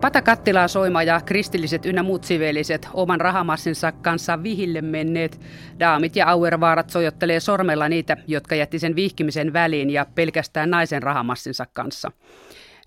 Pata 0.00 0.22
kattilaa 0.22 0.68
soima 0.68 1.02
ja 1.02 1.20
kristilliset 1.20 1.86
ynnä 1.86 2.02
muut 2.02 2.24
siveliset 2.24 2.88
oman 2.94 3.20
rahamassinsa 3.20 3.92
kanssa 3.92 4.42
vihille 4.42 4.80
menneet 4.80 5.40
daamit 5.80 6.16
ja 6.16 6.26
auervaarat 6.26 6.90
sojottelee 6.90 7.40
sormella 7.40 7.88
niitä, 7.88 8.16
jotka 8.26 8.54
jätti 8.54 8.78
sen 8.78 8.96
vihkimisen 8.96 9.52
väliin 9.52 9.90
ja 9.90 10.06
pelkästään 10.14 10.70
naisen 10.70 11.02
rahamassinsa 11.02 11.66
kanssa. 11.72 12.12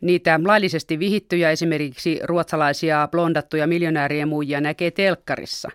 Niitä 0.02 0.40
laillisesti 0.46 1.00
vihittyjä 1.00 1.52
esimerkiksi 1.52 2.20
ruotsalaisia 2.24 3.08
blondattuja 3.12 3.68
miljonäärien 3.68 4.28
muijia 4.28 4.62
näkee 4.62 4.92
telkkarissa. 4.92 5.70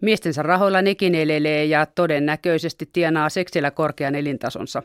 Miestensä 0.00 0.42
rahoilla 0.42 0.82
nekin 0.82 1.14
elelee 1.14 1.64
ja 1.64 1.86
todennäköisesti 1.86 2.88
tienaa 2.92 3.28
seksillä 3.28 3.70
korkean 3.70 4.14
elintasonsa. 4.14 4.82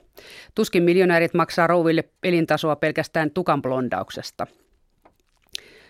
Tuskin 0.56 0.84
miljonäärit 0.84 1.34
maksaa 1.34 1.68
rouville 1.68 2.04
elintasoa 2.24 2.76
pelkästään 2.76 3.32
tukan 3.32 3.62
blondauksesta. 3.62 4.48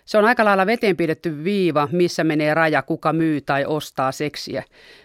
Se 0.09 0.17
on 0.17 0.25
aika 0.25 0.45
lailla 0.45 0.65
veteen 0.65 0.97
pidetty 0.97 1.43
viiva, 1.43 1.89
missä 1.91 2.23
menee 2.23 2.53
raja, 2.53 2.81
kuka 2.81 3.13
myy 3.13 3.41
tai 3.41 3.65
ostaa 3.65 4.11
seksiä. 4.11 4.63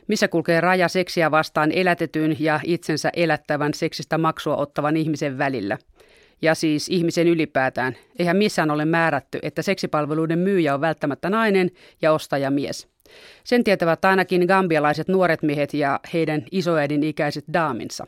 Missä 0.09 0.29
kulkee 0.29 0.61
raja 0.61 0.89
seksiä 0.89 1.31
vastaan 1.31 1.73
elätetyn 1.73 2.37
ja 2.41 2.61
itsensä 2.63 3.11
elättävän 3.17 3.75
seksistä 3.75 4.19
maksua 4.19 4.57
ottavan 4.57 4.97
ihmisen 4.97 5.39
välillä. 5.39 5.79
Ja 6.43 6.55
siis 6.55 6.89
ihmisen 6.89 7.29
ylipäätään. 7.29 7.97
Eihän 8.19 8.37
missään 8.37 8.71
ole 8.71 8.85
määrätty, 8.85 9.39
että 9.43 9.63
seksipalveluiden 9.63 10.39
myyjä 10.39 10.75
on 10.75 10.81
välttämättä 10.81 11.31
nainen 11.31 11.71
ja 12.03 12.13
ostaja 12.13 12.51
mies. 12.51 12.89
Sen 13.45 13.65
tietävät 13.65 14.05
ainakin 14.05 14.45
gambialaiset 14.47 15.09
nuoret 15.09 15.43
miehet 15.43 15.75
ja 15.75 16.01
heidän 16.13 16.45
isoäidin 16.51 17.03
ikäiset 17.03 17.45
daaminsa. 17.53 18.07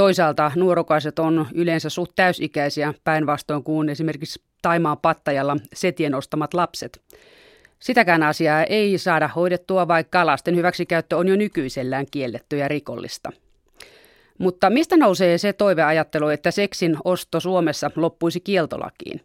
Toisaalta 0.00 0.52
nuorokaiset 0.56 1.18
on 1.18 1.46
yleensä 1.54 1.90
suht 1.90 2.12
täysikäisiä 2.16 2.94
päinvastoin 3.04 3.64
kuin 3.64 3.88
esimerkiksi 3.88 4.42
Taimaan 4.62 4.98
pattajalla 4.98 5.56
setien 5.74 6.14
ostamat 6.14 6.54
lapset. 6.54 7.02
Sitäkään 7.78 8.22
asiaa 8.22 8.64
ei 8.64 8.98
saada 8.98 9.28
hoidettua, 9.28 9.88
vaikka 9.88 10.26
lasten 10.26 10.56
hyväksikäyttö 10.56 11.16
on 11.16 11.28
jo 11.28 11.36
nykyisellään 11.36 12.06
kielletty 12.10 12.56
ja 12.56 12.68
rikollista. 12.68 13.32
Mutta 14.38 14.70
mistä 14.70 14.96
nousee 14.96 15.38
se 15.38 15.52
toiveajattelu, 15.52 16.28
että 16.28 16.50
seksin 16.50 16.96
osto 17.04 17.40
Suomessa 17.40 17.90
loppuisi 17.96 18.40
kieltolakiin? 18.40 19.20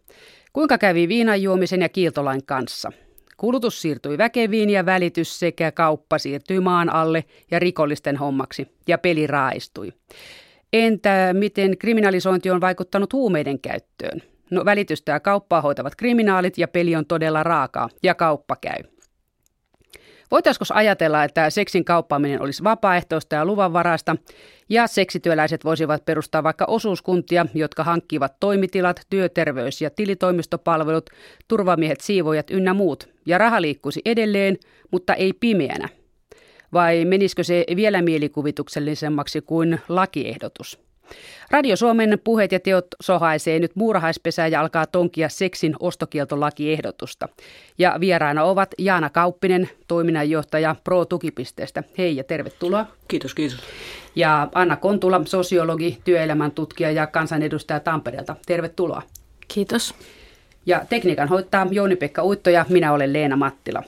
Kuinka 0.52 0.78
kävi 0.78 1.08
viinan 1.08 1.42
juomisen 1.42 1.82
ja 1.82 1.88
kieltolain 1.88 2.46
kanssa? 2.46 2.92
Kulutus 3.36 3.82
siirtyi 3.82 4.18
väkeviin 4.18 4.70
ja 4.70 4.86
välitys 4.86 5.38
sekä 5.38 5.72
kauppa 5.72 6.18
siirtyi 6.18 6.60
maan 6.60 6.90
alle 6.90 7.24
ja 7.50 7.58
rikollisten 7.58 8.16
hommaksi 8.16 8.68
ja 8.88 8.98
peli 8.98 9.26
raaistui. 9.26 9.92
Entä 10.72 11.30
miten 11.32 11.78
kriminalisointi 11.78 12.50
on 12.50 12.60
vaikuttanut 12.60 13.12
huumeiden 13.12 13.60
käyttöön? 13.60 14.22
No 14.50 14.64
välitystä 14.64 15.12
ja 15.12 15.20
kauppaa 15.20 15.60
hoitavat 15.60 15.96
kriminaalit 15.96 16.58
ja 16.58 16.68
peli 16.68 16.96
on 16.96 17.06
todella 17.06 17.42
raakaa 17.42 17.88
ja 18.02 18.14
kauppa 18.14 18.56
käy. 18.56 18.82
Voitaisiko 20.30 20.64
ajatella, 20.72 21.24
että 21.24 21.50
seksin 21.50 21.84
kauppaaminen 21.84 22.42
olisi 22.42 22.64
vapaaehtoista 22.64 23.34
ja 23.34 23.44
luvanvaraista 23.44 24.16
ja 24.68 24.86
seksityöläiset 24.86 25.64
voisivat 25.64 26.04
perustaa 26.04 26.42
vaikka 26.42 26.64
osuuskuntia, 26.64 27.46
jotka 27.54 27.84
hankkivat 27.84 28.36
toimitilat, 28.40 29.00
työterveys- 29.10 29.80
ja 29.80 29.90
tilitoimistopalvelut, 29.90 31.10
turvamiehet, 31.48 32.00
siivoojat 32.00 32.50
ynnä 32.50 32.74
muut, 32.74 33.08
ja 33.26 33.38
raha 33.38 33.62
liikkuisi 33.62 34.00
edelleen, 34.04 34.56
mutta 34.90 35.14
ei 35.14 35.32
pimeänä. 35.32 35.88
Vai 36.76 37.04
menisikö 37.04 37.44
se 37.44 37.64
vielä 37.76 38.02
mielikuvituksellisemmaksi 38.02 39.40
kuin 39.40 39.80
lakiehdotus? 39.88 40.78
Radio 41.50 41.76
Suomen 41.76 42.18
puheet 42.24 42.52
ja 42.52 42.60
teot 42.60 42.86
sohaisee 43.00 43.58
nyt 43.58 43.76
muurahaispesää 43.76 44.46
ja 44.46 44.60
alkaa 44.60 44.86
tonkia 44.86 45.28
seksin 45.28 45.74
ostokieltolakiehdotusta. 45.80 47.28
Ja 47.78 47.96
vieraana 48.00 48.44
ovat 48.44 48.74
Jaana 48.78 49.10
Kauppinen, 49.10 49.70
toiminnanjohtaja 49.88 50.76
Pro-tukipisteestä. 50.84 51.82
Hei 51.98 52.16
ja 52.16 52.24
tervetuloa. 52.24 52.86
Kiitos, 53.08 53.34
kiitos. 53.34 53.58
Ja 54.16 54.48
Anna 54.54 54.76
Kontula, 54.76 55.20
sosiologi, 55.24 55.98
työelämän 56.04 56.50
tutkija 56.50 56.90
ja 56.90 57.06
kansanedustaja 57.06 57.80
Tampereelta. 57.80 58.36
Tervetuloa. 58.46 59.02
Kiitos. 59.54 59.94
Ja 60.66 60.84
tekniikan 60.88 61.28
hoitaa 61.28 61.66
Jouni-Pekka 61.70 62.22
Uitto 62.22 62.50
ja 62.50 62.66
minä 62.68 62.92
olen 62.92 63.12
Leena 63.12 63.36
Mattila. 63.36 63.82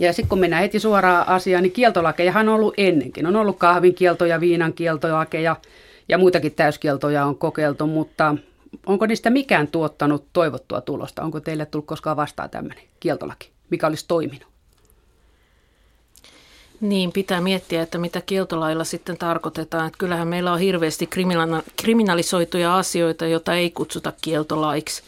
Ja 0.00 0.12
sitten 0.12 0.28
kun 0.28 0.38
mennään 0.38 0.62
heti 0.62 0.80
suoraan 0.80 1.28
asiaan, 1.28 1.62
niin 1.62 1.72
kieltolakejahan 1.72 2.48
on 2.48 2.54
ollut 2.54 2.74
ennenkin. 2.76 3.26
On 3.26 3.36
ollut 3.36 3.58
kahvin 3.58 3.94
kieltoja, 3.94 4.40
viinan 4.40 4.72
kieltolakeja, 4.72 5.56
ja 6.08 6.18
muitakin 6.18 6.54
täyskieltoja 6.54 7.26
on 7.26 7.38
kokeiltu, 7.38 7.86
mutta 7.86 8.36
onko 8.86 9.06
niistä 9.06 9.30
mikään 9.30 9.68
tuottanut 9.68 10.24
toivottua 10.32 10.80
tulosta? 10.80 11.22
Onko 11.22 11.40
teille 11.40 11.66
tullut 11.66 11.86
koskaan 11.86 12.16
vastaan 12.16 12.50
tämmöinen 12.50 12.84
kieltolaki, 13.00 13.50
mikä 13.70 13.86
olisi 13.86 14.04
toiminut? 14.08 14.46
Niin, 16.80 17.12
pitää 17.12 17.40
miettiä, 17.40 17.82
että 17.82 17.98
mitä 17.98 18.20
kieltolailla 18.20 18.84
sitten 18.84 19.18
tarkoitetaan. 19.18 19.86
Että 19.86 19.98
kyllähän 19.98 20.28
meillä 20.28 20.52
on 20.52 20.58
hirveästi 20.58 21.08
kriminalisoituja 21.76 22.76
asioita, 22.76 23.26
joita 23.26 23.54
ei 23.54 23.70
kutsuta 23.70 24.12
kieltolaiksi. 24.22 25.02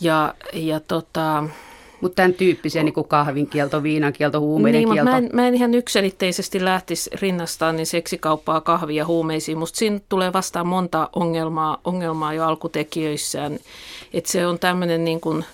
Ja, 0.00 0.34
ja 0.52 0.80
tota, 0.80 1.44
mutta 2.02 2.16
tämän 2.16 2.34
tyyppisiä 2.34 2.82
niin 2.82 2.94
kuin 2.94 3.08
kahvinkielto, 3.08 3.82
viinankielto, 3.82 4.40
huumeiden 4.40 4.78
niin, 4.78 4.92
kielto. 4.92 5.10
Mä 5.10 5.18
en, 5.18 5.30
mä 5.32 5.48
en 5.48 5.54
ihan 5.54 5.74
ykselitteisesti 5.74 6.64
lähtisi 6.64 7.10
rinnastaan 7.20 7.76
niin 7.76 7.86
seksikauppaa, 7.86 8.60
kahvia 8.60 8.96
ja 8.96 9.06
huumeisiin. 9.06 9.58
Musta 9.58 9.78
siinä 9.78 10.00
tulee 10.08 10.32
vastaan 10.32 10.66
monta 10.66 11.08
ongelmaa, 11.16 11.80
ongelmaa 11.84 12.34
jo 12.34 12.44
alkutekijöissään. 12.44 13.58
Että 14.12 14.30
se 14.30 14.46
on 14.46 14.58
tämmöinen 14.58 15.04
niin 15.04 15.20
kuin 15.20 15.44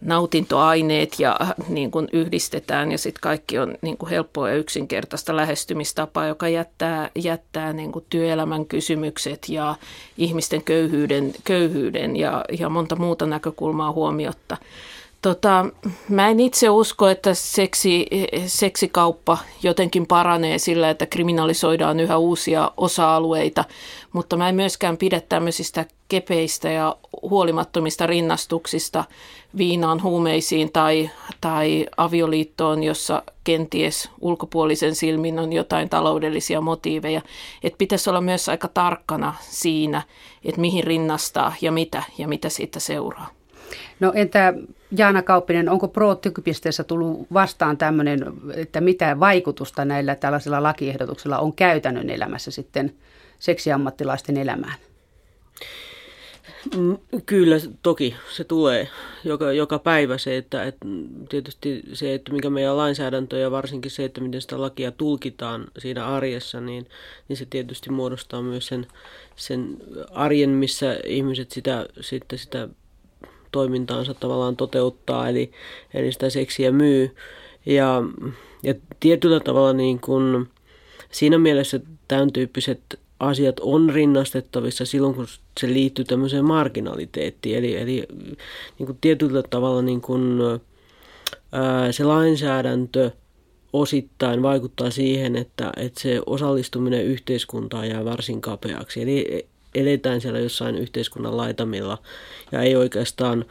nautintoaineet 0.00 1.20
ja 1.20 1.36
niin 1.68 1.90
kuin 1.90 2.08
yhdistetään 2.12 2.92
ja 2.92 2.98
sitten 2.98 3.20
kaikki 3.20 3.58
on 3.58 3.74
niin 3.82 3.96
kuin 3.96 4.10
helppoa 4.10 4.50
ja 4.50 4.56
yksinkertaista 4.56 5.36
lähestymistapaa, 5.36 6.26
joka 6.26 6.48
jättää, 6.48 7.10
jättää 7.14 7.72
niin 7.72 7.92
kuin 7.92 8.04
työelämän 8.10 8.66
kysymykset 8.66 9.48
ja 9.48 9.74
ihmisten 10.18 10.62
köyhyyden, 10.62 11.32
köyhyyden 11.44 12.16
ja, 12.16 12.44
ja 12.58 12.68
monta 12.68 12.96
muuta 12.96 13.26
näkökulmaa 13.26 13.92
huomiotta. 13.92 14.56
Tota, 15.22 15.66
mä 16.08 16.28
en 16.28 16.40
itse 16.40 16.70
usko, 16.70 17.08
että 17.08 17.34
seksi, 17.34 18.06
seksikauppa 18.46 19.38
jotenkin 19.62 20.06
paranee 20.06 20.58
sillä, 20.58 20.90
että 20.90 21.06
kriminalisoidaan 21.06 22.00
yhä 22.00 22.16
uusia 22.16 22.70
osa-alueita, 22.76 23.64
mutta 24.12 24.36
mä 24.36 24.48
en 24.48 24.54
myöskään 24.54 24.96
pidä 24.96 25.20
tämmöisistä 25.20 25.84
kepeistä 26.08 26.70
ja 26.70 26.96
huolimattomista 27.22 28.06
rinnastuksista 28.06 29.04
viinaan, 29.56 30.02
huumeisiin 30.02 30.72
tai, 30.72 31.10
tai 31.40 31.86
avioliittoon, 31.96 32.82
jossa 32.82 33.22
kenties 33.44 34.10
ulkopuolisen 34.20 34.94
silmin 34.94 35.38
on 35.38 35.52
jotain 35.52 35.88
taloudellisia 35.88 36.60
motiiveja. 36.60 37.22
Että 37.62 37.78
pitäisi 37.78 38.10
olla 38.10 38.20
myös 38.20 38.48
aika 38.48 38.68
tarkkana 38.68 39.34
siinä, 39.40 40.02
että 40.44 40.60
mihin 40.60 40.84
rinnastaa 40.84 41.54
ja 41.60 41.72
mitä 41.72 42.02
ja 42.18 42.28
mitä 42.28 42.48
siitä 42.48 42.80
seuraa. 42.80 43.28
No 44.00 44.12
entä 44.14 44.54
Jaana 44.96 45.22
Kauppinen, 45.22 45.68
onko 45.68 45.88
pro 45.88 46.20
tullut 46.86 47.26
vastaan 47.32 47.78
tämmöinen, 47.78 48.24
että 48.54 48.80
mitä 48.80 49.20
vaikutusta 49.20 49.84
näillä 49.84 50.14
tällaisilla 50.14 50.62
lakiehdotuksilla 50.62 51.38
on 51.38 51.52
käytännön 51.52 52.10
elämässä 52.10 52.50
sitten 52.50 52.94
seksiammattilaisten 53.38 54.36
elämään? 54.36 54.74
Mm, 56.76 56.98
kyllä, 57.26 57.56
toki 57.82 58.14
se 58.30 58.44
tulee 58.44 58.88
joka, 59.24 59.52
joka 59.52 59.78
päivä 59.78 60.18
se, 60.18 60.36
että, 60.36 60.64
että 60.64 60.86
tietysti 61.28 61.82
se, 61.92 62.14
että 62.14 62.32
mikä 62.32 62.50
meidän 62.50 62.76
lainsäädäntö 62.76 63.38
ja 63.38 63.50
varsinkin 63.50 63.90
se, 63.90 64.04
että 64.04 64.20
miten 64.20 64.40
sitä 64.40 64.60
lakia 64.60 64.92
tulkitaan 64.92 65.66
siinä 65.78 66.06
arjessa, 66.06 66.60
niin, 66.60 66.86
niin 67.28 67.36
se 67.36 67.46
tietysti 67.50 67.90
muodostaa 67.90 68.42
myös 68.42 68.66
sen, 68.66 68.86
sen 69.36 69.76
arjen, 70.10 70.50
missä 70.50 70.96
ihmiset 71.04 71.50
sitä, 71.50 71.86
sitten 72.00 72.38
sitä 72.38 72.68
toimintaansa 73.52 74.14
tavallaan 74.14 74.56
toteuttaa, 74.56 75.28
eli, 75.28 75.50
eli 75.94 76.12
sitä 76.12 76.30
seksiä 76.30 76.72
myy. 76.72 77.16
Ja, 77.66 78.02
ja 78.62 78.74
tietyllä 79.00 79.40
tavalla 79.40 79.72
niin 79.72 80.00
kuin, 80.00 80.48
siinä 81.10 81.38
mielessä 81.38 81.80
tämän 82.08 82.32
tyyppiset 82.32 82.80
asiat 83.20 83.60
on 83.60 83.90
rinnastettavissa 83.90 84.84
silloin, 84.84 85.14
kun 85.14 85.26
se 85.60 85.68
liittyy 85.68 86.04
tämmöiseen 86.04 86.44
marginaliteettiin. 86.44 87.58
Eli, 87.58 87.76
eli 87.76 88.06
niin 88.78 88.86
kuin 88.86 88.98
tietyllä 89.00 89.42
tavalla 89.42 89.82
niin 89.82 90.00
kuin, 90.00 90.40
ää, 91.52 91.92
se 91.92 92.04
lainsäädäntö 92.04 93.10
osittain 93.72 94.42
vaikuttaa 94.42 94.90
siihen, 94.90 95.36
että, 95.36 95.72
että 95.76 96.00
se 96.00 96.20
osallistuminen 96.26 97.04
yhteiskuntaan 97.04 97.88
jää 97.88 98.04
varsin 98.04 98.40
kapeaksi. 98.40 99.02
Eli 99.02 99.46
eletään 99.74 100.20
siellä 100.20 100.38
jossain 100.38 100.78
yhteiskunnan 100.78 101.36
laitamilla 101.36 101.98
ja 102.52 102.62
ei 102.62 102.76
oikeastaan 102.76 103.44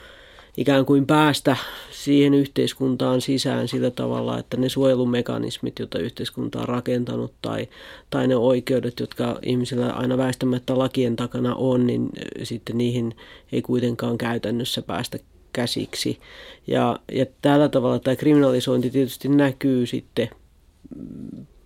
ikään 0.58 0.86
kuin 0.86 1.06
päästä 1.06 1.56
siihen 1.92 2.34
yhteiskuntaan 2.34 3.22
sisään 3.22 3.68
sillä 3.68 3.92
tavalla, 3.92 4.40
että 4.40 4.58
ne 4.58 4.70
suojelumekanismit, 4.70 5.80
joita 5.80 6.00
yhteiskunta 6.00 6.60
on 6.60 6.68
rakentanut 6.68 7.34
tai, 7.42 7.68
tai 8.10 8.28
ne 8.28 8.36
oikeudet, 8.36 9.00
jotka 9.00 9.40
ihmisillä 9.42 9.90
aina 9.90 10.18
väistämättä 10.18 10.78
lakien 10.78 11.16
takana 11.16 11.56
on, 11.56 11.88
niin 11.88 12.10
sitten 12.44 12.78
niihin 12.78 13.16
ei 13.52 13.62
kuitenkaan 13.62 14.18
käytännössä 14.18 14.82
päästä 14.82 15.20
käsiksi. 15.54 16.20
Ja, 16.68 17.00
ja 17.12 17.26
tällä 17.42 17.70
tavalla 17.70 18.00
tämä 18.00 18.16
kriminalisointi 18.16 18.90
tietysti 18.90 19.28
näkyy 19.30 19.86
sitten 19.86 20.30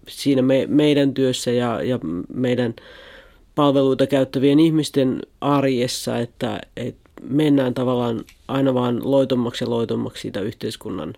siinä 0.08 0.42
me, 0.42 0.66
meidän 0.68 1.14
työssä 1.14 1.52
ja, 1.52 1.84
ja 1.84 2.00
meidän 2.34 2.74
palveluita 3.56 4.08
käyttävien 4.08 4.60
ihmisten 4.60 5.22
arjessa, 5.42 6.18
että, 6.18 6.62
että 6.78 7.12
mennään 7.30 7.74
tavallaan 7.74 8.24
aina 8.48 8.74
vaan 8.74 9.12
loitommaksi 9.12 9.64
ja 9.64 9.70
loitommaksi 9.70 10.22
siitä 10.22 10.42
yhteiskunnan 10.42 11.14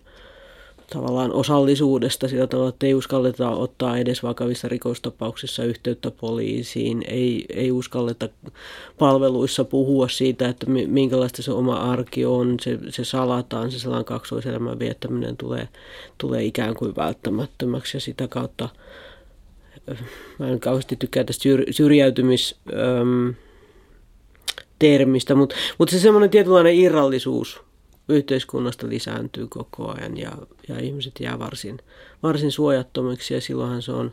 tavallaan 0.92 1.32
osallisuudesta 1.32 2.28
sillä 2.28 2.46
tavalla, 2.46 2.68
että 2.68 2.86
ei 2.86 2.94
uskalleta 2.94 3.50
ottaa 3.50 3.98
edes 3.98 4.22
vakavissa 4.22 4.68
rikostapauksissa 4.68 5.64
yhteyttä 5.64 6.10
poliisiin, 6.10 7.04
ei, 7.08 7.46
ei 7.54 7.72
uskalleta 7.72 8.28
palveluissa 8.98 9.64
puhua 9.64 10.08
siitä, 10.08 10.48
että 10.48 10.66
minkälaista 10.86 11.42
se 11.42 11.52
oma 11.52 11.74
arki 11.74 12.24
on, 12.26 12.56
se, 12.60 12.78
se 12.88 13.04
salataan, 13.04 13.70
se 13.70 13.78
sellainen 13.78 14.04
kaksoiselämän 14.04 14.78
viettäminen 14.78 15.36
tulee, 15.36 15.68
tulee 16.18 16.44
ikään 16.44 16.74
kuin 16.74 16.96
välttämättömäksi 16.96 17.96
ja 17.96 18.00
sitä 18.00 18.28
kautta 18.28 18.68
mä 20.38 20.48
en 20.48 20.60
kauheasti 20.60 20.96
tykkää 20.96 21.24
tästä 21.24 21.48
syrjäytymis... 21.70 22.56
Öm, 22.72 23.34
termistä, 24.78 25.34
mutta, 25.34 25.54
mutta 25.78 25.92
se 25.92 25.98
semmoinen 25.98 26.30
tietynlainen 26.30 26.74
irrallisuus 26.74 27.60
yhteiskunnasta 28.08 28.88
lisääntyy 28.88 29.46
koko 29.46 29.94
ajan 29.98 30.16
ja, 30.16 30.32
ja 30.68 30.78
ihmiset 30.78 31.20
jää 31.20 31.38
varsin, 31.38 31.78
varsin 32.22 32.52
suojattomiksi 32.52 33.34
ja 33.34 33.40
silloinhan 33.40 33.82
se 33.82 33.92
on 33.92 34.12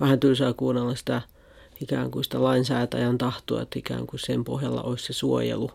vähän 0.00 0.20
tylsää 0.20 0.52
kuunnella 0.52 0.94
sitä 0.94 1.22
ikään 1.82 2.10
kuin 2.10 2.24
sitä 2.24 2.42
lainsäätäjän 2.42 3.18
tahtoa, 3.18 3.62
että 3.62 3.78
ikään 3.78 4.06
kuin 4.06 4.20
sen 4.20 4.44
pohjalla 4.44 4.82
olisi 4.82 5.06
se 5.06 5.12
suojelu. 5.12 5.70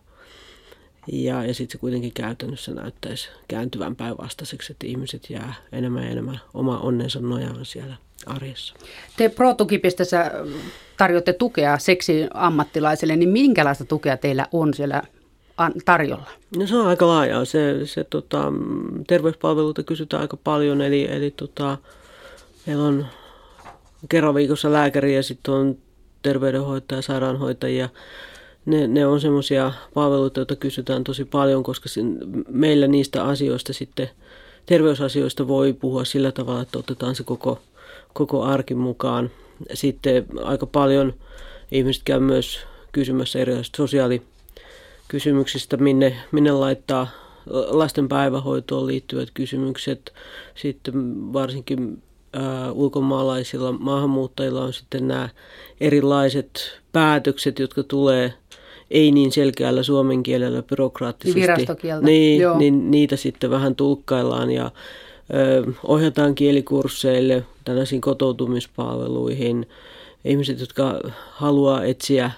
Ja, 1.12 1.46
ja 1.46 1.54
sitten 1.54 1.72
se 1.72 1.78
kuitenkin 1.78 2.14
käytännössä 2.14 2.74
näyttäisi 2.74 3.30
kääntyvän 3.48 3.96
päinvastaiseksi, 3.96 4.74
että 4.74 4.88
ihmiset 4.88 5.30
jää 5.30 5.54
enemmän 5.72 6.04
ja 6.04 6.10
enemmän 6.10 6.40
oma 6.54 6.80
onnensa 6.80 7.20
nojaan 7.20 7.66
siellä 7.66 7.96
arjessa. 8.26 8.74
Te 9.18 9.30
Pro-tukipistessä 9.30 10.32
tarjoatte 10.98 11.34
tukea 11.34 11.80
seksi 11.80 12.28
ammattilaisille, 12.34 13.16
niin 13.16 13.30
minkälaista 13.30 13.86
tukea 13.86 14.18
teillä 14.18 14.46
on 14.52 14.74
siellä 14.74 15.04
tarjolla? 15.86 16.30
No 16.58 16.68
se 16.68 16.76
on 16.76 16.88
aika 16.88 17.08
laajaa. 17.08 17.46
Se, 17.46 17.86
se 17.86 18.04
tota, 18.04 18.54
terveyspalveluita 19.08 19.84
kysytään 19.84 20.22
aika 20.22 20.38
paljon, 20.38 20.82
eli, 20.82 21.08
eli 21.12 21.32
tota, 21.32 21.78
meillä 22.66 22.84
on 22.84 23.06
kerran 24.10 24.36
viikossa 24.36 24.74
lääkäri 24.74 25.16
ja 25.16 25.24
sitten 25.24 25.54
on 25.54 25.78
terveydenhoitaja, 26.22 27.02
sairaanhoitajia. 27.02 27.90
Ne, 28.66 28.88
ne 28.88 29.06
on 29.06 29.22
semmoisia 29.22 29.72
palveluita, 29.94 30.40
joita 30.40 30.56
kysytään 30.56 31.04
tosi 31.04 31.26
paljon, 31.26 31.64
koska 31.64 31.90
meillä 32.50 32.88
niistä 32.88 33.24
asioista 33.24 33.74
sitten, 33.74 34.10
terveysasioista 34.66 35.48
voi 35.48 35.74
puhua 35.74 36.06
sillä 36.06 36.32
tavalla, 36.32 36.62
että 36.62 36.80
otetaan 36.80 37.16
se 37.16 37.24
koko, 37.24 37.60
koko 38.14 38.44
arki 38.44 38.76
mukaan. 38.76 39.32
Sitten 39.74 40.26
aika 40.44 40.66
paljon 40.66 41.14
ihmiset 41.72 42.02
käy 42.06 42.20
myös 42.20 42.60
kysymässä 42.92 43.40
erilaisista 43.40 43.78
sosiaalikysymyksistä, 43.78 45.78
minne, 45.78 46.16
minne 46.32 46.52
laittaa 46.52 47.08
lasten 47.68 48.08
päivähoitoon 48.08 48.88
liittyvät 48.88 49.30
kysymykset. 49.34 50.14
Sitten 50.56 50.94
varsinkin 51.34 52.04
ää, 52.34 52.72
ulkomaalaisilla 52.72 53.72
maahanmuuttajilla 53.72 54.64
on 54.64 54.74
sitten 54.74 55.08
nämä 55.08 55.30
erilaiset 55.82 56.80
päätökset, 56.92 57.60
jotka 57.60 57.84
tulee 57.84 58.34
ei 58.92 59.12
niin 59.12 59.32
selkeällä 59.32 59.84
suomen 59.84 60.24
kielellä 60.24 60.64
byrokraattisesti. 60.64 61.42
Virastokieltä. 61.42 62.06
Niin, 62.06 62.42
niin 62.58 62.92
niitä 62.92 63.16
sitten 63.16 63.50
vähän 63.50 63.76
tulkkaillaan 63.76 64.52
ja 64.52 64.72
ohjataan 65.84 66.36
kielikursseille, 66.36 67.46
tällaisiin 67.66 68.02
kotoutumispalveluihin. 68.02 69.70
Ihmiset, 70.26 70.60
jotka 70.60 71.00
haluaa 71.32 71.84
etsiä 71.84 72.32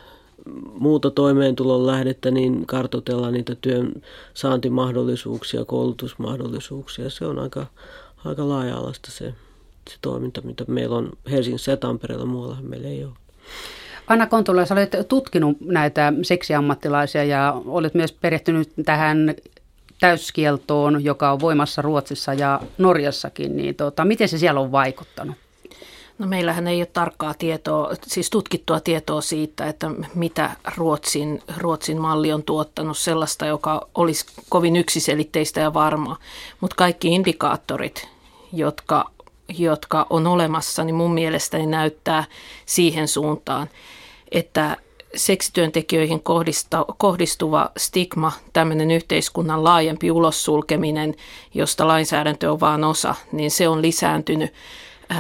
muuta 0.73 1.11
toimeentulon 1.11 1.87
lähdettä, 1.87 2.31
niin 2.31 2.65
kartoitellaan 2.65 3.33
niitä 3.33 3.55
työn 3.61 3.93
saantimahdollisuuksia, 4.33 5.65
koulutusmahdollisuuksia. 5.65 7.09
Se 7.09 7.25
on 7.25 7.39
aika, 7.39 7.65
aika 8.25 8.49
laaja-alaista 8.49 9.11
se, 9.11 9.33
se 9.89 9.97
toiminta, 10.01 10.41
mitä 10.41 10.65
meillä 10.67 10.95
on 10.95 11.09
Helsingissä 11.31 11.71
ja 11.71 11.77
Tampereella, 11.77 12.25
muualla 12.25 12.57
meillä 12.61 12.87
ei 12.87 13.03
ole. 13.03 13.13
Anna 14.07 14.27
Kontula, 14.27 14.65
sä 14.65 14.73
olet 14.73 14.95
tutkinut 15.07 15.57
näitä 15.61 16.13
seksiammattilaisia 16.21 17.23
ja 17.23 17.61
olet 17.65 17.93
myös 17.93 18.11
perehtynyt 18.11 18.69
tähän 18.85 19.35
täyskieltoon, 20.03 21.03
joka 21.03 21.31
on 21.31 21.39
voimassa 21.39 21.81
Ruotsissa 21.81 22.33
ja 22.33 22.59
Norjassakin, 22.77 23.57
niin 23.57 23.75
tota, 23.75 24.05
miten 24.05 24.29
se 24.29 24.37
siellä 24.37 24.59
on 24.59 24.71
vaikuttanut? 24.71 25.35
No 26.17 26.27
meillähän 26.27 26.67
ei 26.67 26.79
ole 26.79 26.85
tarkkaa 26.85 27.33
tietoa, 27.33 27.91
siis 28.07 28.29
tutkittua 28.29 28.79
tietoa 28.79 29.21
siitä, 29.21 29.67
että 29.67 29.91
mitä 30.15 30.49
Ruotsin, 30.77 31.41
Ruotsin 31.57 32.01
malli 32.01 32.33
on 32.33 32.43
tuottanut 32.43 32.97
sellaista, 32.97 33.45
joka 33.45 33.87
olisi 33.95 34.25
kovin 34.49 34.75
yksiselitteistä 34.75 35.59
ja 35.59 35.73
varmaa. 35.73 36.17
Mutta 36.59 36.75
kaikki 36.75 37.07
indikaattorit, 37.07 38.07
jotka, 38.53 39.11
jotka 39.57 40.07
on 40.09 40.27
olemassa, 40.27 40.83
niin 40.83 40.95
mun 40.95 41.13
mielestäni 41.13 41.65
näyttää 41.65 42.23
siihen 42.65 43.07
suuntaan, 43.07 43.69
että 44.31 44.77
seksityöntekijöihin 45.15 46.21
kohdistuva 46.97 47.69
stigma, 47.77 48.31
tämmöinen 48.53 48.91
yhteiskunnan 48.91 49.63
laajempi 49.63 50.11
ulossulkeminen, 50.11 51.15
josta 51.53 51.87
lainsäädäntö 51.87 52.51
on 52.51 52.59
vain 52.59 52.83
osa, 52.83 53.15
niin 53.31 53.51
se 53.51 53.67
on 53.67 53.81
lisääntynyt. 53.81 54.53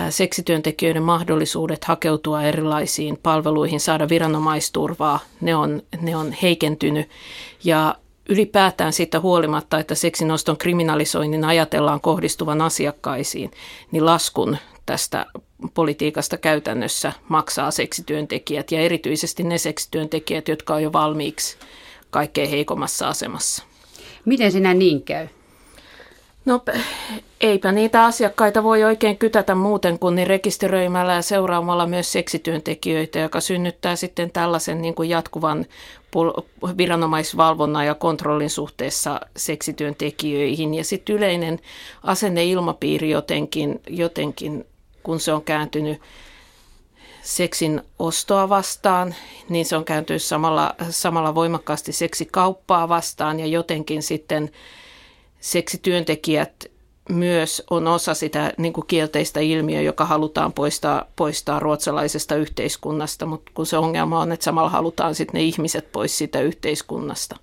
Seksityöntekijöiden 0.09 1.03
mahdollisuudet 1.03 1.83
hakeutua 1.83 2.43
erilaisiin 2.43 3.17
palveluihin, 3.23 3.79
saada 3.79 4.09
viranomaisturvaa, 4.09 5.19
ne 5.41 5.55
on, 5.55 5.81
ne 6.01 6.15
on 6.15 6.35
heikentynyt. 6.41 7.09
Ja 7.63 7.95
ylipäätään 8.29 8.93
siitä 8.93 9.19
huolimatta, 9.19 9.79
että 9.79 9.95
seksinoston 9.95 10.57
kriminalisoinnin 10.57 11.45
ajatellaan 11.45 12.01
kohdistuvan 12.01 12.61
asiakkaisiin, 12.61 13.51
niin 13.91 14.05
laskun 14.05 14.57
tästä 14.85 15.25
politiikasta 15.73 16.37
käytännössä 16.37 17.13
maksaa 17.29 17.71
seksityöntekijät 17.71 18.71
ja 18.71 18.79
erityisesti 18.79 19.43
ne 19.43 19.57
seksityöntekijät, 19.57 20.47
jotka 20.47 20.73
on 20.73 20.83
jo 20.83 20.93
valmiiksi 20.93 21.57
kaikkein 22.09 22.49
heikommassa 22.49 23.07
asemassa. 23.07 23.63
Miten 24.25 24.51
sinä 24.51 24.73
niin 24.73 25.03
käy? 25.03 25.27
No 26.45 26.61
eipä 27.41 27.71
niitä 27.71 28.05
asiakkaita 28.05 28.63
voi 28.63 28.83
oikein 28.83 29.17
kytätä 29.17 29.55
muuten 29.55 29.99
kuin 29.99 30.15
niin 30.15 30.27
rekisteröimällä 30.27 31.13
ja 31.13 31.21
seuraamalla 31.21 31.87
myös 31.87 32.11
seksityöntekijöitä, 32.11 33.19
joka 33.19 33.41
synnyttää 33.41 33.95
sitten 33.95 34.31
tällaisen 34.31 34.81
niin 34.81 34.95
kuin 34.95 35.09
jatkuvan 35.09 35.65
viranomaisvalvonnan 36.77 37.85
ja 37.85 37.95
kontrollin 37.95 38.49
suhteessa 38.49 39.21
seksityöntekijöihin. 39.37 40.73
Ja 40.73 40.83
sitten 40.83 41.15
yleinen 41.15 41.59
asenneilmapiiri 42.03 43.09
jotenkin, 43.09 43.81
jotenkin 43.89 44.65
kun 45.03 45.19
se 45.19 45.33
on 45.33 45.43
kääntynyt 45.43 46.01
seksin 47.21 47.81
ostoa 47.99 48.49
vastaan, 48.49 49.15
niin 49.49 49.65
se 49.65 49.75
on 49.75 49.85
kääntynyt 49.85 50.23
samalla, 50.23 50.75
samalla 50.89 51.35
voimakkaasti 51.35 51.91
seksikauppaa 51.91 52.89
vastaan 52.89 53.39
ja 53.39 53.45
jotenkin 53.45 54.03
sitten 54.03 54.51
seksityöntekijät 55.39 56.72
myös 57.09 57.63
on 57.69 57.87
osa 57.87 58.13
sitä 58.13 58.53
niin 58.57 58.73
kuin 58.73 58.87
kielteistä 58.87 59.39
ilmiöä, 59.39 59.81
joka 59.81 60.05
halutaan 60.05 60.53
poistaa, 60.53 61.05
poistaa 61.15 61.59
ruotsalaisesta 61.59 62.35
yhteiskunnasta, 62.35 63.25
mutta 63.25 63.51
kun 63.55 63.65
se 63.65 63.77
ongelma 63.77 64.19
on, 64.19 64.31
että 64.31 64.43
samalla 64.43 64.69
halutaan 64.69 65.15
sitten 65.15 65.39
ne 65.39 65.43
ihmiset 65.43 65.91
pois 65.91 66.17
siitä 66.17 66.41
yhteiskunnasta. 66.41 67.35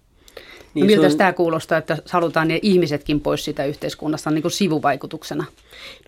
Niin 0.75 0.87
Miltä 0.87 1.07
on... 1.07 1.17
tämä 1.17 1.33
kuulostaa, 1.33 1.79
että 1.79 1.99
halutaan 2.11 2.49
ne 2.49 2.59
ihmisetkin 2.63 3.21
pois 3.21 3.45
siitä 3.45 3.65
yhteiskunnasta 3.65 4.31
niin 4.31 4.43
kuin 4.43 4.53
sivuvaikutuksena? 4.53 5.45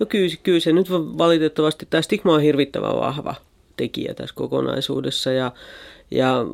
No 0.01 0.07
kyllä, 0.07 0.37
kyllä 0.43 0.61
se 0.61 0.73
nyt 0.73 0.91
valitettavasti, 0.91 1.87
tämä 1.91 2.03
stigma 2.03 2.35
on 2.35 2.43
hirvittävän 2.43 2.97
vahva 2.97 3.35
tekijä 3.77 4.15
tässä 4.15 4.35
kokonaisuudessa 4.35 5.33
ja, 5.33 5.53
ja 6.13 6.47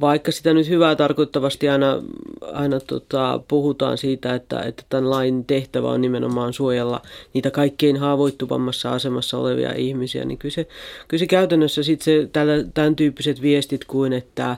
vaikka 0.00 0.32
sitä 0.32 0.54
nyt 0.54 0.68
hyvää 0.68 0.96
tarkoittavasti 0.96 1.68
aina, 1.68 2.02
aina 2.40 2.80
tota, 2.80 3.40
puhutaan 3.48 3.98
siitä, 3.98 4.34
että, 4.34 4.60
että 4.60 4.82
tämän 4.88 5.10
lain 5.10 5.44
tehtävä 5.44 5.90
on 5.90 6.00
nimenomaan 6.00 6.52
suojella 6.52 7.02
niitä 7.34 7.50
kaikkein 7.50 7.96
haavoittuvammassa 7.96 8.92
asemassa 8.92 9.38
olevia 9.38 9.72
ihmisiä, 9.72 10.24
niin 10.24 10.38
kyllä 10.38 10.54
se, 10.54 10.66
kyllä 11.08 11.18
se 11.18 11.26
käytännössä 11.26 11.82
sitten 11.82 12.30
tämän 12.74 12.96
tyyppiset 12.96 13.42
viestit 13.42 13.84
kuin, 13.84 14.12
että 14.12 14.56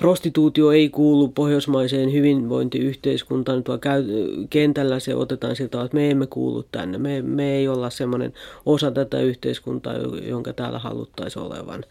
prostituutio 0.00 0.72
ei 0.72 0.88
kuulu 0.88 1.28
pohjoismaiseen 1.28 2.12
hyvinvointiyhteiskuntaan. 2.12 3.64
Käy, 3.80 4.04
kentällä 4.50 5.00
se 5.00 5.14
otetaan 5.14 5.56
siltä, 5.56 5.82
että 5.82 5.96
me 5.96 6.10
emme 6.10 6.26
kuulu 6.26 6.64
tänne. 6.72 6.98
Me, 6.98 7.22
me 7.22 7.52
ei 7.52 7.68
olla 7.68 7.90
semmoinen 7.90 8.32
osa 8.66 8.90
tätä 8.90 9.20
yhteiskuntaa, 9.20 9.94
jonka 10.28 10.52
täällä 10.52 10.78
haluttaisiin 10.78 11.42
olevan. 11.42 11.84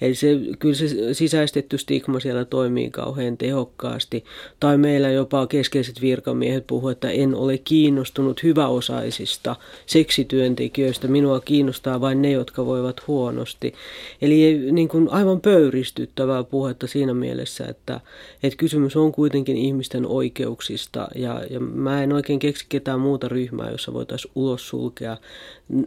Eli 0.00 0.14
se, 0.14 0.40
kyllä 0.58 0.74
se 0.74 1.14
sisäistetty 1.14 1.78
stigma 1.78 2.20
siellä 2.20 2.44
toimii 2.44 2.90
kauhean 2.90 3.36
tehokkaasti. 3.36 4.24
Tai 4.60 4.78
meillä 4.78 5.10
jopa 5.10 5.46
keskeiset 5.46 6.00
virkamiehet 6.00 6.66
puhuvat, 6.66 6.92
että 6.92 7.10
en 7.10 7.34
ole 7.34 7.58
kiinnostunut 7.58 8.42
hyväosaisista 8.42 9.56
seksityöntekijöistä. 9.86 11.08
Minua 11.08 11.40
kiinnostaa 11.40 12.00
vain 12.00 12.22
ne, 12.22 12.30
jotka 12.30 12.66
voivat 12.66 13.06
huonosti. 13.06 13.74
Eli 14.22 14.58
niin 14.72 14.88
kuin 14.88 15.08
aivan 15.08 15.40
pöyristyttävää 15.40 16.44
puhetta 16.44 16.86
siinä 16.86 17.14
mielessä, 17.16 17.66
että, 17.66 18.00
että 18.42 18.56
kysymys 18.56 18.96
on 18.96 19.12
kuitenkin 19.12 19.56
ihmisten 19.56 20.06
oikeuksista 20.06 21.08
ja, 21.14 21.42
ja 21.50 21.60
mä 21.60 22.02
en 22.02 22.12
oikein 22.12 22.38
keksi 22.38 22.66
ketään 22.68 23.00
muuta 23.00 23.28
ryhmää, 23.28 23.70
jossa 23.70 23.92
voitaisiin 23.92 24.32
ulos 24.34 24.68
sulkea 24.68 25.16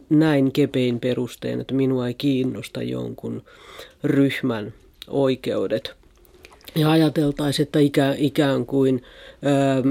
näin 0.08 0.52
kepein 0.52 1.00
perusteen, 1.00 1.60
että 1.60 1.74
minua 1.74 2.06
ei 2.06 2.14
kiinnosta 2.14 2.82
jonkun 2.82 3.42
ryhmän 4.04 4.72
oikeudet. 5.08 5.92
Ja 6.74 6.90
ajateltaisiin, 6.90 7.66
että 7.66 7.78
ikä, 7.78 8.14
ikään 8.18 8.66
kuin 8.66 9.02
öö, 9.46 9.82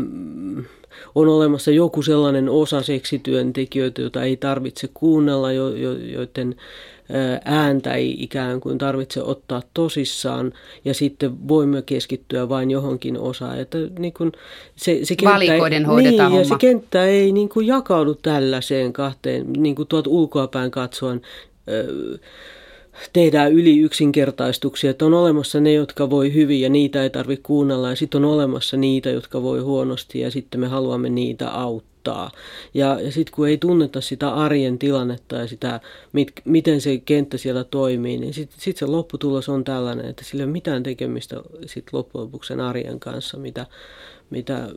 on 1.15 1.27
olemassa 1.27 1.71
joku 1.71 2.01
sellainen 2.01 2.49
osa 2.49 2.81
seksityöntekijöitä, 2.81 4.01
jota 4.01 4.23
ei 4.23 4.37
tarvitse 4.37 4.89
kuunnella, 4.93 5.51
jo, 5.51 5.69
jo, 5.69 5.93
joiden 5.93 6.55
ääntä 7.45 7.93
ei 7.93 8.23
ikään 8.23 8.61
kuin 8.61 8.77
tarvitse 8.77 9.23
ottaa 9.23 9.61
tosissaan 9.73 10.53
ja 10.85 10.93
sitten 10.93 11.47
voimme 11.47 11.81
keskittyä 11.81 12.49
vain 12.49 12.71
johonkin 12.71 13.19
osaan. 13.19 13.59
Että 13.59 13.77
niin 13.99 14.13
kuin 14.13 14.31
se, 14.75 14.99
se 15.03 15.15
kenttä 15.15 15.33
Valikoiden 15.33 15.81
ei, 15.81 15.85
hoidetaan 15.85 16.31
niin, 16.31 16.39
homma. 16.39 16.39
ja 16.39 16.45
se 16.45 16.55
kenttä 16.59 17.05
ei 17.05 17.31
niin 17.31 17.49
kuin 17.49 17.67
jakaudu 17.67 18.15
tällaiseen 18.15 18.93
kahteen, 18.93 19.53
niin 19.53 19.75
kuin 19.75 19.87
tuolta 19.87 20.09
ulkoapäin 20.09 20.71
katsoen 20.71 21.21
tehdään 23.13 23.53
yli 23.53 23.79
yksinkertaistuksia, 23.79 24.91
että 24.91 25.05
on 25.05 25.13
olemassa 25.13 25.59
ne, 25.59 25.73
jotka 25.73 26.09
voi 26.09 26.33
hyvin 26.33 26.61
ja 26.61 26.69
niitä 26.69 27.03
ei 27.03 27.09
tarvitse 27.09 27.43
kuunnella 27.43 27.89
ja 27.89 27.95
sitten 27.95 28.25
on 28.25 28.31
olemassa 28.31 28.77
niitä, 28.77 29.09
jotka 29.09 29.41
voi 29.41 29.59
huonosti 29.59 30.19
ja 30.19 30.31
sitten 30.31 30.59
me 30.59 30.67
haluamme 30.67 31.09
niitä 31.09 31.49
auttaa. 31.49 31.88
Ja, 32.73 33.01
ja 33.01 33.11
sitten 33.11 33.35
kun 33.35 33.47
ei 33.47 33.57
tunneta 33.57 34.01
sitä 34.01 34.29
arjen 34.29 34.79
tilannetta 34.79 35.35
ja 35.35 35.47
sitä, 35.47 35.79
mit, 36.13 36.31
miten 36.45 36.81
se 36.81 36.97
kenttä 36.97 37.37
siellä 37.37 37.63
toimii, 37.63 38.17
niin 38.17 38.33
sitten 38.33 38.59
sit 38.59 38.77
se 38.77 38.85
lopputulos 38.85 39.49
on 39.49 39.63
tällainen, 39.63 40.05
että 40.05 40.23
sillä 40.23 40.41
ei 40.41 40.45
ole 40.45 40.51
mitään 40.51 40.83
tekemistä 40.83 41.35
sit 41.65 41.85
loppujen 41.91 42.25
lopuksi 42.25 42.47
sen 42.47 42.59
arjen 42.61 42.99
kanssa, 42.99 43.37
mitä, 43.37 43.65
mitä 44.29 44.69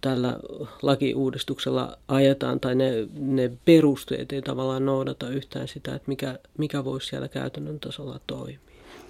tällä 0.00 0.36
lakiuudistuksella 0.82 1.96
ajetaan, 2.08 2.60
tai 2.60 2.74
ne, 2.74 3.08
ne 3.18 3.50
perusteet 3.64 4.32
ei 4.32 4.42
tavallaan 4.42 4.86
noudata 4.86 5.28
yhtään 5.28 5.68
sitä, 5.68 5.94
että 5.94 6.08
mikä, 6.08 6.38
mikä 6.58 6.84
voisi 6.84 7.06
siellä 7.06 7.28
käytännön 7.28 7.80
tasolla 7.80 8.20
toimia. 8.26 8.58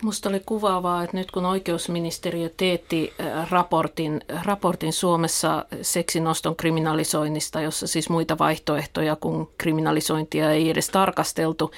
Musta 0.02 0.28
oli 0.28 0.42
kuvaavaa, 0.46 1.04
että 1.04 1.16
nyt 1.16 1.30
kun 1.30 1.44
oikeusministeriö 1.44 2.50
teetti 2.56 3.12
raportin, 3.50 4.20
raportin 4.44 4.92
Suomessa 4.92 5.66
seksinoston 5.82 6.56
kriminalisoinnista, 6.56 7.60
jossa 7.60 7.86
siis 7.86 8.08
muita 8.08 8.38
vaihtoehtoja 8.38 9.16
kuin 9.16 9.48
kriminalisointia 9.58 10.50
ei 10.50 10.70
edes 10.70 10.88
tarkasteltu, 10.88 11.70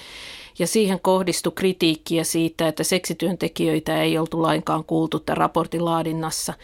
ja 0.58 0.66
siihen 0.66 1.00
kohdistui 1.00 1.52
kritiikkiä 1.54 2.24
siitä, 2.24 2.68
että 2.68 2.84
seksityöntekijöitä 2.84 4.02
ei 4.02 4.18
oltu 4.18 4.42
lainkaan 4.42 4.84
kuultu 4.84 5.20
tämän 5.20 5.36
raportin 5.36 5.84
laadinnassa, 5.84 6.54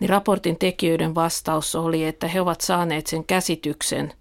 niin 0.00 0.08
raportin 0.08 0.58
tekijöiden 0.58 1.14
vastaus 1.14 1.74
oli, 1.74 2.04
että 2.04 2.28
he 2.28 2.40
ovat 2.40 2.60
saaneet 2.60 3.06
sen 3.06 3.24
käsityksen 3.24 4.12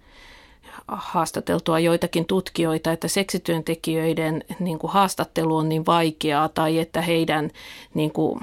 haastateltua 0.88 1.79
joitakin 1.79 2.25
tutkijoita, 2.25 2.91
että 2.91 3.07
seksityöntekijöiden 3.07 4.43
niin 4.59 4.79
kuin, 4.79 4.91
haastattelu 4.91 5.55
on 5.55 5.69
niin 5.69 5.86
vaikeaa 5.86 6.50
tai 6.50 6.79
että 6.79 7.01
heidän 7.01 7.51
niin 7.93 8.12
kuin, 8.12 8.39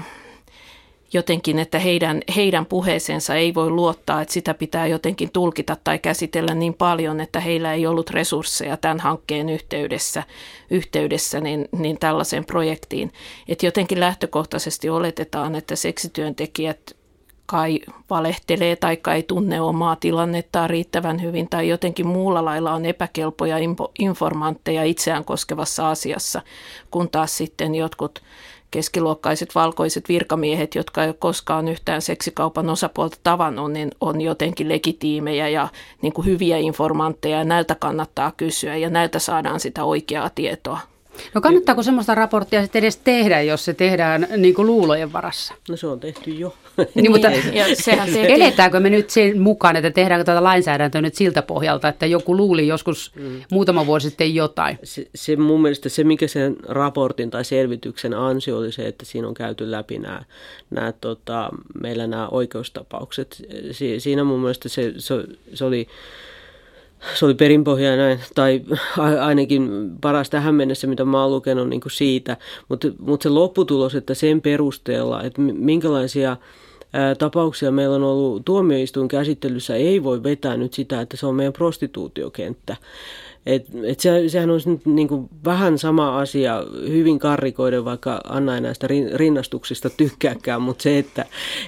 jotenkin, 1.16 1.58
että 1.58 1.78
heidän, 1.78 2.22
heidän 2.36 2.66
puheeseensa 2.66 3.34
ei 3.34 3.54
voi 3.54 3.70
luottaa, 3.70 4.22
että 4.22 4.34
sitä 4.34 4.54
pitää 4.54 4.86
jotenkin 4.86 5.32
tulkita 5.32 5.76
tai 5.84 5.98
käsitellä 5.98 6.54
niin 6.54 6.74
paljon, 6.74 7.20
että 7.20 7.40
heillä 7.40 7.72
ei 7.72 7.86
ollut 7.86 8.10
resursseja 8.10 8.76
tämän 8.76 9.00
hankkeen 9.00 9.48
yhteydessä, 9.48 10.22
yhteydessä 10.70 11.40
niin, 11.40 11.68
niin 11.72 11.98
tällaiseen 11.98 12.44
projektiin. 12.44 13.12
Että 13.48 13.66
jotenkin 13.66 14.00
lähtökohtaisesti 14.00 14.90
oletetaan, 14.90 15.54
että 15.54 15.76
seksityöntekijät 15.76 16.96
kai 17.46 17.80
valehtelee 18.10 18.76
tai 18.76 18.98
ei 19.14 19.22
tunne 19.22 19.60
omaa 19.60 19.96
tilannettaan 19.96 20.70
riittävän 20.70 21.22
hyvin 21.22 21.48
tai 21.48 21.68
jotenkin 21.68 22.06
muulla 22.06 22.44
lailla 22.44 22.72
on 22.72 22.84
epäkelpoja 22.84 23.56
informantteja 23.98 24.84
itseään 24.84 25.24
koskevassa 25.24 25.90
asiassa, 25.90 26.42
kun 26.90 27.10
taas 27.10 27.36
sitten 27.36 27.74
jotkut 27.74 28.22
keskiluokkaiset 28.70 29.54
valkoiset 29.54 30.08
virkamiehet, 30.08 30.74
jotka 30.74 31.02
ei 31.02 31.08
ole 31.08 31.16
koskaan 31.18 31.68
yhtään 31.68 32.02
seksikaupan 32.02 32.70
osapuolta 32.70 33.16
tavannut, 33.22 33.72
niin 33.72 33.90
on 34.00 34.20
jotenkin 34.20 34.68
legitiimejä 34.68 35.48
ja 35.48 35.68
niin 36.02 36.12
kuin 36.12 36.26
hyviä 36.26 36.56
informantteja 36.56 37.38
ja 37.38 37.44
näiltä 37.44 37.74
kannattaa 37.74 38.32
kysyä 38.36 38.76
ja 38.76 38.90
näiltä 38.90 39.18
saadaan 39.18 39.60
sitä 39.60 39.84
oikeaa 39.84 40.30
tietoa. 40.30 40.80
No 41.34 41.40
kannattaako 41.40 41.82
semmoista 41.82 42.14
raporttia 42.14 42.62
sitten 42.62 42.78
edes 42.78 42.96
tehdä, 42.96 43.42
jos 43.42 43.64
se 43.64 43.74
tehdään 43.74 44.26
niin 44.36 44.54
kuin 44.54 44.66
luulojen 44.66 45.12
varassa? 45.12 45.54
No 45.68 45.76
se 45.76 45.86
on 45.86 46.00
tehty 46.00 46.30
jo. 46.30 46.54
Niin, 46.94 47.10
mutta 47.10 47.30
ja 47.30 47.64
sehän 47.76 48.08
tehtiin. 48.12 48.42
eletäänkö 48.42 48.80
me 48.80 48.90
nyt 48.90 49.10
sen 49.10 49.40
mukaan, 49.40 49.76
että 49.76 49.90
tehdäänkö 49.90 50.24
tätä 50.24 50.44
lainsäädäntöä 50.44 51.00
nyt 51.02 51.14
siltä 51.14 51.42
pohjalta, 51.42 51.88
että 51.88 52.06
joku 52.06 52.36
luuli 52.36 52.66
joskus 52.66 53.12
mm. 53.14 53.42
muutama 53.50 53.86
vuosi 53.86 54.08
sitten 54.08 54.34
jotain? 54.34 54.78
Se, 54.82 55.08
se 55.14 55.36
mun 55.36 55.62
mielestä 55.62 55.88
se, 55.88 56.04
mikä 56.04 56.26
sen 56.26 56.56
raportin 56.68 57.30
tai 57.30 57.44
selvityksen 57.44 58.14
ansio 58.14 58.58
oli 58.58 58.72
se, 58.72 58.86
että 58.86 59.04
siinä 59.04 59.28
on 59.28 59.34
käyty 59.34 59.70
läpi 59.70 59.98
nämä, 59.98 60.22
nämä 60.70 60.92
tota, 60.92 61.48
meillä 61.80 62.06
nämä 62.06 62.28
oikeustapaukset. 62.28 63.42
Si, 63.70 64.00
siinä 64.00 64.24
mun 64.24 64.40
mielestä 64.40 64.68
se, 64.68 64.94
se, 64.98 65.14
se 65.54 65.64
oli 65.64 65.88
se 67.14 67.24
oli 67.24 67.34
perinpohjainen, 67.34 68.20
tai 68.34 68.62
ainakin 69.20 69.90
paras 70.00 70.30
tähän 70.30 70.54
mennessä, 70.54 70.86
mitä 70.86 71.04
mä 71.04 71.22
oon 71.22 71.30
lukenut 71.30 71.68
niin 71.68 71.80
kuin 71.80 71.92
siitä, 71.92 72.36
mutta, 72.68 72.88
mutta 72.98 73.22
se 73.22 73.28
lopputulos, 73.28 73.94
että 73.94 74.14
sen 74.14 74.40
perusteella, 74.40 75.22
että 75.22 75.40
minkälaisia 75.42 76.36
tapauksia 77.18 77.70
meillä 77.70 77.96
on 77.96 78.02
ollut 78.02 78.44
tuomioistuin 78.44 79.08
käsittelyssä, 79.08 79.74
ei 79.74 80.04
voi 80.04 80.22
vetää 80.22 80.56
nyt 80.56 80.74
sitä, 80.74 81.00
että 81.00 81.16
se 81.16 81.26
on 81.26 81.34
meidän 81.34 81.52
prostituutiokenttä. 81.52 82.76
Et, 83.46 83.66
et 83.84 84.00
se, 84.00 84.28
sehän 84.28 84.50
on 84.50 84.60
nyt 84.64 84.86
niin 84.86 85.08
kuin 85.08 85.28
vähän 85.44 85.78
sama 85.78 86.18
asia, 86.18 86.62
hyvin 86.88 87.18
karrikoiden, 87.18 87.84
vaikka 87.84 88.20
Anna 88.24 88.54
ei 88.54 88.60
näistä 88.60 88.88
rinnastuksista 89.14 89.90
tykkääkään, 89.90 90.62
mutta 90.62 90.82
se, 90.82 90.98
että 90.98 91.24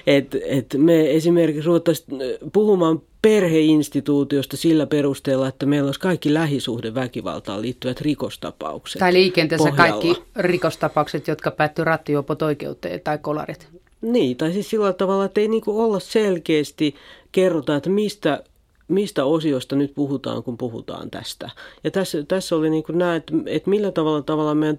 et, 0.07 0.35
et 0.45 0.65
me 0.77 1.11
esimerkiksi 1.11 1.67
ruvettaisiin 1.67 2.21
puhumaan 2.53 3.01
perheinstituutiosta 3.21 4.57
sillä 4.57 4.85
perusteella, 4.85 5.47
että 5.47 5.65
meillä 5.65 5.87
olisi 5.87 5.99
kaikki 5.99 6.33
lähisuhdeväkivaltaan 6.33 7.61
liittyvät 7.61 8.01
rikostapaukset. 8.01 8.99
Tai 8.99 9.13
liikenteessä 9.13 9.69
pohjalla. 9.69 10.01
kaikki 10.01 10.23
rikostapaukset, 10.35 11.27
jotka 11.27 11.51
päättyy 11.51 11.85
rattijuopot 11.85 12.41
oikeuteen 12.41 13.01
tai 13.01 13.17
kolarit. 13.17 13.67
Niin, 14.01 14.37
tai 14.37 14.53
siis 14.53 14.69
sillä 14.69 14.93
tavalla, 14.93 15.25
että 15.25 15.41
ei 15.41 15.47
niin 15.47 15.63
olla 15.67 15.99
selkeästi 15.99 16.95
kerrota, 17.31 17.75
että 17.75 17.89
mistä 17.89 18.43
mistä 18.89 19.25
osiosta 19.25 19.75
nyt 19.75 19.93
puhutaan, 19.95 20.43
kun 20.43 20.57
puhutaan 20.57 21.09
tästä. 21.11 21.49
Ja 21.83 21.91
tässä, 21.91 22.23
tässä 22.23 22.55
oli 22.55 22.69
niin 22.69 22.83
nämä, 22.89 23.15
että, 23.15 23.33
että 23.45 23.69
millä 23.69 23.91
tavalla, 23.91 24.21
tavalla 24.21 24.55
meidän, 24.55 24.77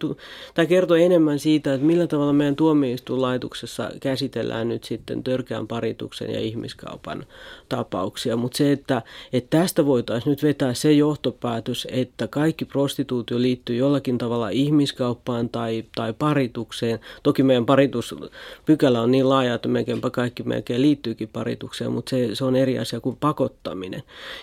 tämä 0.55 0.67
kertoo 0.67 0.97
enemmän 0.97 1.39
siitä, 1.39 1.75
että 1.75 1.87
millä 1.87 2.07
tavalla 2.07 2.33
meidän 2.33 2.57
tuomioistuinlaitoksessa 2.57 3.91
käsitellään 4.01 4.69
nyt 4.69 4.85
sitten 4.85 5.23
törkeän 5.23 5.67
parituksen 5.67 6.31
ja 6.31 6.41
ihmiskaupan 6.41 7.27
tapauksia. 7.69 8.37
Mutta 8.37 8.57
se, 8.57 8.73
että, 8.73 9.03
että 9.33 9.59
tästä 9.59 9.87
voitaisiin 9.87 10.31
nyt 10.31 10.43
vetää 10.43 10.75
se 10.75 10.93
johtopäätös, 10.93 11.89
että 11.91 12.29
kaikki 12.29 12.65
prostituutio 12.65 13.41
liittyy 13.41 13.77
jollakin 13.77 14.19
tavalla 14.19 14.49
ihmiskauppaan 14.49 15.49
tai, 15.49 15.85
tai 15.97 16.13
paritukseen. 16.13 17.01
Toki 17.23 17.43
meidän 17.43 17.67
parituspykälä 17.67 19.01
on 19.01 19.11
niin 19.11 19.29
laaja, 19.29 19.55
että 19.55 19.69
melkeinpä 19.69 20.11
kaikki 20.11 20.43
melkein 20.43 20.83
liittyykin 20.83 21.29
paritukseen, 21.29 21.93
mutta 21.93 22.11
se, 22.11 22.35
se 22.35 22.45
on 22.45 22.57
eri 22.57 22.79
asia 22.79 23.01
kuin 23.01 23.17
pakottaminen. 23.21 24.00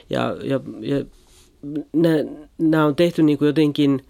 Ja, 0.10 0.36
ja, 0.44 0.60
ja 0.80 1.06
nämä 2.58 2.86
on 2.86 2.96
tehty 2.96 3.24
niin 3.24 3.38
kuin 3.38 3.48
jotenkin, 3.48 4.06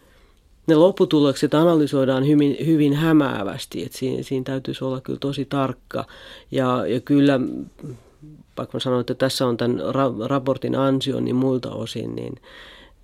ne 0.68 0.76
lopputulokset 0.76 1.54
analysoidaan 1.54 2.28
hyvin, 2.28 2.58
hyvin 2.66 2.94
hämäävästi, 2.94 3.84
että 3.84 3.98
siinä, 3.98 4.24
siinä 4.24 4.44
täytyisi 4.44 4.84
olla 4.84 5.02
kyllä 5.02 5.20
tosi 5.20 5.46
tarkka. 5.46 6.06
Ja, 6.52 6.88
ja 6.88 7.00
kyllä, 7.00 7.40
vaikka 8.58 8.78
mä 8.78 8.80
sanoin, 8.80 9.02
että 9.02 9.16
tässä 9.16 9.48
on 9.48 9.58
tämän 9.58 9.80
ra- 9.80 10.28
raportin 10.28 10.76
ansio, 10.76 11.20
niin 11.20 11.36
muilta 11.36 11.72
osin, 11.72 12.16
niin, 12.16 12.36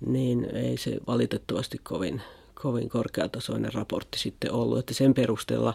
niin 0.06 0.44
ei 0.44 0.76
se 0.76 0.98
valitettavasti 1.06 1.80
kovin, 1.82 2.22
kovin 2.54 2.88
korkeatasoinen 2.88 3.74
raportti 3.74 4.18
sitten 4.18 4.52
ollut, 4.52 4.78
että 4.78 4.94
sen 4.94 5.14
perusteella 5.14 5.74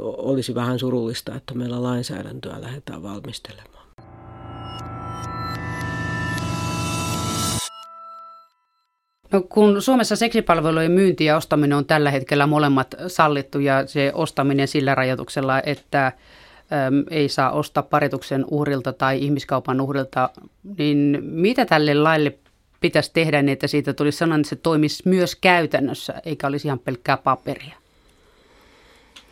olisi 0.00 0.54
vähän 0.54 0.78
surullista, 0.78 1.34
että 1.34 1.54
meillä 1.54 1.82
lainsäädäntöä 1.82 2.60
lähdetään 2.60 3.02
valmistelemaan. 3.02 3.77
No, 9.32 9.42
kun 9.48 9.82
Suomessa 9.82 10.16
seksipalvelujen 10.16 10.92
myynti 10.92 11.24
ja 11.24 11.36
ostaminen 11.36 11.78
on 11.78 11.84
tällä 11.84 12.10
hetkellä 12.10 12.46
molemmat 12.46 12.94
sallittu 13.06 13.60
ja 13.60 13.86
se 13.86 14.12
ostaminen 14.14 14.68
sillä 14.68 14.94
rajoituksella, 14.94 15.62
että 15.62 16.06
äm, 16.06 17.04
ei 17.10 17.28
saa 17.28 17.50
ostaa 17.50 17.82
parituksen 17.82 18.44
uhrilta 18.50 18.92
tai 18.92 19.22
ihmiskaupan 19.22 19.80
uhrilta, 19.80 20.30
niin 20.78 21.18
mitä 21.22 21.64
tälle 21.64 21.94
laille 21.94 22.38
pitäisi 22.80 23.10
tehdä 23.14 23.42
niin, 23.42 23.52
että 23.52 23.66
siitä 23.66 23.92
tulisi 23.92 24.18
sellainen, 24.18 24.40
että 24.40 24.48
se 24.48 24.56
toimisi 24.56 25.02
myös 25.04 25.36
käytännössä, 25.36 26.14
eikä 26.24 26.46
olisi 26.46 26.68
ihan 26.68 26.78
pelkkää 26.78 27.16
paperia? 27.16 27.74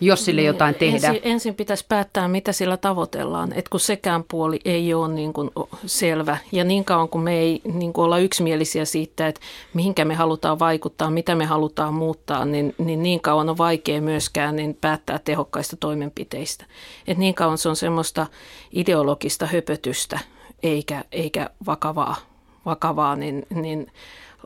Jos 0.00 0.24
sille 0.24 0.40
niin, 0.40 0.46
jotain 0.46 0.74
tehdään? 0.74 1.14
Ensin, 1.14 1.32
ensin 1.32 1.54
pitäisi 1.54 1.84
päättää, 1.88 2.28
mitä 2.28 2.52
sillä 2.52 2.76
tavoitellaan, 2.76 3.52
että 3.52 3.70
kun 3.70 3.80
sekään 3.80 4.24
puoli 4.30 4.60
ei 4.64 4.94
ole 4.94 5.14
niin 5.14 5.32
kuin 5.32 5.50
selvä. 5.86 6.38
Ja 6.52 6.64
niin 6.64 6.84
kauan 6.84 7.08
kuin 7.08 7.24
me 7.24 7.38
ei 7.38 7.60
niin 7.64 7.92
kuin 7.92 8.04
olla 8.04 8.18
yksimielisiä 8.18 8.84
siitä, 8.84 9.28
että 9.28 9.40
mihinkä 9.74 10.04
me 10.04 10.14
halutaan 10.14 10.58
vaikuttaa, 10.58 11.10
mitä 11.10 11.34
me 11.34 11.44
halutaan 11.44 11.94
muuttaa, 11.94 12.44
niin 12.44 12.74
niin, 12.78 13.02
niin 13.02 13.20
kauan 13.20 13.48
on 13.48 13.58
vaikea 13.58 14.00
myöskään 14.00 14.56
niin 14.56 14.78
päättää 14.80 15.18
tehokkaista 15.18 15.76
toimenpiteistä. 15.76 16.64
Et 17.06 17.18
niin 17.18 17.34
kauan 17.34 17.58
se 17.58 17.68
on 17.68 17.76
semmoista 17.76 18.26
ideologista 18.72 19.46
höpötystä, 19.46 20.18
eikä, 20.62 21.04
eikä 21.12 21.50
vakavaa, 21.66 22.16
vakavaa 22.66 23.16
niin, 23.16 23.46
niin 23.54 23.92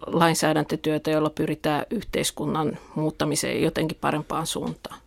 lainsäädäntötyötä, 0.07 1.11
jolla 1.11 1.30
pyritään 1.30 1.87
yhteiskunnan 1.90 2.78
muuttamiseen 2.95 3.62
jotenkin 3.62 3.99
parempaan 4.00 4.47
suuntaan. 4.47 4.99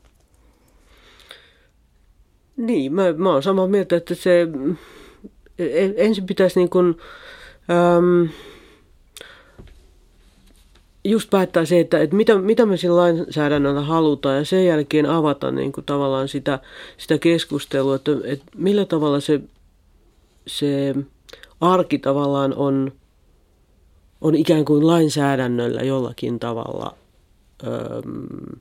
Niin, 2.58 2.94
mä, 2.94 3.14
mä 3.14 3.30
oon 3.30 3.44
samaa 3.44 3.68
mieltä, 3.68 3.96
että 3.96 4.16
se 4.16 4.48
e, 5.60 5.94
ensin 5.96 6.26
pitäisi 6.26 6.60
niin 6.60 6.70
kuin, 6.70 6.98
äm, 7.98 8.30
just 11.06 11.30
päättää 11.30 11.66
se, 11.66 11.80
että, 11.80 12.00
että 12.00 12.16
mitä, 12.16 12.38
mitä 12.38 12.66
me 12.66 12.78
sillä 12.78 12.98
lainsäädännöllä 12.98 13.82
halutaan 13.82 14.38
ja 14.38 14.46
sen 14.46 14.66
jälkeen 14.66 15.06
avata 15.06 15.52
niin 15.52 15.72
kuin 15.72 15.86
tavallaan 15.86 16.28
sitä, 16.28 16.60
sitä 16.98 17.18
keskustelua, 17.18 17.96
että, 17.96 18.12
että 18.24 18.46
millä 18.56 18.86
tavalla 18.86 19.20
se, 19.20 19.42
se 20.48 20.96
arki 21.62 22.00
tavallaan 22.00 22.54
on, 22.56 22.92
on 24.22 24.36
ikään 24.36 24.66
kuin 24.66 24.88
lainsäädännöllä 24.88 25.82
jollakin 25.82 26.40
tavalla 26.40 26.96
äm, 27.64 28.60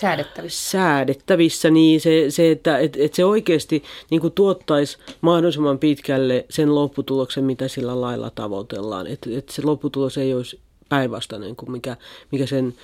Säädettävissä. 0.00 0.70
Säädettävissä, 0.70 1.70
niin 1.70 2.00
se, 2.00 2.24
se 2.28 2.50
että 2.50 2.78
et, 2.78 2.96
et 2.96 3.14
se 3.14 3.24
oikeasti 3.24 3.82
niin 4.10 4.20
kuin 4.20 4.32
tuottaisi 4.32 4.98
mahdollisimman 5.20 5.78
pitkälle 5.78 6.46
sen 6.50 6.74
lopputuloksen, 6.74 7.44
mitä 7.44 7.68
sillä 7.68 8.00
lailla 8.00 8.30
tavoitellaan. 8.30 9.06
Että 9.06 9.30
et 9.32 9.48
se 9.48 9.62
lopputulos 9.62 10.18
ei 10.18 10.34
olisi 10.34 10.60
päinvastainen 10.88 11.56
kuin 11.56 11.70
mikä, 11.70 11.96
mikä 12.30 12.46
sen 12.46 12.74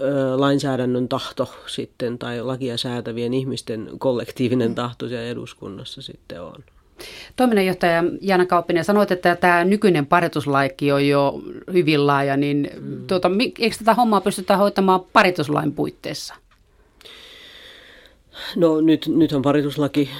ö, 0.00 0.40
lainsäädännön 0.40 1.08
tahto 1.08 1.54
sitten 1.66 2.18
tai 2.18 2.42
lakia 2.42 2.76
säätävien 2.76 3.34
ihmisten 3.34 3.90
kollektiivinen 3.98 4.74
tahto 4.74 5.08
siellä 5.08 5.26
eduskunnassa 5.26 6.02
sitten 6.02 6.42
on. 6.42 6.64
Toiminnanjohtaja 7.36 8.04
Jana 8.20 8.46
Kauppinen, 8.46 8.84
sanoit, 8.84 9.10
että 9.10 9.36
tämä 9.36 9.64
nykyinen 9.64 10.06
parituslaikki 10.06 10.92
on 10.92 11.08
jo 11.08 11.42
hyvin 11.72 12.06
laaja, 12.06 12.36
niin 12.36 12.70
mm. 12.80 13.06
tuota, 13.06 13.30
eikö 13.58 13.76
tätä 13.78 13.94
hommaa 13.94 14.20
pystytä 14.20 14.56
hoitamaan 14.56 15.00
parituslain 15.12 15.72
puitteissa? 15.72 16.34
No 18.56 18.80
nyt, 18.80 19.06
nythän 19.06 19.42
parituslaki, 19.42 20.10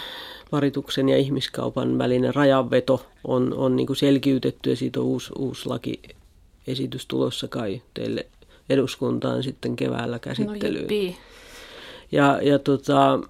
parituksen 0.51 1.09
ja 1.09 1.17
ihmiskaupan 1.17 1.99
välinen 1.99 2.35
rajanveto 2.35 3.07
on, 3.25 3.55
on 3.55 3.77
niin 3.77 3.87
kuin 3.87 3.97
selkiytetty 3.97 4.71
ja 4.71 4.77
siitä 4.77 5.01
on 5.01 5.07
uusi, 5.07 5.33
uusi 5.39 5.69
lakiesitys 5.69 7.07
tulossa 7.07 7.49
kai 7.49 7.83
teille 7.95 8.27
eduskuntaan 8.71 9.43
sitten 9.43 9.77
keväällä 9.77 10.19
käsittelyyn. 10.19 11.07
No, 11.07 11.15
ja, 12.13 12.39
ja 12.43 12.59
tota, 12.59 13.21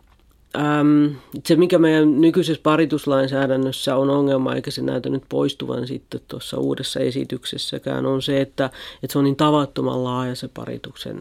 Ähm, 0.56 1.06
se, 1.46 1.56
mikä 1.56 1.78
meidän 1.78 2.20
nykyisessä 2.20 2.62
parituslainsäädännössä 2.62 3.96
on 3.96 4.10
ongelma, 4.10 4.54
eikä 4.54 4.70
se 4.70 4.82
näytä 4.82 5.08
nyt 5.08 5.22
poistuvan 5.28 5.86
sitten 5.86 6.20
tuossa 6.28 6.58
uudessa 6.58 7.00
esityksessäkään, 7.00 8.06
on 8.06 8.22
se, 8.22 8.40
että, 8.40 8.70
että 9.02 9.12
se 9.12 9.18
on 9.18 9.24
niin 9.24 9.36
tavattoman 9.36 10.04
laaja 10.04 10.34
se 10.34 10.48
parituksen 10.48 11.20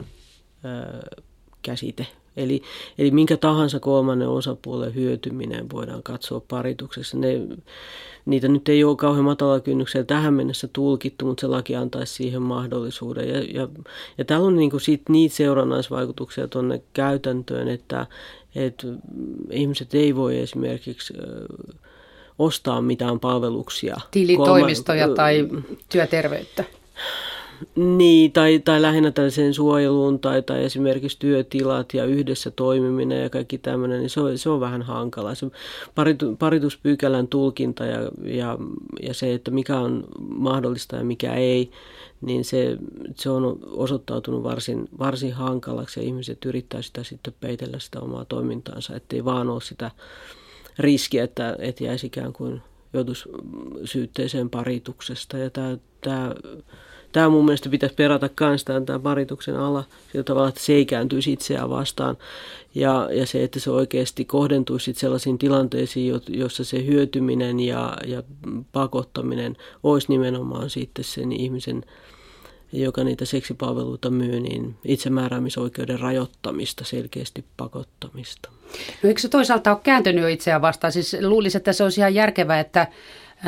äh, 0.65 1.25
käsite. 1.61 2.07
Eli, 2.37 2.61
eli 2.97 3.11
minkä 3.11 3.37
tahansa 3.37 3.79
kolmannen 3.79 4.29
osapuolen 4.29 4.95
hyötyminen 4.95 5.69
voidaan 5.69 6.03
katsoa 6.03 6.41
parituksessa. 6.47 7.17
Ne, 7.17 7.41
niitä 8.25 8.47
nyt 8.47 8.69
ei 8.69 8.83
ole 8.83 8.95
kauhean 8.95 9.25
matala 9.25 9.59
kynnyksellä 9.59 10.05
tähän 10.05 10.33
mennessä 10.33 10.67
tulkittu, 10.73 11.25
mutta 11.25 11.41
se 11.41 11.47
laki 11.47 11.75
antaisi 11.75 12.13
siihen 12.13 12.41
mahdollisuuden. 12.41 13.29
Ja, 13.29 13.61
ja, 13.61 13.67
ja 14.17 14.25
täällä 14.25 14.47
on 14.47 14.55
niin 14.55 14.71
kuin 14.71 14.81
sit 14.81 15.01
niitä 15.09 15.35
seurannaisvaikutuksia 15.35 16.47
tuonne 16.47 16.81
käytäntöön, 16.93 17.67
että, 17.67 18.07
että 18.65 18.87
ihmiset 19.51 19.93
ei 19.93 20.15
voi 20.15 20.39
esimerkiksi 20.39 21.13
ostaa 22.39 22.81
mitään 22.81 23.19
palveluksia. 23.19 23.97
Tilitoimistoja 24.11 25.09
tai 25.09 25.47
työterveyttä. 25.89 26.63
Niin, 27.75 28.31
tai, 28.31 28.59
tai 28.59 28.81
lähinnä 28.81 29.11
tällaiseen 29.11 29.53
suojeluun 29.53 30.19
tai, 30.19 30.41
tai 30.41 30.63
esimerkiksi 30.63 31.19
työtilat 31.19 31.93
ja 31.93 32.05
yhdessä 32.05 32.51
toimiminen 32.51 33.23
ja 33.23 33.29
kaikki 33.29 33.57
tämmöinen, 33.57 33.99
niin 33.99 34.09
se 34.09 34.21
on, 34.21 34.37
se 34.37 34.49
on 34.49 34.59
vähän 34.59 34.81
hankala. 34.81 35.35
Se 35.35 35.47
paritu, 35.95 36.35
parituspykälän 36.35 37.27
tulkinta 37.27 37.85
ja, 37.85 37.99
ja, 38.23 38.57
ja 39.01 39.13
se, 39.13 39.33
että 39.33 39.51
mikä 39.51 39.79
on 39.79 40.03
mahdollista 40.19 40.95
ja 40.95 41.03
mikä 41.03 41.33
ei, 41.33 41.71
niin 42.21 42.45
se, 42.45 42.77
se 43.15 43.29
on 43.29 43.59
osoittautunut 43.65 44.43
varsin, 44.43 44.89
varsin 44.99 45.33
hankalaksi 45.33 45.99
ja 45.99 46.05
ihmiset 46.05 46.45
yrittää 46.45 46.81
sitä 46.81 47.03
sitten 47.03 47.33
peitellä 47.39 47.79
sitä 47.79 47.99
omaa 47.99 48.25
toimintaansa, 48.25 48.95
ettei 48.95 49.25
vaan 49.25 49.49
ole 49.49 49.61
sitä 49.61 49.91
riskiä, 50.79 51.23
että, 51.23 51.55
että 51.59 51.83
jäisi 51.83 52.07
ikään 52.07 52.33
kuin 52.33 52.61
joutuisi 52.93 53.29
syytteeseen 53.85 54.49
parituksesta. 54.49 55.37
Ja 55.37 55.49
tämä, 55.49 55.77
tämä, 56.01 56.35
tämä 57.11 57.29
mun 57.29 57.45
mielestä 57.45 57.69
pitäisi 57.69 57.95
perata 57.95 58.29
myös 58.39 58.65
tämä 58.65 58.99
parituksen 58.99 59.57
ala 59.57 59.83
sillä 60.11 60.23
tavalla, 60.23 60.49
että 60.49 60.61
se 60.61 60.73
ei 60.73 60.85
kääntyisi 60.85 61.33
itseään 61.33 61.69
vastaan. 61.69 62.17
Ja, 62.75 63.09
ja 63.11 63.25
se, 63.25 63.43
että 63.43 63.59
se 63.59 63.71
oikeasti 63.71 64.25
kohdentuisi 64.25 64.93
sellaisiin 64.93 65.37
tilanteisiin, 65.37 66.21
jossa 66.27 66.63
se 66.63 66.85
hyötyminen 66.85 67.59
ja, 67.59 67.97
ja 68.05 68.23
pakottaminen 68.71 69.57
olisi 69.83 70.07
nimenomaan 70.09 70.69
sitten 70.69 71.05
sen 71.05 71.31
ihmisen 71.31 71.83
joka 72.71 73.03
niitä 73.03 73.25
seksipalveluita 73.25 74.09
myy, 74.09 74.39
niin 74.39 74.75
itsemääräämisoikeuden 74.85 75.99
rajoittamista, 75.99 76.85
selkeästi 76.85 77.45
pakottamista. 77.57 78.49
No 79.03 79.09
eikö 79.09 79.21
se 79.21 79.29
toisaalta 79.29 79.71
ole 79.71 79.79
kääntynyt 79.83 80.29
itseään 80.29 80.61
vastaan? 80.61 80.93
Siis 80.93 81.17
luulisin, 81.21 81.59
että 81.59 81.73
se 81.73 81.83
olisi 81.83 82.01
ihan 82.01 82.15
järkevää, 82.15 82.59
että 82.59 82.87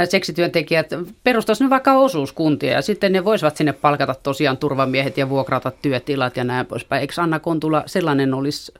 seksityöntekijät 0.05 0.89
perustaisivat 1.23 1.65
nyt 1.65 1.69
vaikka 1.69 1.93
osuuskuntia 1.93 2.71
ja 2.71 2.81
sitten 2.81 3.11
ne 3.11 3.25
voisivat 3.25 3.57
sinne 3.57 3.73
palkata 3.73 4.15
tosiaan 4.23 4.57
turvamiehet 4.57 5.17
ja 5.17 5.29
vuokrata 5.29 5.71
työtilat 5.71 6.37
ja 6.37 6.43
näin 6.43 6.65
poispäin. 6.65 7.01
Eikö 7.01 7.13
Anna 7.17 7.39
Kontula 7.39 7.83
sellainen 7.85 8.33
olisi 8.33 8.73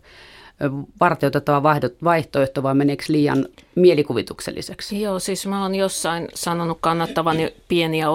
varteutettava 1.00 1.64
vaihtoehto 2.04 2.64
vai 2.64 2.76
meneekö 2.76 3.04
liian 3.08 3.46
mielikuvitukselliseksi? 3.76 5.02
Joo, 5.02 5.20
siis 5.20 5.48
mä 5.48 5.62
oon 5.62 5.76
jossain 5.76 6.28
sanonut 6.34 6.78
kannattavani 6.82 7.54
pieniä 7.68 8.10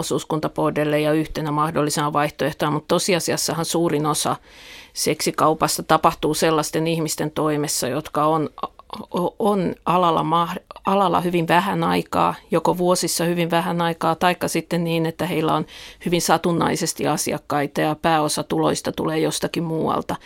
ja 1.02 1.12
yhtenä 1.12 1.50
mahdollisena 1.50 2.12
vaihtoehtona, 2.12 2.70
mutta 2.70 2.88
tosiasiassahan 2.88 3.64
suurin 3.64 4.07
osa 4.07 4.37
seksikaupasta 4.92 5.83
tapahtuu 5.83 6.35
sellaisten 6.35 6.87
ihmisten 6.87 7.30
toimessa, 7.30 7.88
jotka 7.88 8.24
on 8.24 8.50
on 9.38 9.74
alalla, 9.87 10.22
alalla 10.85 11.20
hyvin 11.20 11.49
vähän 11.49 11.85
aikaa, 11.85 12.35
joko 12.51 12.79
vuosissa 12.79 13.25
hyvin 13.25 13.51
vähän 13.51 13.81
aikaa, 13.81 14.14
taikka 14.14 14.49
sitten 14.49 14.85
niin, 14.85 15.07
että 15.07 15.27
heillä 15.27 15.55
on 15.55 15.66
hyvin 16.07 16.23
satunnaisesti 16.23 17.07
asiakkaita 17.07 17.81
ja 17.81 17.97
pääosa 18.03 18.42
tuloista 18.42 18.92
tulee 18.92 19.18
jostakin 19.18 19.64
muualta. 19.64 20.16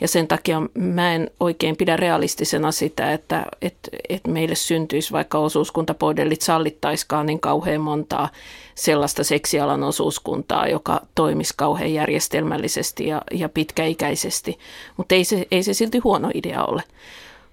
Ja 0.00 0.08
sen 0.08 0.26
takia 0.26 0.62
mä 0.74 1.14
en 1.14 1.30
oikein 1.40 1.76
pidä 1.76 1.96
realistisena 1.96 2.72
sitä, 2.72 3.12
että, 3.12 3.46
että, 3.62 3.90
että 4.08 4.30
meille 4.30 4.54
syntyisi 4.54 5.12
vaikka 5.12 5.38
osuuskuntapodellit 5.38 6.42
sallittaiskaan 6.42 7.26
niin 7.26 7.40
kauhean 7.40 7.80
montaa 7.80 8.28
sellaista 8.74 9.24
seksialan 9.24 9.82
osuuskuntaa, 9.82 10.68
joka 10.68 11.00
toimisi 11.14 11.54
kauhean 11.56 11.94
järjestelmällisesti 11.94 13.06
ja, 13.06 13.22
ja 13.32 13.48
pitkäikäisesti. 13.48 14.58
Mutta 14.96 15.14
ei 15.14 15.24
se, 15.24 15.46
ei 15.50 15.62
se 15.62 15.74
silti 15.74 15.98
huono 15.98 16.30
idea 16.34 16.64
ole. 16.64 16.82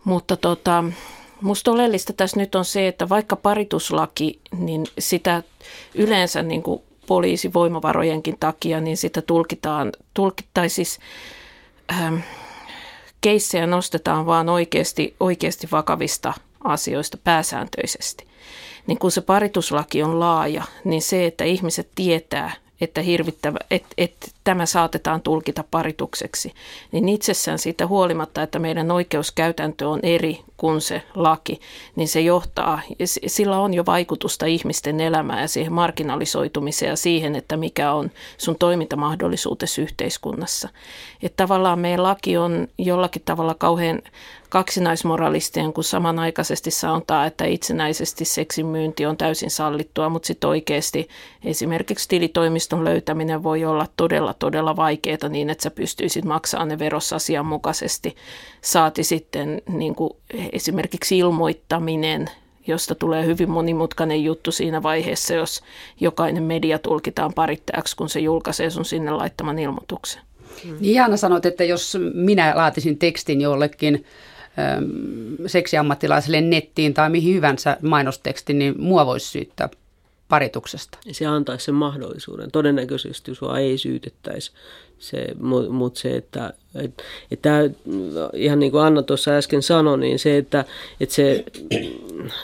Mutta 0.04 0.38
tota, 0.38 0.84
musta 1.44 1.72
oleellista 1.72 2.14
tässä 2.14 2.40
nyt 2.40 2.56
on 2.56 2.66
se, 2.66 2.88
että 2.88 3.10
vaikka 3.10 3.36
parituslaki, 3.36 4.40
niin 4.58 4.86
sitä 5.00 5.44
yleensä 5.96 6.44
niin 6.44 6.64
kuin 6.64 6.82
poliisivoimavarojenkin 7.08 8.38
takia, 8.40 8.82
niin 8.82 8.98
sitä 8.98 9.22
tulkitaan, 9.22 9.92
tulkittaisiin 10.14 10.86
siis, 10.86 11.00
ähm, 11.92 12.16
keissejä 13.22 13.68
nostetaan 13.68 14.26
vaan 14.26 14.50
oikeasti, 14.50 15.16
oikeasti 15.20 15.68
vakavista 15.72 16.34
asioista 16.64 17.18
pääsääntöisesti. 17.24 18.28
Niin 18.88 19.00
kun 19.00 19.12
se 19.12 19.22
parituslaki 19.22 20.04
on 20.04 20.20
laaja, 20.20 20.64
niin 20.84 21.02
se, 21.02 21.26
että 21.26 21.44
ihmiset 21.44 21.90
tietää, 21.96 22.52
että, 22.82 23.02
hirvittävä, 23.02 23.58
että, 23.72 23.94
että 23.98 24.28
tämä 24.44 24.66
saatetaan 24.66 25.22
tulkita 25.22 25.64
paritukseksi, 25.72 26.54
niin 26.92 27.10
itsessään 27.10 27.60
siitä 27.60 27.88
huolimatta, 27.88 28.44
että 28.44 28.60
meidän 28.60 28.92
oikeuskäytäntö 28.92 29.90
on 29.90 30.00
eri 30.04 30.40
kuin 30.58 30.82
se 30.82 31.04
laki, 31.16 31.60
niin 31.96 32.08
se 32.08 32.22
johtaa, 32.22 32.82
sillä 33.28 33.60
on 33.60 33.74
jo 33.74 33.86
vaikutusta 33.86 34.46
ihmisten 34.46 35.00
elämään 35.00 35.42
ja 35.42 35.48
siihen 35.48 35.74
marginalisoitumiseen 35.74 36.90
ja 36.90 36.96
siihen, 36.96 37.36
että 37.36 37.58
mikä 37.58 37.94
on 37.94 38.12
sun 38.38 38.56
toimintamahdollisuutesi 38.56 39.82
yhteiskunnassa. 39.82 40.70
Että 41.24 41.44
tavallaan 41.44 41.80
meidän 41.80 42.04
laki 42.04 42.38
on 42.38 42.68
jollakin 42.78 43.22
tavalla 43.26 43.54
kauhean 43.54 44.02
kaksinaismoralistien, 44.54 45.74
kun 45.74 45.84
samanaikaisesti 45.84 46.72
sanotaan, 46.72 47.28
että 47.28 47.46
itsenäisesti 47.46 48.26
seksin 48.26 48.66
myynti 48.66 49.06
on 49.06 49.18
täysin 49.18 49.52
sallittua, 49.52 50.10
mutta 50.10 50.28
sitten 50.28 50.50
oikeasti 50.50 51.10
esimerkiksi 51.46 52.10
tilitoimiston 52.10 52.84
löytäminen 52.84 53.44
voi 53.44 53.66
olla 53.66 53.88
todella, 53.98 54.34
todella 54.34 54.76
vaikeaa 54.76 55.30
niin, 55.30 55.50
että 55.50 55.64
sä 55.64 55.72
pystyisit 55.72 56.26
maksamaan 56.26 56.68
ne 56.68 56.80
verossa 56.80 57.16
asianmukaisesti. 57.16 58.16
Saati 58.62 59.04
sitten 59.04 59.62
niin 59.70 59.96
kuin 59.96 60.14
esimerkiksi 60.52 61.18
ilmoittaminen, 61.18 62.30
josta 62.68 62.96
tulee 62.96 63.26
hyvin 63.26 63.50
monimutkainen 63.50 64.24
juttu 64.24 64.52
siinä 64.52 64.84
vaiheessa, 64.84 65.34
jos 65.34 65.62
jokainen 66.00 66.44
media 66.44 66.80
tulkitaan 66.80 67.34
parittajaksi, 67.34 67.96
kun 67.96 68.10
se 68.10 68.20
julkaisee 68.20 68.70
sun 68.70 68.86
sinne 68.86 69.12
laittaman 69.12 69.60
ilmoituksen. 69.60 70.22
Niin 70.80 70.96
Jaana 70.96 71.18
sanoit, 71.18 71.46
että 71.46 71.64
jos 71.64 71.98
minä 72.14 72.54
laatisin 72.56 72.98
tekstin 72.98 73.42
jollekin 73.42 74.06
seksiammattilaiselle 75.48 76.42
nettiin 76.42 76.94
tai 76.94 77.10
mihin 77.10 77.36
hyvänsä 77.36 77.78
mainosteksti, 77.82 78.54
niin 78.54 78.76
mua 78.78 79.06
voisi 79.06 79.28
syyttää 79.28 79.70
parituksesta. 80.28 80.98
Se 81.12 81.26
antaisi 81.26 81.66
sen 81.66 81.76
mahdollisuuden. 81.76 82.52
Todennäköisesti 82.52 83.36
sua 83.36 83.60
ei 83.60 83.78
syytettäisi. 83.78 84.52
Se, 85.00 85.28
Mutta 85.70 86.00
se, 86.00 86.16
että 86.16 86.54
et, 86.76 87.04
et 87.32 87.42
tää, 87.42 87.62
ihan 88.34 88.60
niin 88.60 88.72
kuin 88.72 88.84
Anna 88.84 89.04
tuossa 89.04 89.32
äsken 89.32 89.62
sanoi, 89.62 89.98
niin 89.98 90.20
se, 90.20 90.38
että 90.38 90.66
et 91.00 91.10
se, 91.10 91.46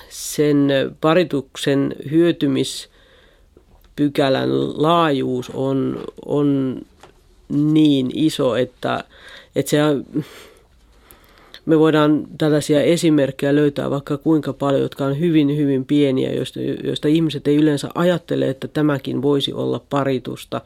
sen 0.10 0.68
parituksen 1.02 1.96
hyötymispykälän 2.12 4.82
laajuus 4.82 5.52
on, 5.54 6.04
on 6.26 6.80
niin 7.50 8.12
iso, 8.14 8.56
että, 8.56 9.04
että 9.56 9.70
se 9.70 9.78
me 11.70 11.80
voidaan 11.80 12.28
tällaisia 12.38 12.82
esimerkkejä 12.82 13.56
löytää 13.56 13.90
vaikka 13.90 14.18
kuinka 14.18 14.54
paljon, 14.54 14.82
jotka 14.82 15.06
on 15.06 15.20
hyvin, 15.20 15.58
hyvin 15.58 15.86
pieniä, 15.86 16.34
joista, 16.34 16.60
joista 16.84 17.08
ihmiset 17.08 17.48
ei 17.48 17.56
yleensä 17.56 17.90
ajattele, 17.96 18.50
että 18.50 18.68
tämäkin 18.68 19.22
voisi 19.22 19.54
olla 19.54 19.82
paritusta. 19.90 20.62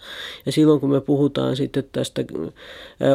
Ja 0.46 0.52
silloin 0.52 0.80
kun 0.80 0.90
me 0.90 1.02
puhutaan 1.02 1.56
sitten 1.56 1.84
tästä 1.92 2.24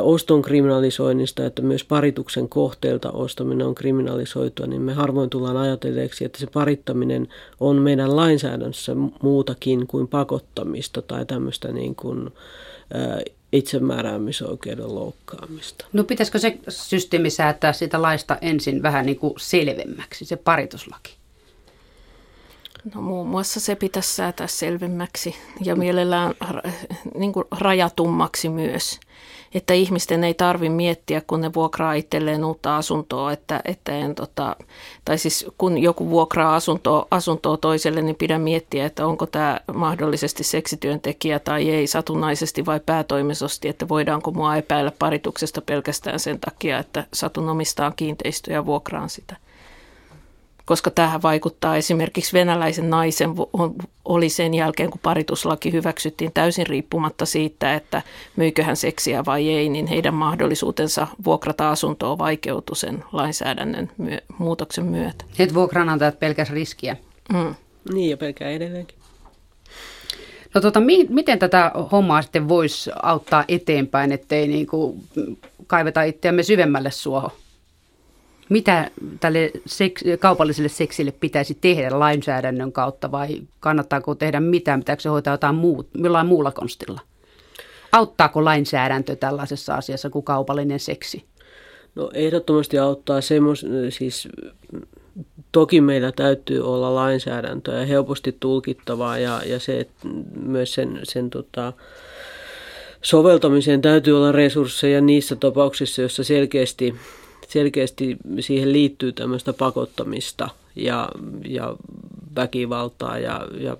oston 0.03 0.43
kriminalisoinnista, 0.43 1.47
että 1.47 1.63
myös 1.63 1.85
parituksen 1.85 2.49
kohteelta 2.49 3.11
ostaminen 3.11 3.67
on 3.67 3.75
kriminalisoitua, 3.75 4.67
niin 4.67 4.83
me 4.83 4.93
harvoin 4.93 5.31
tullaan 5.31 5.57
ajatelleeksi, 5.57 6.25
että 6.25 6.39
se 6.39 6.47
parittaminen 6.47 7.29
on 7.61 7.77
meidän 7.77 8.17
lainsäädännössä 8.17 8.97
muutakin 9.23 9.87
kuin 9.87 10.09
pakottamista 10.09 11.03
tai 11.03 11.27
tämmöistä 11.27 11.73
niin 11.73 11.95
kuin, 11.95 12.31
itsemääräämisoikeuden 13.53 14.95
loukkaamista. 14.95 15.87
No 15.93 16.05
pitäisikö 16.05 16.39
se 16.39 16.59
systeemi 16.69 17.31
säätää 17.31 17.73
siitä 17.73 18.03
laista 18.03 18.39
ensin 18.41 18.83
vähän 18.83 19.07
niin 19.07 19.19
kuin 19.19 19.35
selvemmäksi, 19.39 20.25
se 20.25 20.37
parituslaki? 20.37 21.17
No 22.95 23.01
muun 23.01 23.29
muassa 23.29 23.61
se 23.61 23.77
pitäisi 23.77 24.15
säätää 24.15 24.47
selvemmäksi 24.47 25.35
ja 25.65 25.77
mielellään 25.77 26.35
niin 27.15 27.33
kuin 27.33 27.45
rajatummaksi 27.51 28.49
myös 28.49 29.01
että 29.55 29.75
ihmisten 29.75 30.25
ei 30.25 30.35
tarvi 30.35 30.69
miettiä, 30.69 31.23
kun 31.27 31.41
ne 31.41 31.55
vuokraa 31.55 31.93
itselleen 31.93 32.45
uutta 32.45 32.77
asuntoa, 32.77 33.33
että, 33.33 33.61
että 33.65 33.93
en, 33.93 34.15
tota, 34.15 34.57
tai 35.05 35.19
siis 35.19 35.47
kun 35.59 35.79
joku 35.79 36.11
vuokraa 36.11 36.57
asuntoa, 36.57 37.07
asuntoa 37.11 37.57
toiselle, 37.57 38.03
niin 38.03 38.17
pidä 38.17 38.39
miettiä, 38.39 38.87
että 38.87 39.07
onko 39.07 39.27
tämä 39.27 39.61
mahdollisesti 39.75 40.45
seksityöntekijä 40.45 41.39
tai 41.39 41.71
ei 41.71 41.87
satunnaisesti 41.87 42.67
vai 42.67 42.81
päätoimisesti, 42.87 43.69
että 43.69 43.89
voidaanko 43.89 44.31
mua 44.31 44.57
epäillä 44.57 44.93
parituksesta 44.99 45.61
pelkästään 45.63 46.21
sen 46.21 46.41
takia, 46.41 46.79
että 46.79 47.05
satun 47.13 47.49
omistaan 47.49 47.93
kiinteistöä 47.97 48.55
ja 48.55 48.67
vuokraan 48.67 49.11
sitä 49.11 49.37
koska 50.69 50.91
tähän 50.91 51.23
vaikuttaa 51.23 51.77
esimerkiksi 51.77 52.33
venäläisen 52.33 52.91
naisen 52.91 53.31
oli 54.05 54.29
sen 54.29 54.55
jälkeen, 54.55 54.91
kun 54.91 55.01
parituslaki 55.03 55.73
hyväksyttiin 55.73 56.33
täysin 56.33 56.67
riippumatta 56.67 57.27
siitä, 57.27 57.75
että 57.75 58.03
myykö 58.37 58.65
hän 58.65 58.77
seksiä 58.77 59.25
vai 59.25 59.49
ei, 59.49 59.69
niin 59.69 59.87
heidän 59.87 60.15
mahdollisuutensa 60.15 61.07
vuokrata 61.25 61.71
asuntoa 61.71 62.19
vaikeutui 62.19 62.77
sen 62.77 63.05
lainsäädännön 63.13 63.91
myö- 63.99 64.23
muutoksen 64.39 64.85
myötä. 64.85 65.25
Et 65.39 65.55
vuokranantajat 65.55 66.21
pelkäs 66.21 66.51
riskiä. 66.51 66.97
Mm. 67.33 67.55
Niin 67.93 68.11
ja 68.11 68.17
pelkää 68.17 68.51
edelleenkin. 68.51 68.99
No 70.55 70.61
tota, 70.61 70.81
mi- 70.81 71.07
miten 71.09 71.39
tätä 71.39 71.73
hommaa 71.93 72.23
sitten 72.23 72.49
voisi 72.49 72.91
auttaa 73.03 73.45
eteenpäin, 73.49 74.13
ettei 74.13 74.49
niin 74.49 74.67
kuin 74.67 75.03
kaiveta 75.67 76.03
itseämme 76.03 76.43
syvemmälle 76.43 76.91
suohon? 76.91 77.31
Mitä 78.49 78.91
tälle 79.21 79.51
seks- 79.67 80.19
kaupalliselle 80.19 80.69
seksille 80.69 81.13
pitäisi 81.13 81.59
tehdä 81.61 81.99
lainsäädännön 81.99 82.73
kautta 82.73 83.11
vai 83.13 83.43
kannattaako 83.61 84.15
tehdä 84.15 84.41
mitään, 84.41 84.81
pitääkö 84.81 85.03
se 85.03 85.09
hoitaa 85.09 85.35
jotain 85.35 85.55
muut, 85.55 85.89
jollain 85.95 86.27
muulla 86.27 86.53
konstilla? 86.53 87.01
Auttaako 87.93 88.45
lainsäädäntö 88.45 89.17
tällaisessa 89.17 89.75
asiassa 89.75 90.11
kuin 90.11 90.25
kaupallinen 90.25 90.81
seksi? 90.81 91.25
No 91.95 92.11
ehdottomasti 92.15 92.79
auttaa 92.79 93.21
semmos, 93.21 93.67
siis 93.91 94.29
toki 95.53 95.81
meillä 95.81 96.13
täytyy 96.13 96.61
olla 96.61 96.95
lainsäädäntöä 96.95 97.81
ja 97.81 97.87
helposti 97.87 98.37
tulkittavaa 98.41 99.19
ja, 99.19 99.43
ja 99.47 99.59
se, 99.61 99.81
että 99.81 100.09
myös 100.43 100.75
sen, 100.75 101.01
sen 101.03 101.31
tota, 101.31 101.73
soveltamiseen 103.03 103.83
täytyy 103.83 104.17
olla 104.17 104.33
resursseja 104.33 105.01
niissä 105.01 105.37
tapauksissa, 105.37 106.03
joissa 106.03 106.25
selkeästi 106.25 106.95
selkeästi 107.49 108.17
siihen 108.41 108.73
liittyy 108.73 109.13
tämmöistä 109.13 109.53
pakottamista 109.53 110.49
ja, 110.77 111.09
ja 111.45 111.77
väkivaltaa 112.37 113.19
ja, 113.19 113.49
ja 113.61 113.77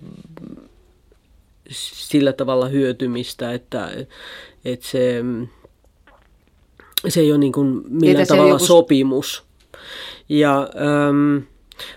sillä 1.71 2.33
tavalla 2.33 2.69
hyötymistä, 2.69 3.53
että, 3.53 3.91
että 4.65 4.87
se, 4.87 5.25
se 7.09 7.21
ei 7.21 7.31
ole 7.33 7.39
niin 7.39 7.53
kuin 7.53 7.83
millään 7.89 8.27
tavalla 8.27 8.55
joku... 8.55 8.65
sopimus. 8.65 9.43
Ja, 10.29 10.69
ähm, 10.77 11.45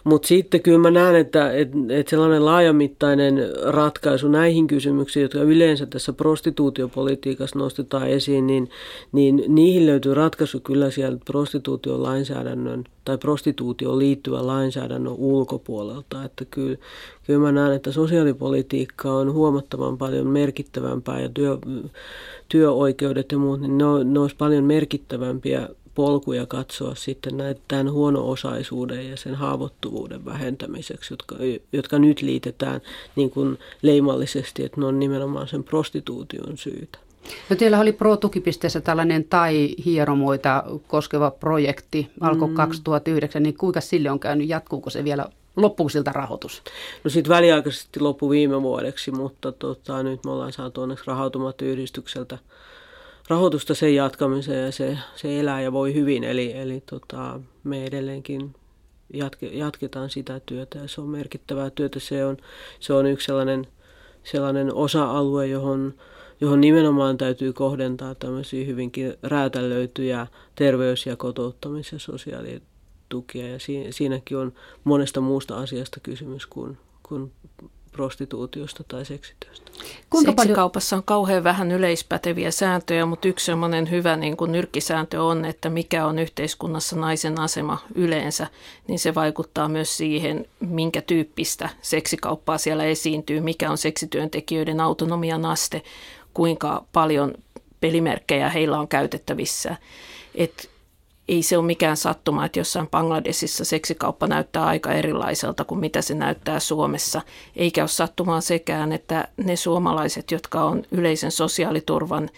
mutta 0.04 0.28
sitten 0.28 0.62
kyllä 0.62 0.78
mä 0.78 0.92
näen, 0.92 1.16
että, 1.16 1.52
että, 1.52 1.78
että 1.90 2.10
sellainen 2.10 2.46
laajamittainen 2.46 3.50
ratkaisu 3.64 4.28
näihin 4.28 4.68
kysymyksiin, 4.68 5.22
jotka 5.22 5.40
yleensä 5.40 5.86
tässä 5.86 6.14
prostituutiopolitiikassa 6.14 7.60
nostetaan 7.60 8.08
esiin, 8.08 8.48
niin, 8.48 8.70
niin 9.12 9.44
niihin 9.48 9.86
löytyy 9.86 10.14
ratkaisu 10.14 10.60
kyllä 10.60 10.92
sieltä 10.92 11.22
prostituutiolainsäädännön 11.26 12.84
tai 13.06 13.18
prostituutioon 13.18 14.00
liittyvän 14.00 14.48
lainsäädännön 14.48 15.14
ulkopuolelta. 15.14 16.24
Että 16.24 16.46
kyllä, 16.46 16.78
kyllä 17.28 17.40
mä 17.40 17.52
näen, 17.52 17.74
että 17.74 17.92
sosiaalipolitiikka 17.92 19.14
on 19.14 19.34
huomattavan 19.34 19.98
paljon 19.98 20.28
merkittävämpää 20.28 21.22
ja 21.22 21.30
työ, 21.30 21.58
työoikeudet 22.50 23.32
ja 23.32 23.38
muut, 23.38 23.62
niin 23.62 23.78
ne, 23.78 23.86
on, 23.86 24.14
ne 24.14 24.20
olisi 24.20 24.36
paljon 24.36 24.64
merkittävämpiä 24.64 25.70
polkuja 26.02 26.46
katsoa 26.46 26.96
sitten 26.96 27.38
näitä, 27.38 27.62
tämän 27.68 27.92
huono-osaisuuden 27.92 29.10
ja 29.10 29.18
sen 29.18 29.36
haavoittuvuuden 29.36 30.26
vähentämiseksi, 30.26 31.14
jotka, 31.14 31.36
jotka 31.74 32.00
nyt 32.00 32.22
liitetään 32.22 32.82
niin 33.16 33.30
kuin 33.30 33.60
leimallisesti, 33.82 34.64
että 34.64 34.82
ne 34.82 34.86
on 34.86 35.00
nimenomaan 35.00 35.48
sen 35.48 35.64
prostituution 35.64 36.58
syytä. 36.58 37.00
No 37.50 37.56
teillä 37.56 37.80
oli 37.80 37.92
Pro-tukipisteessä 37.92 38.82
tällainen 38.82 39.24
tai-hieromoita 39.24 40.64
koskeva 40.88 41.32
projekti, 41.32 42.12
alkoi 42.22 42.48
mm. 42.48 42.56
2009, 42.56 43.44
niin 43.44 43.58
kuinka 43.58 43.82
sille 43.82 44.12
on 44.12 44.20
käynyt, 44.20 44.50
jatkuuko 44.50 44.90
se 44.90 45.04
vielä 45.04 45.26
loppuuko 45.56 45.90
siltä 45.90 46.12
rahoitus? 46.12 46.62
No 47.04 47.10
sitten 47.10 47.30
väliaikaisesti 47.30 48.00
loppu 48.00 48.30
viime 48.30 48.62
vuodeksi, 48.62 49.12
mutta 49.12 49.52
tota, 49.52 50.04
nyt 50.04 50.26
me 50.26 50.32
ollaan 50.32 50.54
saatu 50.54 50.82
onneksi 50.82 51.06
rahautomaattiyhdistykseltä 51.08 52.38
rahoitusta 53.32 53.76
sen 53.76 53.96
jatkamiseen 53.96 54.66
ja 54.66 54.72
se, 54.72 54.98
se 55.16 55.40
elää 55.40 55.62
ja 55.62 55.72
voi 55.72 55.94
hyvin. 55.94 56.24
Eli, 56.24 56.54
eli 56.54 56.84
tota, 56.86 57.40
me 57.64 57.86
edelleenkin 57.86 58.56
jatke, 59.14 59.48
jatketaan 59.48 60.10
sitä 60.10 60.40
työtä 60.46 60.80
ja 60.80 60.88
se 60.88 61.02
on 61.02 61.08
merkittävää 61.08 61.70
työtä. 61.70 62.00
Se 62.00 62.26
on, 62.26 62.38
se 62.80 62.94
on 62.94 63.06
yksi 63.06 63.26
sellainen, 63.26 63.68
sellainen 64.24 64.74
osa-alue, 64.74 65.48
johon, 65.48 65.94
johon 66.42 66.62
nimenomaan 66.62 67.18
täytyy 67.18 67.54
kohdentaa 67.54 68.16
tämmöisiä 68.16 68.66
hyvinkin 68.66 69.14
räätälöityjä 69.24 70.28
terveys- 70.56 71.06
ja 71.06 71.16
kotouttamis- 71.16 71.94
ja 71.94 72.00
sosiaalitukia. 72.00 73.48
Ja 73.48 73.58
siinäkin 73.90 74.38
on 74.38 74.54
monesta 74.84 75.22
muusta 75.22 75.58
asiasta 75.58 76.00
kysymys 76.00 76.46
kuin, 76.46 76.78
kuin 77.04 77.32
prostituutiosta 77.92 78.84
tai 78.88 79.06
seksityöstä. 79.06 79.72
Kuinka 80.10 80.32
Seksikaupassa 80.32 80.96
on 80.96 81.04
kauhean 81.04 81.44
vähän 81.44 81.72
yleispäteviä 81.72 82.52
sääntöjä, 82.52 83.06
mutta 83.06 83.28
yksi 83.28 83.46
sellainen 83.46 83.92
hyvä 83.92 84.16
niin 84.16 84.38
kuin 84.38 84.52
nyrkkisääntö 84.52 85.24
on, 85.24 85.46
että 85.46 85.70
mikä 85.70 86.06
on 86.06 86.20
yhteiskunnassa 86.20 86.96
naisen 86.96 87.40
asema 87.40 87.78
yleensä, 87.96 88.48
niin 88.88 89.00
se 89.00 89.16
vaikuttaa 89.16 89.68
myös 89.68 89.98
siihen, 89.98 90.46
minkä 90.60 91.02
tyyppistä 91.02 91.70
seksikauppaa 91.82 92.58
siellä 92.58 92.84
esiintyy, 92.84 93.42
mikä 93.42 93.72
on 93.72 93.78
seksityöntekijöiden 93.78 94.82
autonomian 94.82 95.46
aste, 95.46 95.82
kuinka 96.34 96.86
paljon 96.94 97.34
pelimerkkejä 97.80 98.50
heillä 98.50 98.80
on 98.80 98.88
käytettävissä. 98.88 99.76
Et 100.36 100.71
ei 101.32 101.44
se 101.44 101.58
ole 101.58 101.66
mikään 101.66 101.98
sattuma, 101.98 102.46
että 102.46 102.60
jossain 102.60 102.88
Bangladesissa 102.88 103.66
seksikauppa 103.66 104.28
näyttää 104.28 104.66
aika 104.66 104.92
erilaiselta 104.94 105.64
kuin 105.64 105.80
mitä 105.80 106.02
se 106.02 106.14
näyttää 106.14 106.60
Suomessa. 106.60 107.22
Eikä 107.56 107.82
ole 107.82 107.88
sattumaa 107.88 108.42
sekään, 108.42 108.92
että 108.92 109.28
ne 109.38 109.56
suomalaiset, 109.56 110.32
jotka 110.32 110.64
on 110.64 110.84
yleisen 110.92 111.32
sosiaaliturvan 111.32 112.30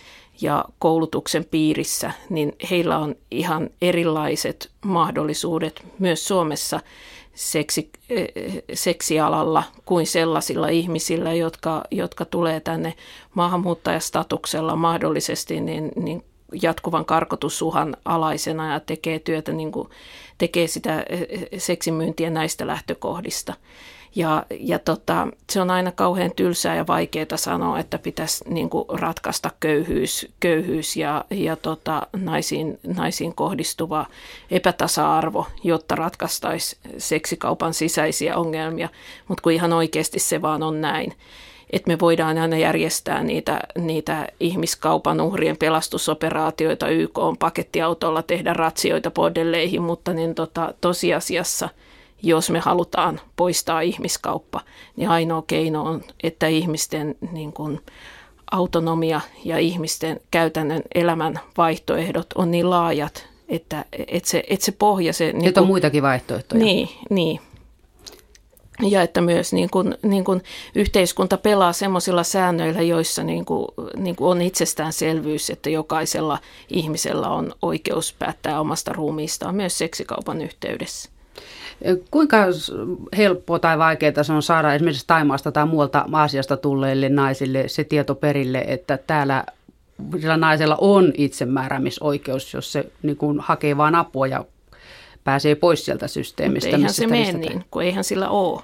ja 0.41 0.65
koulutuksen 0.79 1.45
piirissä, 1.45 2.12
niin 2.29 2.56
heillä 2.69 2.97
on 2.97 3.15
ihan 3.32 3.69
erilaiset 3.82 4.71
mahdollisuudet 4.86 5.86
myös 5.99 6.27
Suomessa 6.27 6.79
seksi, 7.34 7.89
seksialalla 8.73 9.63
kuin 9.86 10.08
sellaisilla 10.08 10.67
ihmisillä, 10.67 11.34
jotka, 11.34 11.84
jotka 11.91 12.25
tulee 12.25 12.60
tänne 12.60 12.93
maahanmuuttajastatuksella 13.36 14.75
mahdollisesti 14.75 15.62
niin, 15.62 15.91
niin 15.95 16.23
jatkuvan 16.61 17.05
karkotusuhan 17.05 17.97
alaisena 18.05 18.73
ja 18.73 18.79
tekee 18.79 19.19
työtä, 19.19 19.51
niin 19.51 19.71
kuin, 19.71 19.89
tekee 20.37 20.67
sitä 20.67 21.05
eh, 21.09 21.25
eh, 21.29 21.47
seksimyyntiä 21.57 22.29
näistä 22.29 22.67
lähtökohdista. 22.67 23.53
Ja, 24.15 24.45
ja 24.59 24.79
tota, 24.79 25.27
se 25.49 25.61
on 25.61 25.69
aina 25.69 25.91
kauhean 25.91 26.31
tylsää 26.35 26.75
ja 26.75 26.87
vaikeaa 26.87 27.37
sanoa, 27.37 27.79
että 27.79 27.97
pitäisi 27.97 28.43
niin 28.47 28.69
kuin 28.69 28.85
ratkaista 28.89 29.51
köyhyys, 29.59 30.27
köyhyys 30.39 30.95
ja, 30.95 31.25
ja 31.31 31.55
tota, 31.55 32.07
naisiin, 32.15 32.79
naisiin 32.95 33.35
kohdistuva 33.35 34.05
epätasa-arvo, 34.51 35.47
jotta 35.63 35.95
ratkaistaisi 35.95 36.77
seksikaupan 36.97 37.73
sisäisiä 37.73 38.37
ongelmia. 38.37 38.89
Mutta 39.27 39.41
kun 39.41 39.51
ihan 39.51 39.73
oikeasti 39.73 40.19
se 40.19 40.41
vaan 40.41 40.63
on 40.63 40.81
näin 40.81 41.13
että 41.73 41.88
me 41.88 41.99
voidaan 41.99 42.38
aina 42.38 42.57
järjestää 42.57 43.23
niitä, 43.23 43.59
niitä 43.77 44.27
ihmiskaupan 44.39 45.21
uhrien 45.21 45.57
pelastusoperaatioita 45.57 46.88
YK 46.88 47.17
on 47.17 47.38
pakettiautolla, 47.38 48.21
tehdä 48.21 48.53
ratsioita 48.53 49.12
bordelleihin, 49.12 49.81
mutta 49.81 50.13
niin 50.13 50.36
tota, 50.36 50.73
tosiasiassa, 50.81 51.69
jos 52.23 52.49
me 52.49 52.59
halutaan 52.59 53.19
poistaa 53.36 53.81
ihmiskauppa, 53.81 54.62
niin 54.95 55.09
ainoa 55.09 55.43
keino 55.47 55.83
on, 55.83 56.01
että 56.23 56.47
ihmisten 56.47 57.15
niin 57.31 57.53
kuin, 57.53 57.79
autonomia 58.51 59.21
ja 59.45 59.57
ihmisten 59.57 60.19
käytännön 60.31 60.81
elämän 60.95 61.39
vaihtoehdot 61.57 62.27
on 62.36 62.51
niin 62.51 62.69
laajat, 62.69 63.27
että, 63.49 63.86
että, 64.07 64.29
se, 64.29 64.43
että 64.49 64.65
se 64.65 64.71
pohja... 64.71 65.13
Se, 65.13 65.33
niin 65.33 65.53
kuin, 65.53 65.62
on 65.62 65.67
muitakin 65.67 66.03
vaihtoehtoja. 66.03 66.63
Niin, 66.63 66.89
niin 67.09 67.39
ja 68.81 69.01
että 69.01 69.21
myös 69.21 69.53
niin 69.53 69.69
kuin, 69.69 69.95
niin 70.01 70.23
kuin 70.23 70.41
yhteiskunta 70.75 71.38
pelaa 71.38 71.73
sellaisilla 71.73 72.23
säännöillä, 72.23 72.81
joissa 72.81 73.23
niin 73.23 73.45
kuin, 73.45 73.67
niin 73.97 74.15
kuin 74.15 74.27
on 74.27 74.41
itsestäänselvyys, 74.41 75.49
että 75.49 75.69
jokaisella 75.69 76.39
ihmisellä 76.69 77.29
on 77.29 77.51
oikeus 77.62 78.15
päättää 78.19 78.59
omasta 78.59 78.93
ruumiistaan 78.93 79.55
myös 79.55 79.77
seksikaupan 79.77 80.41
yhteydessä. 80.41 81.09
Kuinka 82.12 82.38
helppoa 83.17 83.59
tai 83.59 83.77
vaikeaa 83.77 84.23
se 84.23 84.33
on 84.33 84.43
saada 84.43 84.73
esimerkiksi 84.73 85.07
Taimaasta 85.07 85.51
tai 85.51 85.65
muualta 85.65 86.05
Aasiasta 86.12 86.57
tulleille 86.57 87.09
naisille 87.09 87.67
se 87.67 87.83
tieto 87.83 88.15
perille, 88.15 88.65
että 88.67 88.97
täällä 89.07 89.43
sillä 90.19 90.38
naisella 90.38 90.77
on 90.81 91.13
itsemääräämisoikeus, 91.17 92.53
jos 92.53 92.71
se 92.71 92.86
niin 93.03 93.17
kuin 93.17 93.39
hakee 93.39 93.77
vain 93.77 93.95
apua 93.95 94.27
ja 94.27 94.45
pääsee 95.23 95.55
pois 95.55 95.86
sieltä 95.86 96.07
systeemistä. 96.07 96.67
Mutta 96.67 96.77
eihän 96.77 96.93
se 96.93 97.07
mene 97.07 97.33
niin, 97.33 97.65
kun 97.71 97.83
eihän 97.83 98.03
sillä 98.03 98.29
ole. 98.29 98.62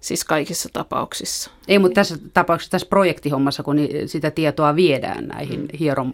Siis 0.00 0.24
kaikissa 0.24 0.68
tapauksissa. 0.72 1.50
Ei, 1.68 1.78
mutta 1.78 1.94
tässä 1.94 2.18
tapauksessa, 2.34 2.70
tässä 2.70 2.88
projektihommassa, 2.88 3.62
kun 3.62 3.76
sitä 4.06 4.30
tietoa 4.30 4.76
viedään 4.76 5.26
näihin 5.26 5.68
hierom, 5.80 6.12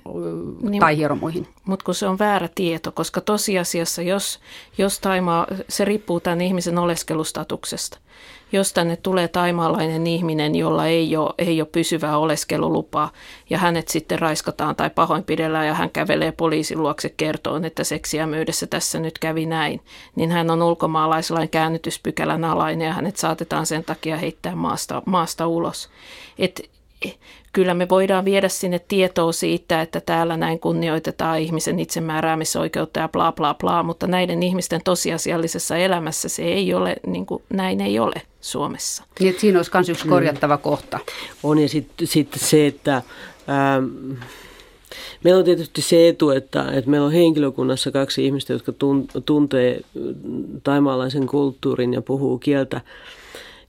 niin, 0.63 0.81
tai 0.81 0.97
hieromoihin. 0.97 1.49
Mutta 1.65 1.85
kun 1.85 1.95
se 1.95 2.07
on 2.07 2.19
väärä 2.19 2.49
tieto, 2.55 2.93
koska 2.93 3.21
tosiasiassa, 3.21 4.03
jos, 4.03 4.41
jos 4.79 5.01
taimaa, 5.01 5.47
se 5.69 5.85
riippuu 5.85 6.21
tämän 6.21 6.41
ihmisen 6.41 6.79
oleskelustatuksesta 6.79 7.99
jos 8.53 8.73
tänne 8.73 8.97
tulee 8.97 9.29
taimaalainen 9.29 10.07
ihminen, 10.07 10.55
jolla 10.55 10.87
ei 10.87 11.17
ole, 11.17 11.35
ei 11.39 11.61
ole 11.61 11.69
pysyvää 11.73 12.19
oleskelulupaa, 12.19 13.13
ja 13.51 13.59
hänet 13.59 13.89
sitten 13.89 14.19
raiskataan 14.19 14.77
tai 14.77 14.91
pahoinpidellään, 14.91 15.67
ja 15.67 15.75
hän 15.75 15.91
kävelee 15.91 16.33
poliisin 16.33 16.83
luokse 16.83 17.15
kertoon, 17.17 17.65
että 17.65 17.85
seksiä 17.85 18.27
myydessä 18.27 18.67
tässä 18.67 18.99
nyt 18.99 19.19
kävi 19.19 19.47
näin, 19.47 19.81
niin 20.17 20.31
hän 20.31 20.51
on 20.51 20.63
ulkomaalaislain 20.63 21.49
käännytyspykälän 21.49 22.45
alainen, 22.45 22.87
ja 22.87 22.93
hänet 22.93 23.17
saatetaan 23.17 23.67
sen 23.67 23.85
takia 23.85 24.17
heittää 24.17 24.57
maasta, 24.57 25.03
maasta 25.07 25.47
ulos. 25.47 25.89
Et 26.39 26.71
kyllä 27.53 27.75
me 27.75 27.89
voidaan 27.89 28.25
viedä 28.25 28.49
sinne 28.49 28.79
tietoa 28.79 29.33
siitä, 29.33 29.83
että 29.83 30.01
täällä 30.01 30.37
näin 30.37 30.61
kunnioitetaan 30.61 31.39
ihmisen 31.39 31.79
itsemääräämisoikeutta 31.79 33.01
ja 33.01 33.09
bla 33.09 33.33
bla 33.33 33.55
bla, 33.55 33.83
mutta 33.83 34.07
näiden 34.07 34.43
ihmisten 34.43 34.81
tosiasiallisessa 34.85 35.77
elämässä 35.77 36.29
se 36.29 36.43
ei 36.43 36.75
ole, 36.75 36.97
niin 37.07 37.27
kuin, 37.27 37.43
näin 37.51 37.81
ei 37.81 37.99
ole 37.99 38.23
Suomessa. 38.47 39.05
Niin, 39.21 39.31
että 39.31 39.41
siinä 39.41 39.59
olisi 39.59 39.71
myös 39.75 39.89
yksi 39.89 40.09
korjattava 40.09 40.57
mm. 40.57 40.63
kohta. 40.63 40.99
On 41.43 41.59
ja 41.59 41.69
sitten 41.69 42.07
sit 42.07 42.29
se, 42.37 42.67
että... 42.67 43.03
Ähm, 43.49 44.13
Meillä 45.25 45.39
on 45.39 45.45
tietysti 45.45 45.83
se 45.83 46.09
etu, 46.09 46.31
että, 46.31 46.71
että 46.73 46.91
meillä 46.91 47.07
on 47.07 47.13
henkilökunnassa 47.13 47.91
kaksi 47.91 48.27
ihmistä, 48.27 48.53
jotka 48.53 48.73
tuntee 49.25 49.81
taimaalaisen 50.63 51.27
kulttuurin 51.27 51.93
ja 51.93 52.03
puhuu 52.03 52.39
kieltä. 52.39 52.81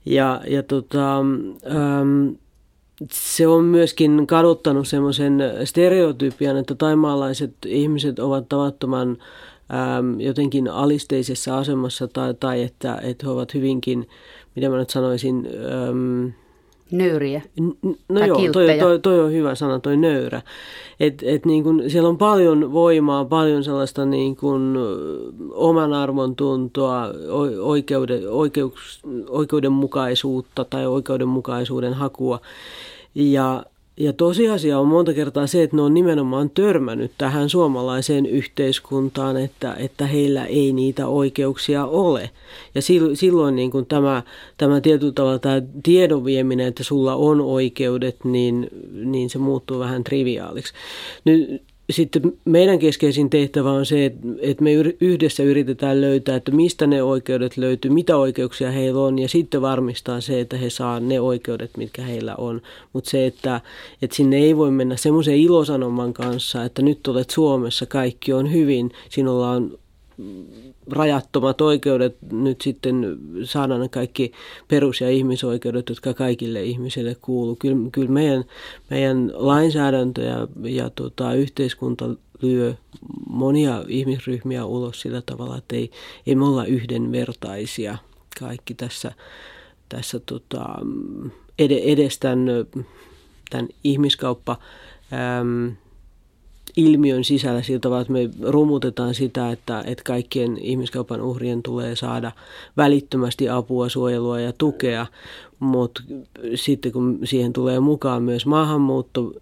Ja, 0.06 0.40
ja 0.46 0.62
tota, 0.62 1.18
ähm, 1.18 2.28
se 3.10 3.46
on 3.46 3.64
myöskin 3.64 4.26
kaduttanut 4.26 4.88
semmoisen 4.88 5.38
stereotypian, 5.64 6.56
että 6.56 6.74
taimaalaiset 6.74 7.54
ihmiset 7.66 8.18
ovat 8.18 8.48
tavattoman 8.48 9.18
äm, 9.98 10.20
jotenkin 10.20 10.68
alisteisessa 10.68 11.58
asemassa 11.58 12.08
tai, 12.08 12.34
tai 12.34 12.62
että, 12.62 13.00
että 13.02 13.26
he 13.26 13.32
ovat 13.32 13.54
hyvinkin, 13.54 14.08
mitä 14.58 14.70
mä 14.70 14.76
nyt 14.78 14.90
sanoisin... 14.90 15.48
Äm, 15.88 16.32
Nöyriä. 16.92 17.42
No 18.08 18.26
joo, 18.26 18.38
toi, 18.52 18.78
toi, 18.78 18.98
toi 18.98 19.20
on 19.20 19.32
hyvä 19.32 19.54
sana, 19.54 19.78
toi 19.78 19.96
nöyrä. 19.96 20.42
Et, 21.00 21.22
et 21.26 21.46
niin 21.46 21.64
kun, 21.64 21.82
siellä 21.88 22.08
on 22.08 22.18
paljon 22.18 22.72
voimaa, 22.72 23.24
paljon 23.24 23.64
sellaista 23.64 24.06
niin 24.06 24.36
kun, 24.36 24.78
oman 25.52 25.92
arvon 25.92 26.36
tuntoa, 26.36 27.08
oikeuden, 27.60 28.30
oikeus, 28.30 29.00
oikeudenmukaisuutta 29.28 30.64
tai 30.64 30.86
oikeudenmukaisuuden 30.86 31.94
hakua. 31.94 32.40
Ja, 33.14 33.64
ja 34.00 34.12
tosiasia 34.12 34.78
on 34.78 34.86
monta 34.86 35.14
kertaa 35.14 35.46
se, 35.46 35.62
että 35.62 35.76
ne 35.76 35.82
on 35.82 35.94
nimenomaan 35.94 36.50
törmännyt 36.50 37.12
tähän 37.18 37.48
suomalaiseen 37.48 38.26
yhteiskuntaan, 38.26 39.36
että, 39.36 39.74
että 39.74 40.06
heillä 40.06 40.46
ei 40.46 40.72
niitä 40.72 41.06
oikeuksia 41.06 41.86
ole. 41.86 42.30
Ja 42.74 42.82
silloin 43.14 43.56
niin 43.56 43.70
kuin 43.70 43.86
tämä, 43.86 44.22
tämä 44.56 44.80
tietyllä 44.80 45.12
tavalla 45.12 45.38
tämä 45.38 45.62
tiedon 45.82 46.24
vieminen, 46.24 46.66
että 46.66 46.84
sulla 46.84 47.14
on 47.14 47.40
oikeudet, 47.40 48.24
niin, 48.24 48.68
niin 48.92 49.30
se 49.30 49.38
muuttuu 49.38 49.78
vähän 49.78 50.04
triviaaliksi. 50.04 50.72
Nyt, 51.24 51.62
sitten 51.90 52.32
meidän 52.44 52.78
keskeisin 52.78 53.30
tehtävä 53.30 53.70
on 53.72 53.86
se, 53.86 54.12
että 54.40 54.64
me 54.64 54.72
yhdessä 55.00 55.42
yritetään 55.42 56.00
löytää, 56.00 56.36
että 56.36 56.52
mistä 56.52 56.86
ne 56.86 57.02
oikeudet 57.02 57.56
löytyy, 57.56 57.90
mitä 57.90 58.16
oikeuksia 58.16 58.70
heillä 58.70 59.00
on 59.00 59.18
ja 59.18 59.28
sitten 59.28 59.62
varmistaa 59.62 60.20
se, 60.20 60.40
että 60.40 60.56
he 60.56 60.70
saa 60.70 61.00
ne 61.00 61.20
oikeudet, 61.20 61.76
mitkä 61.76 62.02
heillä 62.02 62.34
on. 62.36 62.62
Mutta 62.92 63.10
se, 63.10 63.26
että, 63.26 63.60
että 64.02 64.16
sinne 64.16 64.36
ei 64.36 64.56
voi 64.56 64.70
mennä 64.70 64.96
semmoisen 64.96 65.36
ilosanoman 65.36 66.12
kanssa, 66.12 66.64
että 66.64 66.82
nyt 66.82 67.08
olet 67.08 67.30
Suomessa, 67.30 67.86
kaikki 67.86 68.32
on 68.32 68.52
hyvin, 68.52 68.90
sinulla 69.08 69.50
on 69.50 69.78
rajattomat 70.90 71.60
oikeudet 71.60 72.16
nyt 72.32 72.60
sitten 72.60 73.18
saada 73.44 73.74
kaikki 73.90 74.32
perus- 74.68 75.00
ja 75.00 75.10
ihmisoikeudet, 75.10 75.88
jotka 75.88 76.14
kaikille 76.14 76.64
ihmisille 76.64 77.16
kuuluu. 77.22 77.56
Kyllä, 77.56 77.90
kyllä 77.92 78.10
meidän, 78.10 78.44
meidän 78.90 79.32
lainsäädäntö 79.34 80.22
ja, 80.22 80.48
ja 80.62 80.90
tota, 80.90 81.34
yhteiskunta 81.34 82.08
lyö 82.42 82.74
monia 83.30 83.84
ihmisryhmiä 83.88 84.64
ulos 84.64 85.00
sillä 85.00 85.22
tavalla, 85.26 85.58
että 85.58 85.76
ei, 85.76 85.90
ei 86.26 86.34
me 86.34 86.44
olla 86.44 86.64
yhdenvertaisia 86.64 87.98
kaikki 88.40 88.74
tässä, 88.74 89.12
tässä 89.88 90.20
tota, 90.26 90.64
edes 91.58 92.18
tämän, 92.18 92.46
tämän 93.50 93.68
ihmiskauppa 93.84 94.56
ilmiön 96.78 97.24
sisällä 97.24 97.62
sillä 97.62 97.80
tavalla, 97.80 98.00
että 98.00 98.12
me 98.12 98.30
romutetaan 98.42 99.14
sitä, 99.14 99.50
että, 99.50 99.82
että 99.86 100.04
kaikkien 100.04 100.58
ihmiskaupan 100.58 101.20
uhrien 101.20 101.62
tulee 101.62 101.96
saada 101.96 102.32
välittömästi 102.76 103.48
apua, 103.48 103.88
suojelua 103.88 104.40
ja 104.40 104.52
tukea, 104.58 105.06
mutta 105.58 106.02
sitten 106.54 106.92
kun 106.92 107.18
siihen 107.24 107.52
tulee 107.52 107.80
mukaan 107.80 108.22
myös 108.22 108.46
maahanmuutto, 108.46 109.32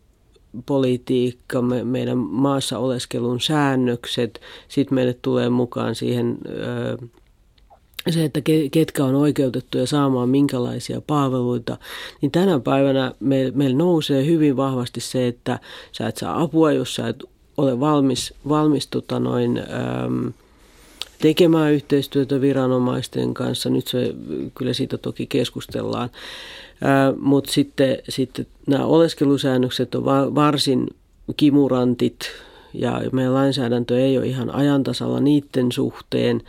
politiikka, 0.66 1.62
me, 1.62 1.84
meidän 1.84 2.18
maassa 2.18 2.78
oleskelun 2.78 3.40
säännökset, 3.40 4.40
sitten 4.68 4.94
meille 4.94 5.16
tulee 5.22 5.48
mukaan 5.48 5.94
siihen 5.94 6.38
ö, 6.46 6.98
se, 8.12 8.24
että 8.24 8.40
ketkä 8.70 9.04
on 9.04 9.14
oikeutettuja 9.14 9.86
saamaan 9.86 10.28
minkälaisia 10.28 11.00
palveluita, 11.00 11.76
niin 12.20 12.32
tänä 12.32 12.60
päivänä 12.60 13.12
meillä 13.20 13.52
meil 13.54 13.76
nousee 13.76 14.26
hyvin 14.26 14.56
vahvasti 14.56 15.00
se, 15.00 15.26
että 15.26 15.58
sä 15.92 16.06
et 16.06 16.16
saa 16.16 16.42
apua, 16.42 16.72
jos 16.72 16.94
sä 16.94 17.08
et 17.08 17.24
ole 17.56 17.80
valmis, 17.80 18.34
valmis 18.48 18.86
tota 18.86 19.20
noin, 19.20 19.58
äm, 20.04 20.32
tekemään 21.18 21.72
yhteistyötä 21.72 22.40
viranomaisten 22.40 23.34
kanssa. 23.34 23.70
Nyt 23.70 23.86
se, 23.86 24.14
kyllä 24.54 24.72
siitä 24.72 24.98
toki 24.98 25.26
keskustellaan. 25.26 26.10
Mutta 27.20 27.52
sitten, 27.52 27.98
sitten 28.08 28.46
nämä 28.66 28.84
oleskelusäännökset 28.84 29.94
on 29.94 30.04
va, 30.04 30.34
varsin 30.34 30.86
kimurantit 31.36 32.32
ja 32.76 33.02
meidän 33.12 33.34
lainsäädäntö 33.34 34.00
ei 34.00 34.18
ole 34.18 34.26
ihan 34.26 34.54
ajantasalla 34.54 35.20
niiden 35.20 35.72
suhteen. 35.72 36.42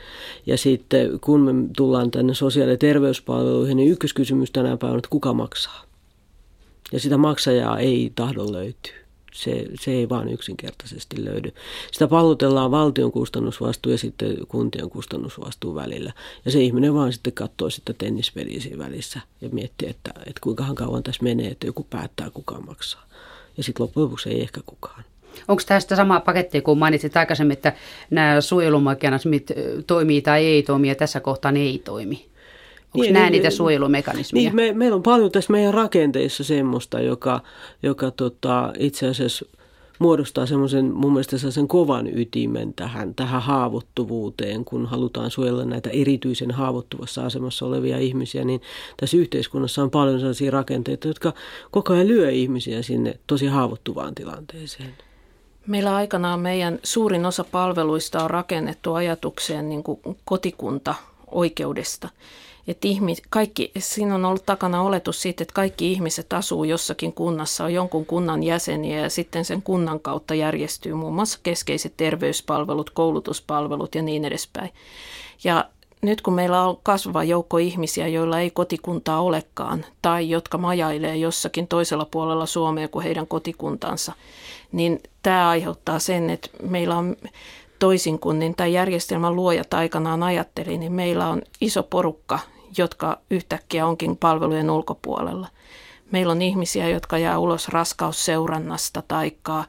Ja 0.46 0.58
sitten 0.58 1.20
kun 1.20 1.42
me 1.42 1.54
tullaan 1.78 2.12
tänne 2.12 2.34
sosiaali- 2.34 2.72
ja 2.72 2.78
terveyspalveluihin, 2.78 3.78
niin 3.78 3.92
ykköskysymys 3.92 4.52
tänä 4.52 4.78
päivänä, 4.78 4.98
että 4.98 5.10
kuka 5.10 5.34
maksaa? 5.34 5.84
Ja 6.92 7.00
sitä 7.00 7.18
maksajaa 7.18 7.80
ei 7.80 8.12
tahdo 8.16 8.52
löytyä. 8.52 8.94
Se, 9.34 9.66
se 9.80 9.92
ei 9.92 10.10
vaan 10.10 10.30
yksinkertaisesti 10.30 11.26
löydy. 11.26 11.52
Sitä 11.92 12.08
pallotellaan 12.08 12.72
valtion 12.72 13.12
kustannusvastuu 13.12 13.92
ja 13.92 13.98
sitten 13.98 14.38
kuntien 14.48 14.90
kustannusvastuu 14.90 15.76
välillä. 15.76 16.13
Ja 16.46 16.52
se 16.52 16.62
ihminen 16.62 16.94
vaan 16.94 17.13
sitten 17.13 17.34
katsoo 17.34 17.70
sitä 17.70 17.94
tennispeliä 17.94 18.78
välissä 18.78 19.20
ja 19.42 19.50
miettii, 19.50 19.90
että, 19.90 20.12
että 20.18 20.42
kuinka 20.42 20.66
kauan 20.76 21.04
tässä 21.04 21.24
menee, 21.24 21.48
että 21.48 21.68
joku 21.68 21.88
päättää 21.90 22.30
kuka 22.30 22.62
maksaa. 22.62 23.08
Ja 23.58 23.63
sitten 23.63 23.84
loppujen 23.84 24.04
lopuksi 24.04 24.30
ei 24.30 24.42
ehkä 24.42 24.62
kukaan. 24.66 25.04
Onko 25.47 25.62
tästä 25.67 25.95
sama 25.95 26.19
paketti, 26.19 26.62
kun 26.62 26.78
mainitsit 26.78 27.17
aikaisemmin, 27.17 27.54
että 27.54 27.73
nämä 28.10 28.41
suojelumekanismit 28.41 29.52
toimii 29.88 30.21
tai 30.21 30.45
ei 30.45 30.63
toimi 30.63 30.88
ja 30.88 30.95
tässä 30.95 31.19
kohtaa 31.19 31.52
ne 31.52 31.60
ei 31.60 31.82
toimi? 31.86 32.26
Onko 32.86 33.02
niin, 33.02 33.13
nämä 33.13 33.26
niin, 33.26 33.32
niitä 33.32 33.50
suojelumekanismeja? 33.50 34.43
Niin, 34.43 34.56
me, 34.56 34.73
meillä 34.73 34.95
on 34.95 35.04
paljon 35.04 35.32
tässä 35.32 35.52
meidän 35.52 35.73
rakenteissa 35.73 36.43
semmoista, 36.43 37.00
joka, 37.00 37.41
joka 37.84 38.12
tota, 38.12 38.73
itse 38.80 39.08
asiassa 39.08 39.45
muodostaa 40.00 40.45
semmoisen 40.45 40.86
mun 40.93 41.13
mielestä 41.13 41.38
sen 41.38 41.67
kovan 41.67 42.19
ytimen 42.19 42.73
tähän, 42.73 43.15
tähän 43.15 43.41
haavoittuvuuteen, 43.41 44.65
kun 44.65 44.86
halutaan 44.86 45.32
suojella 45.32 45.65
näitä 45.65 45.89
erityisen 45.89 46.52
haavoittuvassa 46.52 47.26
asemassa 47.26 47.65
olevia 47.65 47.97
ihmisiä, 47.97 48.43
niin 48.43 48.62
tässä 48.97 49.17
yhteiskunnassa 49.17 49.84
on 49.84 49.91
paljon 49.91 50.19
sellaisia 50.19 50.52
rakenteita, 50.52 51.08
jotka 51.08 51.34
koko 51.71 51.93
ajan 51.93 52.08
lyö 52.08 52.32
ihmisiä 52.32 52.82
sinne 52.82 53.19
tosi 53.28 53.45
haavoittuvaan 53.45 54.15
tilanteeseen. 54.15 54.93
Meillä 55.67 55.95
aikanaan 55.95 56.39
meidän 56.39 56.80
suurin 56.84 57.25
osa 57.25 57.43
palveluista 57.43 58.23
on 58.23 58.30
rakennettu 58.30 58.93
ajatukseen 58.93 59.69
niin 59.69 59.84
kuin 59.84 59.99
kotikunta 60.25 60.95
oikeudesta. 61.32 62.10
Että 62.67 62.88
ihmis, 62.88 63.21
kaikki, 63.30 63.71
siinä 63.77 64.15
on 64.15 64.25
ollut 64.25 64.45
takana 64.45 64.82
oletus 64.82 65.21
siitä, 65.21 65.43
että 65.43 65.53
kaikki 65.53 65.91
ihmiset 65.91 66.34
asuu 66.34 66.63
jossakin 66.63 67.13
kunnassa, 67.13 67.63
on 67.63 67.73
jonkun 67.73 68.06
kunnan 68.06 68.43
jäseniä 68.43 68.99
ja 68.99 69.10
sitten 69.10 69.45
sen 69.45 69.62
kunnan 69.62 69.99
kautta 69.99 70.36
järjestyy 70.36 70.93
muun 70.93 71.15
muassa 71.15 71.39
keskeiset 71.43 71.93
terveyspalvelut, 71.97 72.89
koulutuspalvelut 72.89 73.95
ja 73.95 74.01
niin 74.01 74.25
edespäin. 74.25 74.69
Ja 75.43 75.65
nyt 76.08 76.22
kun 76.22 76.34
meillä 76.34 76.63
on 76.63 76.78
kasvava 76.84 77.24
joukko 77.24 77.58
ihmisiä, 77.58 78.08
joilla 78.08 78.39
ei 78.39 78.52
kotikuntaa 78.52 79.22
olekaan 79.22 79.86
tai 80.02 80.30
jotka 80.30 80.58
majailee 80.58 81.17
jossakin 81.17 81.67
toisella 81.67 82.08
puolella 82.12 82.46
Suomea 82.46 82.88
kuin 82.88 83.04
heidän 83.04 83.28
kotikuntansa, 83.28 84.13
niin 84.72 85.00
tämä 85.24 85.50
aiheuttaa 85.50 86.00
sen, 86.00 86.30
että 86.30 86.50
meillä 86.63 86.98
on 86.98 87.15
toisin 87.80 88.20
kuin 88.20 88.39
niin 88.39 88.56
tämä 88.56 88.67
järjestelmän 88.67 89.36
luojat 89.36 89.74
aikanaan 89.74 90.24
ajatteli, 90.24 90.78
niin 90.78 90.91
meillä 90.91 91.28
on 91.28 91.41
iso 91.62 91.84
porukka, 91.84 92.39
jotka 92.78 93.17
yhtäkkiä 93.30 93.88
onkin 93.88 94.17
palvelujen 94.17 94.70
ulkopuolella. 94.70 95.48
Meillä 96.12 96.32
on 96.32 96.41
ihmisiä, 96.41 96.89
jotka 96.89 97.17
jää 97.17 97.38
ulos 97.38 97.67
raskausseurannasta 97.67 99.04
taikka, 99.08 99.63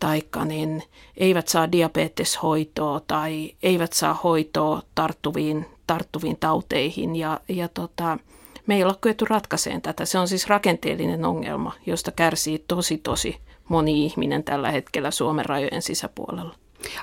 taikka 0.00 0.44
niin 0.44 0.82
eivät 1.16 1.48
saa 1.48 1.72
diabeteshoitoa 1.72 3.00
tai 3.06 3.52
eivät 3.62 3.92
saa 3.92 4.14
hoitoa 4.24 4.82
tarttuviin, 4.94 5.66
tarttuviin 5.86 6.36
tauteihin. 6.40 7.16
Ja, 7.16 7.40
ja 7.48 7.68
tota, 7.68 8.18
me 8.66 8.76
ei 8.76 8.82
olla 8.82 8.98
kyetty 9.00 9.24
ratkaiseen 9.28 9.82
tätä. 9.82 10.04
Se 10.04 10.18
on 10.18 10.28
siis 10.28 10.48
rakenteellinen 10.48 11.24
ongelma, 11.24 11.72
josta 11.86 12.12
kärsii 12.12 12.64
tosi 12.68 12.98
tosi 12.98 13.36
moni 13.68 14.04
ihminen 14.04 14.44
tällä 14.44 14.70
hetkellä 14.70 15.10
Suomen 15.10 15.44
rajojen 15.44 15.82
sisäpuolella. 15.82 16.54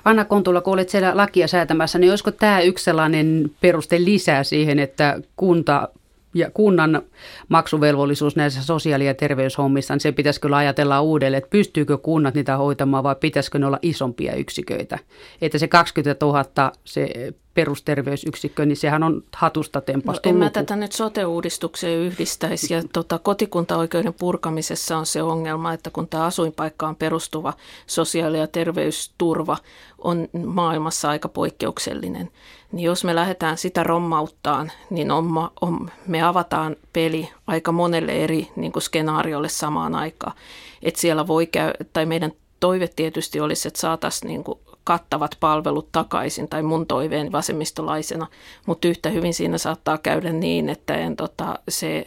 Anna 0.05 0.25
Kontula, 0.25 0.61
kun 0.61 0.73
olet 0.73 0.89
siellä 0.89 1.17
lakia 1.17 1.47
säätämässä, 1.47 1.99
niin 1.99 2.11
olisiko 2.11 2.31
tämä 2.31 2.61
yksi 2.61 2.83
sellainen 2.83 3.51
peruste 3.61 4.03
lisää 4.03 4.43
siihen, 4.43 4.79
että 4.79 5.19
kunta 5.35 5.89
ja 6.33 6.51
kunnan 6.51 7.01
maksuvelvollisuus 7.49 8.35
näissä 8.35 8.63
sosiaali- 8.63 9.05
ja 9.05 9.13
terveyshommissa, 9.13 9.93
niin 9.93 10.01
se 10.01 10.11
pitäisi 10.11 10.41
kyllä 10.41 10.57
ajatella 10.57 11.01
uudelleen, 11.01 11.37
että 11.37 11.49
pystyykö 11.49 11.97
kunnat 11.97 12.33
niitä 12.33 12.57
hoitamaan 12.57 13.03
vai 13.03 13.15
pitäisikö 13.15 13.59
ne 13.59 13.65
olla 13.65 13.79
isompia 13.81 14.35
yksiköitä. 14.35 14.99
Että 15.41 15.57
se 15.57 15.67
20 15.67 16.25
000 16.25 16.71
se 16.85 17.33
perusterveysyksikkö, 17.53 18.65
niin 18.65 18.77
sehän 18.77 19.03
on 19.03 19.23
hatusta 19.35 19.81
tempastu 19.81 20.29
no, 20.29 20.33
en 20.33 20.39
mä 20.39 20.49
tätä 20.49 20.75
nyt 20.75 20.91
sote-uudistukseen 20.91 21.99
yhdistäisi 21.99 22.73
ja 22.73 22.83
tota, 22.93 23.19
kotikuntaoikeuden 23.19 24.13
purkamisessa 24.13 24.97
on 24.97 25.05
se 25.05 25.23
ongelma, 25.23 25.73
että 25.73 25.89
kun 25.89 26.07
tämä 26.07 26.25
asuinpaikkaan 26.25 26.95
perustuva 26.95 27.53
sosiaali- 27.87 28.39
ja 28.39 28.47
terveysturva 28.47 29.57
on 29.97 30.27
maailmassa 30.45 31.09
aika 31.09 31.29
poikkeuksellinen, 31.29 32.31
niin 32.71 32.85
jos 32.85 33.03
me 33.03 33.15
lähdetään 33.15 33.57
sitä 33.57 33.83
rommauttaan, 33.83 34.71
niin 34.89 35.11
on, 35.11 35.49
on, 35.61 35.91
me 36.07 36.21
avataan 36.21 36.75
peli 36.93 37.29
aika 37.47 37.71
monelle 37.71 38.11
eri 38.11 38.47
niin 38.55 38.71
kuin 38.71 38.83
skenaariolle 38.83 39.49
samaan 39.49 39.95
aikaan. 39.95 40.35
Että 40.83 41.01
siellä 41.01 41.27
voi 41.27 41.47
käy, 41.47 41.71
tai 41.93 42.05
meidän 42.05 42.31
toive 42.59 42.87
tietysti 42.87 43.39
olisi, 43.39 43.67
että 43.67 43.79
saataisiin 43.79 44.29
niin 44.29 44.43
kuin 44.43 44.59
kattavat 44.83 45.37
palvelut 45.39 45.91
takaisin, 45.91 46.47
tai 46.47 46.63
mun 46.63 46.87
toiveen 46.87 47.31
vasemmistolaisena, 47.31 48.27
mutta 48.65 48.87
yhtä 48.87 49.09
hyvin 49.09 49.33
siinä 49.33 49.57
saattaa 49.57 49.97
käydä 49.97 50.31
niin, 50.31 50.69
että 50.69 50.95
en, 50.95 51.15
tota, 51.15 51.59
se 51.69 52.05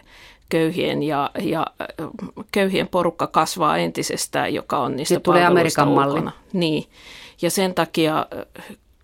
köyhien 0.49 1.03
ja, 1.03 1.31
ja 1.41 1.67
köyhien 2.53 2.89
porukka 2.89 3.27
kasvaa 3.27 3.79
entisestään, 3.79 4.55
joka 4.55 4.79
on 4.79 4.97
niistä 4.97 5.15
Sitten 5.15 5.23
tulee 5.23 5.47
Amerikan 5.47 5.89
malli. 5.89 6.31
Niin, 6.53 6.85
ja 7.43 7.51
sen 7.51 7.75
takia 7.75 8.27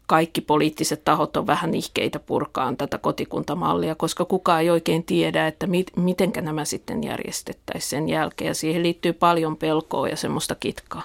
kaikki 0.06 0.40
poliittiset 0.40 1.04
tahot 1.04 1.36
on 1.36 1.46
vähän 1.46 1.74
ihkeitä 1.74 2.18
purkaan 2.18 2.76
tätä 2.76 2.98
kotikuntamallia, 2.98 3.94
koska 3.94 4.24
kukaan 4.24 4.60
ei 4.60 4.70
oikein 4.70 5.04
tiedä, 5.04 5.46
että 5.46 5.66
mit, 5.66 5.86
miten 5.96 6.32
nämä 6.40 6.64
sitten 6.64 7.04
järjestettäisiin 7.04 7.90
sen 7.90 8.08
jälkeen. 8.08 8.48
Ja 8.48 8.54
siihen 8.54 8.82
liittyy 8.82 9.12
paljon 9.12 9.56
pelkoa 9.56 10.08
ja 10.08 10.16
semmoista 10.16 10.54
kitkaa. 10.54 11.02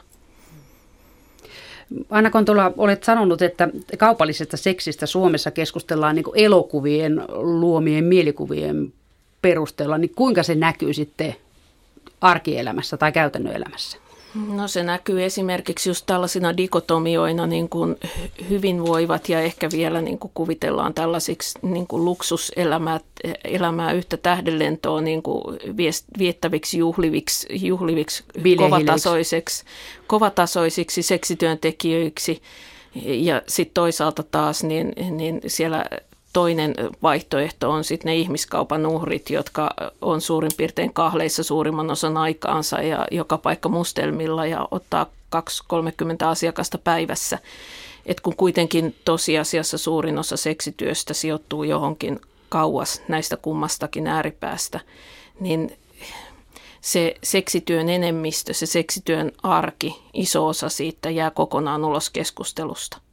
Anna 2.09 2.29
Kontula, 2.29 2.71
olet 2.77 3.03
sanonut, 3.03 3.41
että 3.41 3.69
kaupallisesta 3.97 4.57
seksistä 4.57 5.05
Suomessa 5.05 5.51
keskustellaan 5.51 6.15
niin 6.15 6.25
elokuvien 6.33 7.21
luomien 7.29 8.03
mielikuvien 8.03 8.93
perusteella, 9.41 9.97
niin 9.97 10.11
kuinka 10.15 10.43
se 10.43 10.55
näkyy 10.55 10.93
sitten 10.93 11.35
arkielämässä 12.21 12.97
tai 12.97 13.11
käytännön 13.11 13.55
elämässä? 13.55 13.97
No 14.35 14.67
se 14.67 14.83
näkyy 14.83 15.23
esimerkiksi 15.23 15.89
just 15.89 16.05
tällaisina 16.05 16.57
dikotomioina, 16.57 17.47
niin 17.47 17.69
kuin 17.69 17.95
hyvinvoivat 18.49 19.29
ja 19.29 19.41
ehkä 19.41 19.69
vielä 19.71 20.01
niin 20.01 20.19
kuin 20.19 20.31
kuvitellaan 20.33 20.93
tällaisiksi 20.93 21.59
niin 21.61 21.87
kuin 21.87 22.05
luksuselämää 22.05 22.99
elämää 23.43 23.91
yhtä 23.91 24.17
tähdenlentoa 24.17 25.01
niin 25.01 25.23
kuin 25.23 25.43
viettäviksi 26.17 26.77
juhliviksi, 26.77 27.47
juhliviksi 27.67 28.23
kovatasoisiksi, 28.57 29.63
kovatasoisiksi 30.07 31.01
seksityöntekijöiksi. 31.01 32.41
Ja 33.05 33.41
sitten 33.47 33.73
toisaalta 33.73 34.23
taas 34.23 34.63
niin, 34.63 34.93
niin 35.11 35.41
siellä 35.47 35.85
toinen 36.35 36.75
vaihtoehto 37.03 37.71
on 37.71 37.83
sitten 37.83 38.09
ne 38.09 38.15
ihmiskaupan 38.15 38.85
uhrit, 38.85 39.29
jotka 39.29 39.69
on 40.01 40.21
suurin 40.21 40.51
piirtein 40.57 40.93
kahleissa 40.93 41.43
suurimman 41.43 41.91
osan 41.91 42.17
aikaansa 42.17 42.81
ja 42.81 43.07
joka 43.11 43.37
paikka 43.37 43.69
mustelmilla 43.69 44.45
ja 44.45 44.67
ottaa 44.71 45.05
2-30 45.35 45.39
asiakasta 46.25 46.77
päivässä. 46.77 47.39
Et 48.05 48.19
kun 48.19 48.35
kuitenkin 48.35 48.95
tosiasiassa 49.05 49.77
suurin 49.77 50.17
osa 50.17 50.37
seksityöstä 50.37 51.13
sijoittuu 51.13 51.63
johonkin 51.63 52.19
kauas 52.49 53.01
näistä 53.07 53.37
kummastakin 53.37 54.07
ääripäästä, 54.07 54.79
niin 55.39 55.77
se 56.81 57.15
seksityön 57.23 57.89
enemmistö, 57.89 58.53
se 58.53 58.65
seksityön 58.65 59.31
arki, 59.43 60.01
iso 60.13 60.47
osa 60.47 60.69
siitä 60.69 61.09
jää 61.09 61.31
kokonaan 61.31 61.85
ulos 61.85 62.09
keskustelusta. 62.09 63.04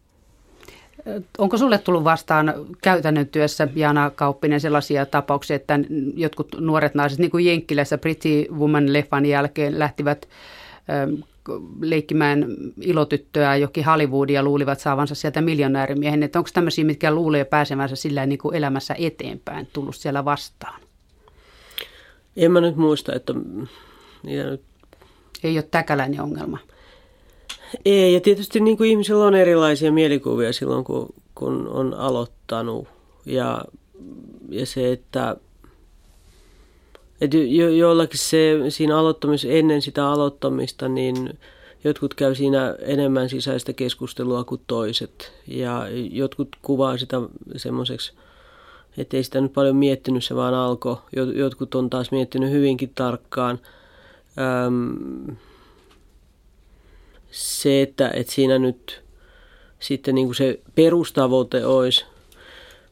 Onko 1.38 1.58
sulle 1.58 1.78
tullut 1.78 2.04
vastaan 2.04 2.54
käytännön 2.82 3.26
työssä, 3.26 3.68
Jana 3.74 4.10
Kauppinen, 4.10 4.60
sellaisia 4.60 5.06
tapauksia, 5.06 5.56
että 5.56 5.78
jotkut 6.14 6.56
nuoret 6.60 6.94
naiset, 6.94 7.18
niin 7.18 7.30
kuin 7.30 7.46
Jenkkilässä 7.46 7.98
Pretty 7.98 8.46
Woman-leffan 8.50 9.26
jälkeen 9.26 9.78
lähtivät 9.78 10.28
leikkimään 11.80 12.46
ilotyttöä 12.80 13.56
jokin 13.56 13.84
Hollywoodia 13.84 14.34
ja 14.34 14.42
luulivat 14.42 14.80
saavansa 14.80 15.14
sieltä 15.14 15.40
miljonäärimiehen. 15.40 16.22
Että 16.22 16.38
onko 16.38 16.50
tämmöisiä, 16.54 16.84
mitkä 16.84 17.14
luulee 17.14 17.44
pääsemänsä 17.44 17.96
sillä 17.96 18.26
niin 18.26 18.38
kuin 18.38 18.54
elämässä 18.54 18.94
eteenpäin, 18.98 19.68
tullut 19.72 19.96
siellä 19.96 20.24
vastaan? 20.24 20.80
En 22.36 22.52
mä 22.52 22.60
nyt 22.60 22.76
muista, 22.76 23.14
että 23.14 23.34
niitä 24.22 24.50
nyt... 24.50 24.62
Ei 25.44 25.56
ole 25.56 25.68
täkäläinen 25.70 26.20
ongelma. 26.20 26.58
Ei, 27.84 28.14
ja 28.14 28.20
tietysti 28.20 28.60
niin 28.60 28.76
kuin 28.76 28.90
ihmisillä 28.90 29.24
on 29.24 29.34
erilaisia 29.34 29.92
mielikuvia 29.92 30.52
silloin, 30.52 30.84
kun, 30.84 31.14
kun 31.34 31.68
on 31.68 31.94
aloittanut. 31.94 32.88
Ja, 33.26 33.64
ja 34.48 34.66
se, 34.66 34.92
että, 34.92 35.36
että 37.20 37.36
jo, 37.36 37.68
joillakin 37.68 38.18
se 38.18 38.58
siinä 38.68 38.98
aloittamis, 38.98 39.44
ennen 39.44 39.82
sitä 39.82 40.08
aloittamista, 40.08 40.88
niin 40.88 41.38
jotkut 41.84 42.14
käy 42.14 42.34
siinä 42.34 42.76
enemmän 42.78 43.28
sisäistä 43.28 43.72
keskustelua 43.72 44.44
kuin 44.44 44.60
toiset. 44.66 45.32
Ja 45.46 45.86
jotkut 46.10 46.48
kuvaa 46.62 46.98
sitä 46.98 47.16
semmoiseksi, 47.56 48.12
että 48.96 49.16
ei 49.16 49.24
sitä 49.24 49.40
nyt 49.40 49.52
paljon 49.52 49.76
miettinyt, 49.76 50.24
se 50.24 50.36
vaan 50.36 50.54
alkoi. 50.54 50.96
Jotkut 51.34 51.74
on 51.74 51.90
taas 51.90 52.10
miettinyt 52.10 52.50
hyvinkin 52.50 52.92
tarkkaan. 52.94 53.58
Öm, 54.66 55.36
se, 57.32 57.82
että, 57.82 58.10
että 58.14 58.32
siinä 58.32 58.58
nyt 58.58 59.02
sitten 59.78 60.14
niin 60.14 60.26
kuin 60.26 60.34
se 60.34 60.60
perustavoite 60.74 61.66
olisi, 61.66 62.04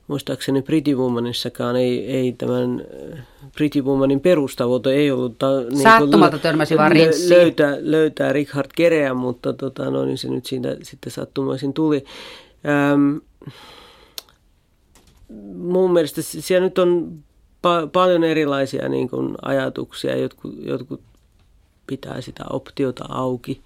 muistaakseni 0.07 0.63
Pretty 0.63 0.95
Womanissakaan 0.95 1.77
ei, 1.77 2.07
ei 2.07 2.33
tämän 2.33 2.83
äh, 3.13 3.27
Pretty 3.57 3.81
Womanin 3.81 4.21
perustavoite 4.21 4.91
ei 4.91 5.11
ollut 5.11 5.39
ta, 5.39 5.61
niin 5.61 5.83
Sattumalta 5.83 6.39
törmäsi 6.39 6.77
vaan 6.77 6.93
löytää, 7.29 7.77
löytää 7.81 8.33
Richard 8.33 8.71
Kereä, 8.77 9.15
mutta 9.15 9.53
tota, 9.53 9.91
no, 9.91 10.05
niin 10.05 10.19
se 10.19 10.29
nyt 10.29 10.47
siitä 10.47 10.77
sitten 10.83 11.13
sattumaisin 11.13 11.73
tuli. 11.73 12.05
Ähm, 12.69 13.17
mun 15.55 15.93
mielestä 15.93 16.23
siellä 16.23 16.65
nyt 16.65 16.79
on 16.79 17.13
pa- 17.67 17.89
paljon 17.93 18.25
erilaisia 18.25 18.89
niin 18.89 19.11
kuin 19.11 19.35
ajatuksia, 19.43 20.17
jotkut, 20.17 20.55
jotkut 20.63 21.01
pitää 21.87 22.21
sitä 22.21 22.45
optiota 22.51 23.05
auki. 23.09 23.61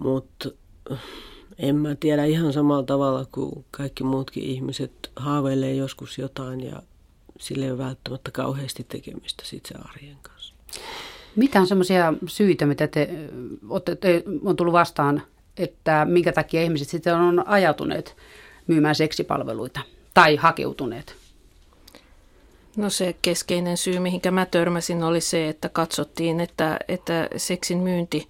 Mutta 0.00 0.50
en 1.58 1.76
mä 1.76 1.94
tiedä 1.94 2.24
ihan 2.24 2.52
samalla 2.52 2.82
tavalla 2.82 3.26
kuin 3.32 3.64
kaikki 3.70 4.04
muutkin 4.04 4.42
ihmiset 4.42 5.10
haaveilee 5.16 5.74
joskus 5.74 6.18
jotain 6.18 6.60
ja 6.60 6.82
sille 7.38 7.64
ei 7.64 7.70
ole 7.70 7.78
välttämättä 7.78 8.30
kauheasti 8.30 8.84
tekemistä 8.88 9.44
sit 9.46 9.66
se 9.66 9.74
arjen 9.88 10.16
kanssa. 10.22 10.54
Mitä 11.36 11.60
on 11.60 11.66
semmoisia 11.66 12.14
syitä, 12.26 12.66
mitä 12.66 12.88
te, 12.88 13.08
te 14.00 14.24
on 14.44 14.56
tullut 14.56 14.72
vastaan, 14.72 15.22
että 15.56 16.06
minkä 16.10 16.32
takia 16.32 16.62
ihmiset 16.62 16.88
sitten 16.88 17.14
on 17.14 17.48
ajatuneet 17.48 18.16
myymään 18.66 18.94
seksipalveluita 18.94 19.80
tai 20.14 20.36
hakeutuneet? 20.36 21.16
No 22.76 22.90
se 22.90 23.16
keskeinen 23.22 23.76
syy, 23.76 23.98
mihinkä 23.98 24.30
mä 24.30 24.46
törmäsin, 24.46 25.02
oli 25.02 25.20
se, 25.20 25.48
että 25.48 25.68
katsottiin, 25.68 26.40
että, 26.40 26.78
että 26.88 27.28
seksin 27.36 27.78
myynti 27.78 28.28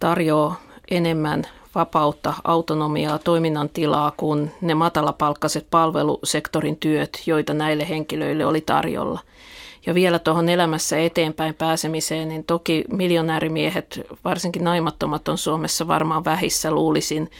tarjoaa 0.00 0.65
enemmän 0.90 1.44
vapautta, 1.74 2.34
autonomiaa, 2.44 3.18
toiminnan 3.18 3.68
tilaa 3.68 4.12
kuin 4.16 4.50
ne 4.60 4.74
matalapalkkaiset 4.74 5.66
palvelusektorin 5.70 6.76
työt, 6.76 7.22
joita 7.26 7.54
näille 7.54 7.88
henkilöille 7.88 8.46
oli 8.46 8.60
tarjolla. 8.60 9.20
Ja 9.86 9.94
vielä 9.94 10.18
tuohon 10.18 10.48
elämässä 10.48 10.98
eteenpäin 10.98 11.54
pääsemiseen, 11.54 12.28
niin 12.28 12.44
toki 12.44 12.84
miljonäärimiehet, 12.90 14.00
varsinkin 14.24 14.64
naimattomat 14.64 15.28
on 15.28 15.38
Suomessa 15.38 15.88
varmaan 15.88 16.24
vähissä 16.24 16.70
luulisin, 16.70 17.30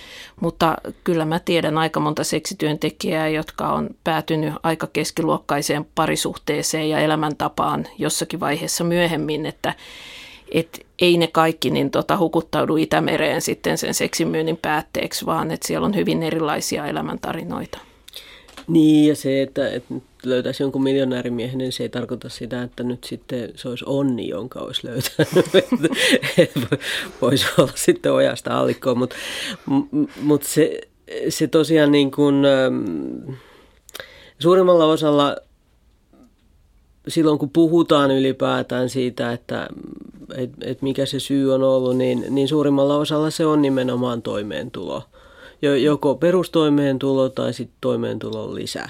mutta 0.40 0.76
kyllä 1.04 1.24
mä 1.24 1.38
tiedän 1.38 1.78
aika 1.78 2.00
monta 2.00 2.24
seksityöntekijää, 2.24 3.28
jotka 3.28 3.72
on 3.72 3.90
päätynyt 4.04 4.54
aika 4.62 4.86
keskiluokkaiseen 4.92 5.86
parisuhteeseen 5.94 6.90
ja 6.90 6.98
elämäntapaan 6.98 7.86
jossakin 7.98 8.40
vaiheessa 8.40 8.84
myöhemmin, 8.84 9.46
että 9.46 9.74
että 10.52 10.85
ei 10.98 11.18
ne 11.18 11.26
kaikki 11.26 11.70
niin 11.70 11.90
tota, 11.90 12.18
hukuttaudu 12.18 12.76
Itämereen 12.76 13.40
sitten 13.40 13.78
sen 13.78 13.94
seksimyynnin 13.94 14.56
päätteeksi, 14.56 15.26
vaan 15.26 15.50
että 15.50 15.66
siellä 15.66 15.84
on 15.84 15.96
hyvin 15.96 16.22
erilaisia 16.22 16.86
elämäntarinoita. 16.86 17.78
Niin, 18.68 19.08
ja 19.08 19.16
se, 19.16 19.42
että, 19.42 19.70
että 19.70 19.94
löytäisi 20.24 20.62
jonkun 20.62 20.82
miljonäärimiehen, 20.82 21.58
niin 21.58 21.72
se 21.72 21.82
ei 21.82 21.88
tarkoita 21.88 22.28
sitä, 22.28 22.62
että 22.62 22.82
nyt 22.82 23.04
sitten 23.04 23.52
se 23.54 23.68
olisi 23.68 23.84
onni, 23.88 24.28
jonka 24.28 24.60
olisi 24.60 24.86
löytänyt. 24.86 25.46
Voisi 27.22 27.46
olla 27.58 27.72
sitten 27.74 28.12
ojasta 28.12 28.58
allikkoon, 28.58 28.98
mutta 28.98 29.16
mut 30.22 30.42
se, 30.42 30.80
se 31.28 31.46
tosiaan 31.46 31.92
niin 31.92 32.10
kuin, 32.10 32.34
suurimmalla 34.38 34.84
osalla 34.84 35.36
silloin 37.08 37.38
kun 37.38 37.50
puhutaan 37.50 38.10
ylipäätään 38.10 38.88
siitä, 38.88 39.32
että 39.32 39.68
et, 40.36 40.50
et 40.60 40.82
mikä 40.82 41.06
se 41.06 41.20
syy 41.20 41.54
on 41.54 41.62
ollut, 41.62 41.96
niin, 41.96 42.24
niin 42.30 42.48
suurimmalla 42.48 42.96
osalla 42.96 43.30
se 43.30 43.46
on 43.46 43.62
nimenomaan 43.62 44.22
toimeentulo. 44.22 45.02
Joko 45.82 46.14
perustoimeentulo 46.14 47.28
tai 47.28 47.52
sitten 47.52 47.76
toimeentulon 47.80 48.54
lisä. 48.54 48.88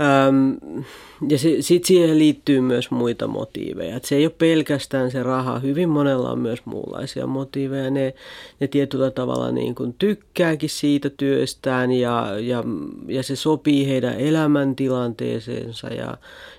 Öm, 0.00 0.84
ja 1.28 1.38
sitten 1.38 1.86
siihen 1.86 2.18
liittyy 2.18 2.60
myös 2.60 2.90
muita 2.90 3.26
motiiveja. 3.26 3.96
Et 3.96 4.04
se 4.04 4.16
ei 4.16 4.26
ole 4.26 4.34
pelkästään 4.38 5.10
se 5.10 5.22
raha. 5.22 5.58
Hyvin 5.58 5.88
monella 5.88 6.30
on 6.30 6.38
myös 6.38 6.58
muunlaisia 6.64 7.26
motiiveja. 7.26 7.90
Ne, 7.90 8.14
ne 8.60 8.66
tietyllä 8.66 9.10
tavalla 9.10 9.50
niin 9.50 9.74
kuin 9.74 9.94
tykkääkin 9.98 10.70
siitä 10.70 11.10
työstään 11.10 11.92
ja, 11.92 12.26
ja, 12.40 12.64
ja 13.08 13.22
se 13.22 13.36
sopii 13.36 13.88
heidän 13.88 14.20
elämäntilanteeseensa. 14.20 15.88
Ja, 15.88 16.16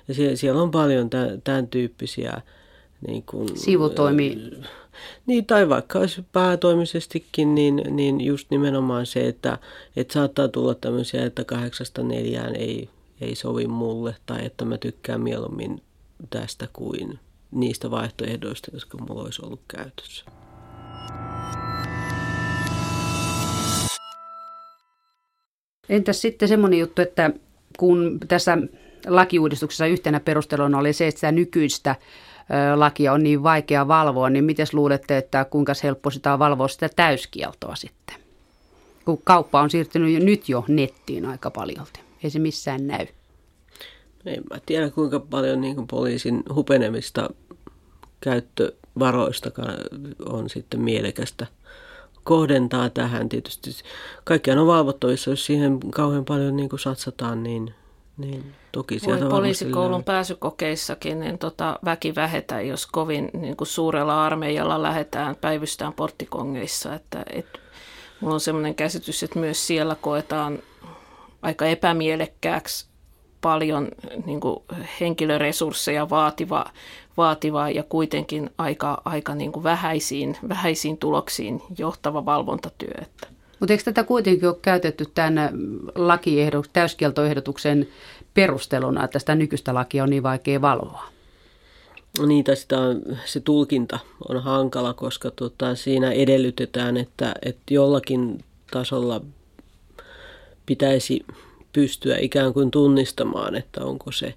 ja 0.07 0.37
siellä 0.37 0.61
on 0.61 0.71
paljon 0.71 1.09
tämän, 1.09 1.41
tämän 1.43 1.67
tyyppisiä 1.67 2.41
niin 3.07 3.23
kuin, 3.25 3.57
Sivutoimi. 3.57 4.51
Niin, 5.25 5.45
tai 5.45 5.69
vaikka 5.69 5.99
olisi 5.99 6.25
päätoimisestikin, 6.31 7.55
niin, 7.55 7.81
niin 7.89 8.21
just 8.21 8.51
nimenomaan 8.51 9.05
se, 9.05 9.27
että, 9.27 9.57
että 9.95 10.13
saattaa 10.13 10.47
tulla 10.47 10.75
tämmöisiä, 10.75 11.25
että 11.25 11.43
kahdeksasta 11.43 12.03
neljään 12.03 12.55
ei, 12.55 12.89
ei 13.21 13.35
sovi 13.35 13.67
mulle, 13.67 14.15
tai 14.25 14.45
että 14.45 14.65
mä 14.65 14.77
tykkään 14.77 15.21
mieluummin 15.21 15.81
tästä 16.29 16.67
kuin 16.73 17.19
niistä 17.51 17.91
vaihtoehdoista, 17.91 18.71
jotka 18.73 18.97
mulla 18.97 19.23
olisi 19.23 19.41
ollut 19.45 19.61
käytössä. 19.67 20.25
Entäs 25.89 26.21
sitten 26.21 26.47
semmoinen 26.47 26.79
juttu, 26.79 27.01
että 27.01 27.31
kun 27.77 28.19
tässä 28.27 28.57
lakiuudistuksessa 29.07 29.85
yhtenä 29.85 30.19
perusteluna 30.19 30.77
oli 30.77 30.93
se, 30.93 31.07
että 31.07 31.19
sitä 31.19 31.31
nykyistä 31.31 31.95
lakia 32.75 33.13
on 33.13 33.23
niin 33.23 33.43
vaikea 33.43 33.87
valvoa, 33.87 34.29
niin 34.29 34.43
miten 34.43 34.67
luulette, 34.73 35.17
että 35.17 35.45
kuinka 35.45 35.73
helppo 35.83 36.09
sitä 36.09 36.33
on 36.33 36.39
valvoa 36.39 36.67
sitä 36.67 36.89
täyskieltoa 36.95 37.75
sitten? 37.75 38.15
Kun 39.05 39.21
kauppa 39.23 39.61
on 39.61 39.69
siirtynyt 39.69 40.13
jo, 40.13 40.19
nyt 40.19 40.49
jo 40.49 40.65
nettiin 40.67 41.25
aika 41.25 41.51
paljon. 41.51 41.85
Ei 42.23 42.29
se 42.29 42.39
missään 42.39 42.87
näy. 42.87 43.07
En 44.25 44.43
mä 44.49 44.59
tiedä 44.65 44.89
kuinka 44.89 45.19
paljon 45.19 45.61
niin 45.61 45.75
kuin 45.75 45.87
poliisin 45.87 46.43
hupenemista 46.53 47.29
käyttövaroista 48.19 49.51
on 50.25 50.49
sitten 50.49 50.81
mielekästä 50.81 51.47
kohdentaa 52.23 52.89
tähän. 52.89 53.29
Tietysti 53.29 53.71
kaikkiaan 54.23 54.59
on 54.59 54.67
valvottavissa, 54.67 55.29
jos 55.29 55.45
siihen 55.45 55.79
kauhean 55.79 56.25
paljon 56.25 56.55
niin 56.55 56.69
kuin 56.69 56.79
satsataan, 56.79 57.43
niin 57.43 57.73
niin, 58.17 58.53
toki 58.71 58.99
Voi 59.05 59.29
poliisikoulun 59.29 60.03
pääsykokeissakin 60.03 61.19
niin 61.19 61.37
tota, 61.37 61.79
väki 61.85 62.15
vähetä, 62.15 62.61
jos 62.61 62.87
kovin 62.87 63.29
niin 63.33 63.57
kuin 63.57 63.67
suurella 63.67 64.25
armeijalla 64.25 64.81
lähdetään 64.81 65.35
päivystään 65.35 65.93
porttikongeissa. 65.93 66.93
Että, 66.93 67.23
et, 67.33 67.45
mulla 68.21 68.33
on 68.33 68.39
sellainen 68.39 68.75
käsitys, 68.75 69.23
että 69.23 69.39
myös 69.39 69.67
siellä 69.67 69.95
koetaan 69.95 70.59
aika 71.41 71.65
epämielekkääksi 71.65 72.87
paljon 73.41 73.87
niin 74.25 74.39
kuin 74.39 74.59
henkilöresursseja 74.99 76.09
vaativa, 76.09 76.65
vaativa 77.17 77.69
ja 77.69 77.83
kuitenkin 77.83 78.49
aika, 78.57 79.01
aika 79.05 79.35
niin 79.35 79.51
kuin 79.51 79.63
vähäisiin, 79.63 80.37
vähäisiin 80.49 80.97
tuloksiin 80.97 81.61
johtava 81.77 82.25
valvontatyö. 82.25 82.93
Että. 83.01 83.34
Mutta 83.65 83.73
eikö 83.73 83.83
tätä 83.83 84.03
kuitenkin 84.03 84.49
ole 84.49 84.57
käytetty 84.61 85.05
tämän 85.13 85.49
lakiehdot, 85.95 86.69
täyskieltoehdotuksen 86.73 87.87
perusteluna, 88.33 89.03
että 89.03 89.19
sitä 89.19 89.35
nykyistä 89.35 89.73
lakia 89.73 90.03
on 90.03 90.09
niin 90.09 90.23
vaikea 90.23 90.61
valvoa? 90.61 91.05
niitä 92.27 92.55
sitä 92.55 92.79
on, 92.79 93.01
se 93.25 93.39
tulkinta 93.39 93.99
on 94.29 94.43
hankala, 94.43 94.93
koska 94.93 95.31
tota, 95.31 95.75
siinä 95.75 96.11
edellytetään, 96.11 96.97
että, 96.97 97.33
että 97.41 97.73
jollakin 97.73 98.43
tasolla 98.71 99.21
pitäisi 100.65 101.25
pystyä 101.73 102.17
ikään 102.17 102.53
kuin 102.53 102.71
tunnistamaan, 102.71 103.55
että 103.55 103.85
onko 103.85 104.11
se, 104.11 104.33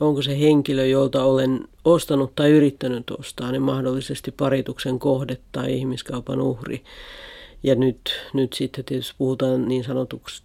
onko 0.00 0.22
se 0.22 0.40
henkilö, 0.40 0.86
jolta 0.86 1.24
olen 1.24 1.68
ostanut 1.84 2.34
tai 2.34 2.50
yrittänyt 2.50 3.10
ostaa, 3.10 3.52
niin 3.52 3.62
mahdollisesti 3.62 4.30
parituksen 4.30 4.98
kohde 4.98 5.38
tai 5.52 5.72
ihmiskaupan 5.72 6.40
uhri. 6.40 6.84
Ja 7.62 7.74
nyt, 7.74 7.98
nyt 8.34 8.52
sitten 8.52 8.84
tietysti 8.84 9.14
puhutaan 9.18 9.68
niin 9.68 9.84
sanotuksi 9.84 10.42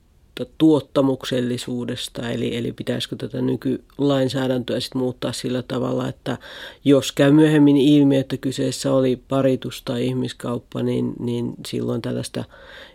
tuottamuksellisuudesta, 0.57 2.29
eli, 2.29 2.57
eli 2.57 2.71
pitäisikö 2.71 3.15
tätä 3.15 3.41
nykylainsäädäntöä 3.41 4.79
sitten 4.79 5.01
muuttaa 5.01 5.33
sillä 5.33 5.61
tavalla, 5.61 6.07
että 6.07 6.37
jos 6.85 7.11
käy 7.11 7.31
myöhemmin 7.31 7.77
ilmi, 7.77 8.17
että 8.17 8.37
kyseessä 8.37 8.93
oli 8.93 9.15
paritus 9.27 9.81
tai 9.81 10.05
ihmiskauppa, 10.05 10.83
niin, 10.83 11.13
niin 11.19 11.53
silloin 11.67 12.01
tällaista 12.01 12.43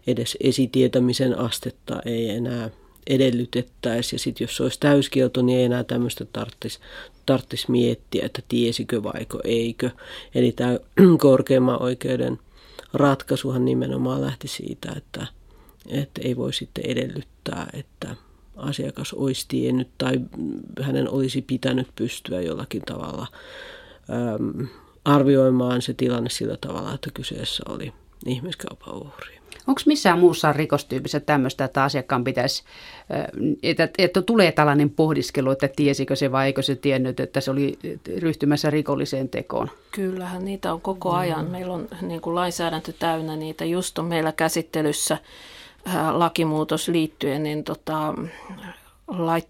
edes 0.06 0.36
esitietämisen 0.40 1.38
astetta 1.38 2.00
ei 2.04 2.30
enää 2.30 2.70
edellytettäisi. 3.06 4.14
Ja 4.14 4.18
sitten 4.18 4.44
jos 4.44 4.56
se 4.56 4.62
olisi 4.62 4.80
täyskielto, 4.80 5.42
niin 5.42 5.58
ei 5.58 5.64
enää 5.64 5.84
tämmöistä 5.84 6.24
tarvitsisi 6.32 6.78
tarttis 7.26 7.68
miettiä, 7.68 8.26
että 8.26 8.42
tiesikö 8.48 9.02
vaiko 9.02 9.40
eikö. 9.44 9.90
Eli 10.34 10.52
tämä 10.52 10.78
korkeimman 11.18 11.82
oikeuden 11.82 12.38
ratkaisuhan 12.96 13.64
nimenomaan 13.64 14.20
lähti 14.20 14.48
siitä, 14.48 14.92
että, 14.96 15.26
että 15.88 16.20
ei 16.24 16.36
voi 16.36 16.52
sitten 16.52 16.86
edellyttää, 16.86 17.70
että 17.72 18.16
asiakas 18.56 19.12
olisi 19.12 19.44
tiennyt 19.48 19.88
tai 19.98 20.20
hänen 20.80 21.10
olisi 21.10 21.42
pitänyt 21.42 21.88
pystyä 21.96 22.40
jollakin 22.40 22.82
tavalla 22.82 23.26
äm, 24.10 24.68
arvioimaan 25.04 25.82
se 25.82 25.94
tilanne 25.94 26.30
sillä 26.30 26.56
tavalla, 26.56 26.94
että 26.94 27.10
kyseessä 27.14 27.62
oli 27.68 27.92
ihmiskaupan 28.26 28.94
uhri. 28.94 29.35
Onko 29.66 29.80
missään 29.86 30.18
muussa 30.18 30.52
rikostyypissä 30.52 31.20
tämmöistä, 31.20 31.64
että 31.64 31.84
asiakkaan 31.84 32.24
pitäisi, 32.24 32.62
että, 33.62 33.88
että 33.98 34.22
tulee 34.22 34.52
tällainen 34.52 34.90
pohdiskelu, 34.90 35.50
että 35.50 35.68
tiesikö 35.76 36.16
se 36.16 36.32
vai 36.32 36.46
eikö 36.46 36.62
se 36.62 36.76
tiennyt, 36.76 37.20
että 37.20 37.40
se 37.40 37.50
oli 37.50 37.78
ryhtymässä 38.18 38.70
rikolliseen 38.70 39.28
tekoon? 39.28 39.70
Kyllähän 39.90 40.44
niitä 40.44 40.72
on 40.72 40.80
koko 40.80 41.12
ajan. 41.12 41.50
Meillä 41.50 41.74
on 41.74 41.88
niin 42.02 42.20
kuin 42.20 42.34
lainsäädäntö 42.34 42.92
täynnä 42.92 43.36
niitä. 43.36 43.64
Just 43.64 43.98
on 43.98 44.04
meillä 44.04 44.32
käsittelyssä 44.32 45.18
lakimuutos 46.12 46.88
liittyen 46.88 47.42
niin 47.42 47.64
tota, 47.64 48.14
lait, 49.08 49.48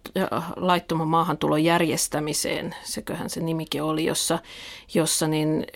laittoman 0.57 1.09
maahantulon 1.09 1.65
järjestämiseen, 1.65 2.75
seköhän 2.83 3.31
se 3.31 3.41
nimikin 3.41 3.83
oli, 3.83 4.05
jossa, 4.05 4.39
jossa 4.95 5.29
niin 5.29 5.67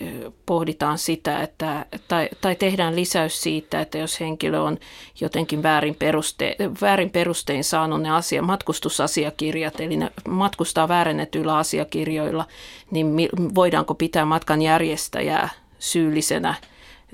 pohditaan 0.45 0.97
sitä, 0.97 1.41
että, 1.43 1.85
tai, 2.07 2.29
tai 2.41 2.55
tehdään 2.55 2.95
lisäys 2.95 3.43
siitä, 3.43 3.81
että 3.81 3.97
jos 3.97 4.19
henkilö 4.19 4.59
on 4.59 4.77
jotenkin 5.21 5.63
väärin, 5.63 5.95
peruste, 5.95 6.55
väärin 6.81 7.09
perustein 7.09 7.63
saanut 7.63 8.01
ne 8.01 8.09
asia, 8.09 8.41
matkustusasiakirjat, 8.41 9.79
eli 9.79 9.97
ne 9.97 10.11
matkustaa 10.27 10.87
väärennetyillä 10.87 11.57
asiakirjoilla, 11.57 12.45
niin 12.91 13.15
voidaanko 13.55 13.95
pitää 13.95 14.25
matkan 14.25 14.61
järjestäjää 14.61 15.49
syyllisenä– 15.79 16.55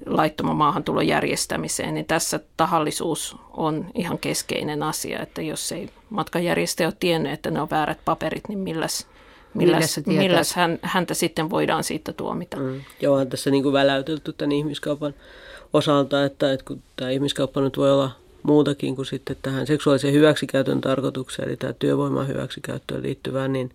laittoman 0.05 0.55
maahantulon 0.55 1.07
järjestämiseen, 1.07 1.93
niin 1.93 2.05
tässä 2.05 2.39
tahallisuus 2.57 3.35
on 3.51 3.85
ihan 3.95 4.17
keskeinen 4.17 4.83
asia, 4.83 5.19
että 5.19 5.41
jos 5.41 5.71
ei 5.71 5.89
matkanjärjestäjä 6.09 6.87
ole 6.87 6.93
tiennyt, 6.99 7.31
että 7.31 7.51
ne 7.51 7.61
on 7.61 7.69
väärät 7.69 7.99
paperit, 8.05 8.49
niin 8.49 8.59
milläs, 8.59 9.07
milläs, 9.53 9.97
milläs, 10.05 10.19
milläs 10.19 10.53
hän, 10.53 10.79
häntä 10.81 11.13
sitten 11.13 11.49
voidaan 11.49 11.83
siitä 11.83 12.13
tuomita. 12.13 12.57
Mm. 12.57 12.81
Joo, 13.01 13.15
on 13.15 13.29
tässä 13.29 13.49
niin 13.49 13.63
kuin 13.63 13.73
väläytelty 13.73 14.33
tämän 14.33 14.51
ihmiskaupan 14.51 15.13
osalta, 15.73 16.25
että, 16.25 16.53
että 16.53 16.65
kun 16.65 16.81
tämä 16.95 17.11
ihmiskauppa 17.11 17.61
nyt 17.61 17.77
voi 17.77 17.91
olla 17.91 18.11
muutakin 18.43 18.95
kuin 18.95 19.05
sitten 19.05 19.37
tähän 19.41 19.67
seksuaalisen 19.67 20.13
hyväksikäytön 20.13 20.81
tarkoitukseen, 20.81 21.47
eli 21.47 21.57
tämä 21.57 21.73
työvoiman 21.73 22.27
hyväksikäyttöön 22.27 23.03
liittyvää, 23.03 23.47
niin, 23.47 23.71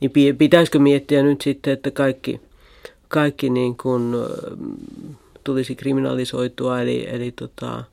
niin 0.00 0.36
pitäisikö 0.36 0.78
miettiä 0.78 1.22
nyt 1.22 1.40
sitten, 1.40 1.72
että 1.72 1.90
kaikki, 1.90 2.40
kaikki 3.08 3.50
niin 3.50 3.76
kuin, 3.76 4.14
tulisi 5.48 5.76
kriminalisoitua, 5.76 6.80
eli, 6.80 7.08
eli 7.08 7.32
tota, 7.32 7.84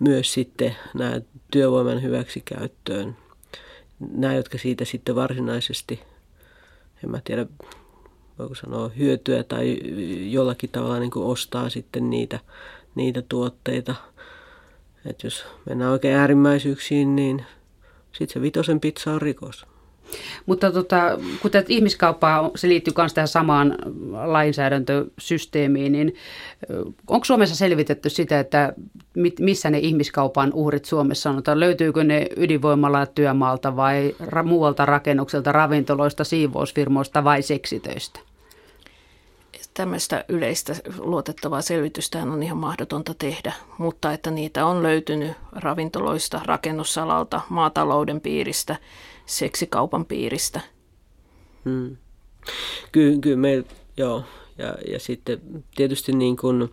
myös 0.00 0.32
sitten 0.32 0.76
nämä 0.94 1.20
työvoiman 1.50 2.02
hyväksikäyttöön. 2.02 3.16
Nämä, 4.10 4.34
jotka 4.34 4.58
siitä 4.58 4.84
sitten 4.84 5.14
varsinaisesti, 5.14 6.00
en 7.04 7.10
mä 7.10 7.20
tiedä, 7.24 7.46
voiko 8.38 8.54
sanoa 8.54 8.88
hyötyä 8.88 9.42
tai 9.42 9.78
jollakin 10.30 10.70
tavalla 10.70 10.98
niin 10.98 11.10
kuin 11.10 11.26
ostaa 11.26 11.70
sitten 11.70 12.10
niitä, 12.10 12.40
niitä 12.94 13.22
tuotteita. 13.22 13.94
Että 15.06 15.26
jos 15.26 15.44
mennään 15.68 15.92
oikein 15.92 16.16
äärimmäisyyksiin, 16.16 17.16
niin 17.16 17.46
sitten 18.12 18.34
se 18.34 18.40
vitosen 18.40 18.80
pizza 18.80 19.12
on 19.12 19.22
rikos. 19.22 19.66
Mutta 20.46 20.72
tota, 20.72 21.18
kun 21.42 21.50
tätä 21.50 21.66
ihmiskauppaa, 21.68 22.50
se 22.56 22.68
liittyy 22.68 22.92
myös 22.96 23.14
tähän 23.14 23.28
samaan 23.28 23.76
lainsäädäntösysteemiin, 24.24 25.92
niin 25.92 26.14
onko 27.06 27.24
Suomessa 27.24 27.56
selvitetty 27.56 28.10
sitä, 28.10 28.40
että 28.40 28.72
missä 29.40 29.70
ne 29.70 29.78
ihmiskaupan 29.78 30.52
uhrit 30.54 30.84
Suomessa 30.84 31.30
on? 31.30 31.42
Löytyykö 31.54 32.04
ne 32.04 32.26
ydinvoimalla 32.36 33.06
työmaalta 33.06 33.76
vai 33.76 34.14
muualta 34.44 34.86
rakennukselta, 34.86 35.52
ravintoloista, 35.52 36.24
siivousfirmoista 36.24 37.24
vai 37.24 37.42
seksitöistä? 37.42 38.20
Tämmöistä 39.74 40.24
yleistä 40.28 40.74
luotettavaa 40.98 41.62
selvitystä 41.62 42.18
on 42.18 42.42
ihan 42.42 42.58
mahdotonta 42.58 43.14
tehdä, 43.14 43.52
mutta 43.78 44.12
että 44.12 44.30
niitä 44.30 44.66
on 44.66 44.82
löytynyt 44.82 45.32
ravintoloista, 45.52 46.40
rakennusalalta, 46.44 47.40
maatalouden 47.48 48.20
piiristä– 48.20 48.76
seksikaupan 49.26 50.06
piiristä. 50.06 50.60
Hmm. 51.64 51.96
Kyllä, 52.92 53.18
kyllä 53.20 53.36
me, 53.36 53.64
joo. 53.96 54.24
Ja, 54.58 54.74
ja 54.88 55.00
sitten 55.00 55.40
tietysti 55.76 56.12
niin 56.12 56.36
kuin, 56.36 56.70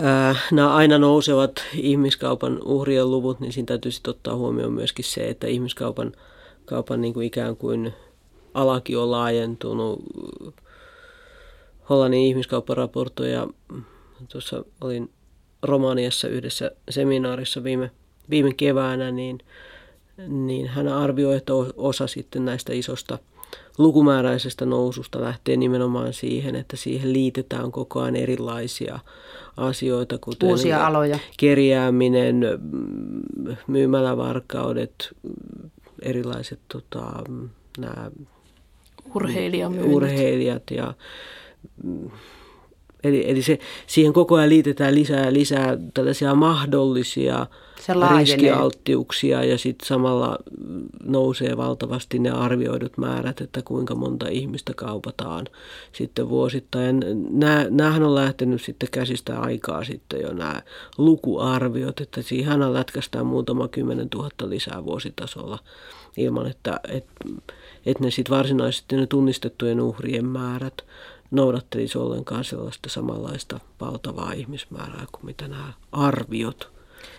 ää, 0.00 0.36
nämä 0.52 0.74
aina 0.74 0.98
nousevat 0.98 1.64
ihmiskaupan 1.74 2.62
uhrien 2.64 3.10
luvut, 3.10 3.40
niin 3.40 3.52
siinä 3.52 3.66
täytyy 3.66 3.92
sitten 3.92 4.10
ottaa 4.10 4.36
huomioon 4.36 4.72
myöskin 4.72 5.04
se, 5.04 5.28
että 5.28 5.46
ihmiskaupan 5.46 6.12
kaupan 6.64 7.00
niin 7.00 7.14
kuin 7.14 7.26
ikään 7.26 7.56
kuin 7.56 7.92
alaki 8.54 8.96
on 8.96 9.10
laajentunut. 9.10 10.02
Hollannin 11.88 12.22
ihmiskaupparaportoja, 12.22 13.46
tuossa 14.32 14.64
olin 14.80 15.10
Romaniassa 15.62 16.28
yhdessä 16.28 16.70
seminaarissa 16.90 17.64
viime, 17.64 17.90
viime 18.30 18.54
keväänä, 18.54 19.10
niin– 19.10 19.38
niin 20.28 20.66
hän 20.66 20.88
arvioi, 20.88 21.36
että 21.36 21.52
osa 21.76 22.06
sitten 22.06 22.44
näistä 22.44 22.72
isosta 22.72 23.18
lukumääräisestä 23.78 24.66
noususta 24.66 25.20
lähtee 25.20 25.56
nimenomaan 25.56 26.12
siihen, 26.12 26.56
että 26.56 26.76
siihen 26.76 27.12
liitetään 27.12 27.72
koko 27.72 28.00
ajan 28.00 28.16
erilaisia 28.16 28.98
asioita, 29.56 30.18
kuten 30.18 30.48
Uusia 30.48 30.86
aloja. 30.86 31.18
kerjääminen, 31.36 32.40
myymälävarkaudet, 33.66 35.08
erilaiset 36.02 36.58
tota, 36.72 37.22
nämä 37.78 38.10
urheilijat 39.84 40.62
ja 40.70 40.94
Eli, 43.04 43.30
eli 43.30 43.42
se, 43.42 43.58
siihen 43.86 44.12
koko 44.12 44.34
ajan 44.34 44.48
liitetään 44.48 44.94
lisää 44.94 45.32
lisää 45.32 45.78
tällaisia 45.94 46.34
mahdollisia 46.34 47.46
riskialttiuksia 48.18 49.44
ja 49.44 49.58
sitten 49.58 49.88
samalla 49.88 50.38
nousee 51.04 51.56
valtavasti 51.56 52.18
ne 52.18 52.30
arvioidut 52.30 52.98
määrät, 52.98 53.40
että 53.40 53.62
kuinka 53.62 53.94
monta 53.94 54.28
ihmistä 54.28 54.74
kaupataan 54.74 55.46
sitten 55.92 56.28
vuosittain. 56.28 57.04
Nämä, 57.30 57.66
nämähän 57.70 58.02
on 58.02 58.14
lähtenyt 58.14 58.62
sitten 58.62 58.88
käsistä 58.92 59.40
aikaa 59.40 59.84
sitten 59.84 60.20
jo 60.20 60.32
nämä 60.32 60.62
lukuarviot, 60.98 62.00
että 62.00 62.22
siihen 62.22 62.72
lätkästään 62.72 63.26
muutama 63.26 63.68
kymmenen 63.68 64.10
tuhatta 64.10 64.50
lisää 64.50 64.84
vuositasolla 64.84 65.58
ilman, 66.16 66.46
että, 66.46 66.80
että, 66.88 67.24
että 67.86 68.04
ne 68.04 68.10
sitten 68.10 68.36
varsinaisesti 68.36 68.96
ne 68.96 69.06
tunnistettujen 69.06 69.80
uhrien 69.80 70.26
määrät 70.26 70.84
noudattelisi 71.30 71.98
ollenkaan 71.98 72.44
sellaista 72.44 72.88
samanlaista 72.88 73.60
valtavaa 73.80 74.32
ihmismäärää 74.32 75.06
kuin 75.12 75.26
mitä 75.26 75.48
nämä 75.48 75.72
arviot 75.92 76.75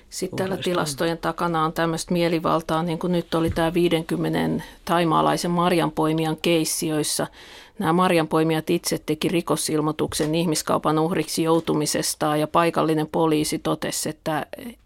sitten 0.10 0.38
täällä 0.38 0.58
tilastojen 0.58 1.18
takana 1.18 1.64
on 1.64 1.74
tämmöistä 1.74 2.14
mielivaltaa, 2.14 2.84
niin 2.84 3.00
kuin 3.00 3.12
nyt 3.12 3.36
oli 3.36 3.50
tämä 3.50 3.74
50 3.74 4.64
taimaalaisen 4.86 5.52
marjanpoimijan 5.52 6.38
keissi, 6.42 6.88
joissa 6.88 7.28
nämä 7.80 7.94
marjanpoimijat 7.94 8.70
itse 8.70 8.98
teki 9.06 9.28
rikosilmoituksen 9.28 10.36
ihmiskaupan 10.36 11.00
uhriksi 11.00 11.44
joutumisesta 11.44 12.38
ja 12.38 12.48
paikallinen 12.48 13.08
poliisi 13.08 13.60
totesi, 13.60 14.10
että 14.10 14.46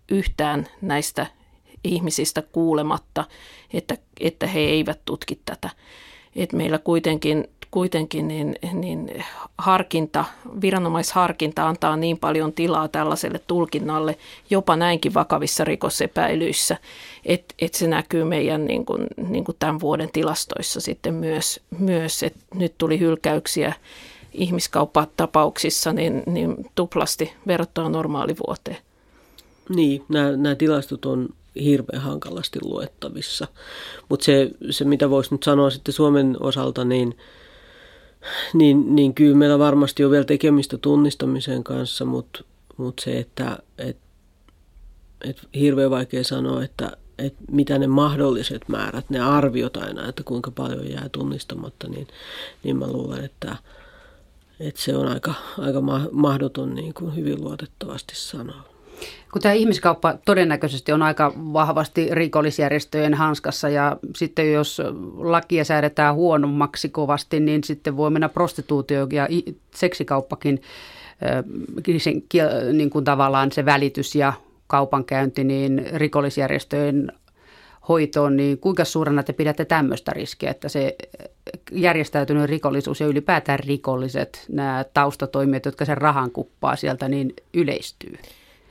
yhtään 0.09 0.67
näistä 0.81 1.27
ihmisistä 1.83 2.41
kuulematta, 2.41 3.23
että, 3.73 3.97
että 4.19 4.47
he 4.47 4.59
eivät 4.59 4.99
tutki 5.05 5.39
tätä. 5.45 5.69
että 6.35 6.57
meillä 6.57 6.77
kuitenkin, 6.77 7.47
kuitenkin 7.71 8.27
niin, 8.27 8.55
niin 8.73 9.23
harkinta, 9.57 10.25
viranomaisharkinta 10.61 11.67
antaa 11.67 11.97
niin 11.97 12.17
paljon 12.17 12.53
tilaa 12.53 12.87
tällaiselle 12.87 13.39
tulkinnalle 13.47 14.17
jopa 14.49 14.75
näinkin 14.75 15.13
vakavissa 15.13 15.63
rikosepäilyissä, 15.63 16.77
että, 17.25 17.55
että 17.59 17.77
se 17.77 17.87
näkyy 17.87 18.23
meidän 18.23 18.65
niin 18.65 18.85
kuin, 18.85 19.07
niin 19.27 19.43
kuin 19.43 19.55
tämän 19.59 19.79
vuoden 19.79 20.09
tilastoissa 20.13 20.81
sitten 20.81 21.13
myös, 21.13 21.59
myös 21.79 22.23
että 22.23 22.39
nyt 22.55 22.73
tuli 22.77 22.99
hylkäyksiä 22.99 23.73
ihmiskauppatapauksissa 24.33 25.93
niin, 25.93 26.23
niin 26.25 26.55
tuplasti 26.75 27.33
verrattuna 27.47 27.89
normaalivuoteen. 27.89 28.77
Niin, 29.69 30.03
nämä, 30.09 30.31
nämä 30.31 30.55
tilastot 30.55 31.05
on 31.05 31.29
hirveän 31.63 32.01
hankalasti 32.01 32.59
luettavissa. 32.63 33.47
Mutta 34.09 34.23
se, 34.23 34.51
se, 34.69 34.85
mitä 34.85 35.09
voisi 35.09 35.33
nyt 35.33 35.43
sanoa 35.43 35.69
sitten 35.69 35.93
Suomen 35.93 36.37
osalta, 36.39 36.85
niin, 36.85 37.17
niin, 38.53 38.95
niin 38.95 39.13
kyllä 39.13 39.37
meillä 39.37 39.59
varmasti 39.59 40.05
on 40.05 40.11
vielä 40.11 40.25
tekemistä 40.25 40.77
tunnistamisen 40.77 41.63
kanssa, 41.63 42.05
mutta 42.05 42.43
mut 42.77 42.99
se, 42.99 43.19
että 43.19 43.57
et, 43.77 43.97
et 45.23 45.37
hirveän 45.55 45.91
vaikea 45.91 46.23
sanoa, 46.23 46.63
että 46.63 46.97
et 47.17 47.35
mitä 47.51 47.79
ne 47.79 47.87
mahdolliset 47.87 48.69
määrät, 48.69 49.09
ne 49.09 49.19
arviot 49.19 49.77
aina, 49.77 50.09
että 50.09 50.23
kuinka 50.23 50.51
paljon 50.51 50.89
jää 50.89 51.09
tunnistamatta, 51.11 51.87
niin, 51.87 52.07
niin 52.63 52.77
mä 52.77 52.87
luulen, 52.87 53.25
että, 53.25 53.55
että 54.59 54.81
se 54.81 54.95
on 54.95 55.07
aika, 55.07 55.33
aika 55.57 55.81
mahdoton 56.11 56.75
niin 56.75 56.93
kuin 56.93 57.15
hyvin 57.15 57.41
luotettavasti 57.41 58.13
sanoa. 58.15 58.70
Kun 59.31 59.41
tämä 59.41 59.53
ihmiskauppa 59.53 60.13
todennäköisesti 60.25 60.91
on 60.91 61.01
aika 61.01 61.33
vahvasti 61.35 62.07
rikollisjärjestöjen 62.11 63.13
hanskassa 63.13 63.69
ja 63.69 63.97
sitten 64.15 64.53
jos 64.53 64.81
lakia 65.17 65.65
säädetään 65.65 66.15
huonommaksi 66.15 66.89
kovasti, 66.89 67.39
niin 67.39 67.63
sitten 67.63 67.97
voi 67.97 68.09
mennä 68.09 68.29
prostituutio 68.29 69.07
ja 69.11 69.27
seksikauppakin, 69.75 70.61
niin 72.73 72.89
kuin 72.89 73.05
tavallaan 73.05 73.51
se 73.51 73.65
välitys 73.65 74.15
ja 74.15 74.33
kaupankäynti, 74.67 75.43
niin 75.43 75.85
rikollisjärjestöjen 75.93 77.11
hoitoon, 77.89 78.37
niin 78.37 78.57
kuinka 78.57 78.85
suurena 78.85 79.23
te 79.23 79.33
pidätte 79.33 79.65
tämmöistä 79.65 80.11
riskiä, 80.11 80.51
että 80.51 80.69
se 80.69 80.95
järjestäytynyt 81.71 82.49
rikollisuus 82.49 82.99
ja 82.99 83.07
ylipäätään 83.07 83.59
rikolliset, 83.59 84.45
nämä 84.49 84.85
taustatoimijat, 84.93 85.65
jotka 85.65 85.85
sen 85.85 85.97
rahan 85.97 86.31
kuppaa 86.31 86.75
sieltä, 86.75 87.09
niin 87.09 87.33
yleistyy? 87.53 88.17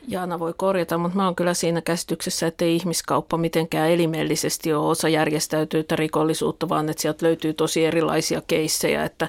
Jaana 0.09 0.39
voi 0.39 0.55
korjata, 0.57 0.99
mutta 0.99 1.17
mä 1.17 1.25
oon 1.25 1.37
kyllä 1.37 1.55
siinä 1.55 1.81
käsityksessä, 1.81 2.47
että 2.47 2.65
ei 2.65 2.77
ihmiskauppa 2.77 3.37
mitenkään 3.37 3.91
elimellisesti 3.91 4.73
ole 4.73 4.87
osa 4.87 5.09
järjestäytynyttä 5.09 5.97
rikollisuutta, 5.97 6.69
vaan 6.69 6.89
että 6.89 7.03
sieltä 7.03 7.27
löytyy 7.27 7.55
tosi 7.55 7.85
erilaisia 7.85 8.43
keissejä, 8.47 9.05
että 9.05 9.29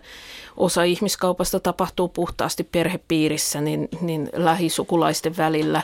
osa 0.57 0.83
ihmiskaupasta 0.83 1.59
tapahtuu 1.59 2.07
puhtaasti 2.07 2.63
perhepiirissä, 2.63 3.61
niin, 3.61 3.89
niin 4.01 4.29
lähisukulaisten 4.33 5.37
välillä 5.37 5.81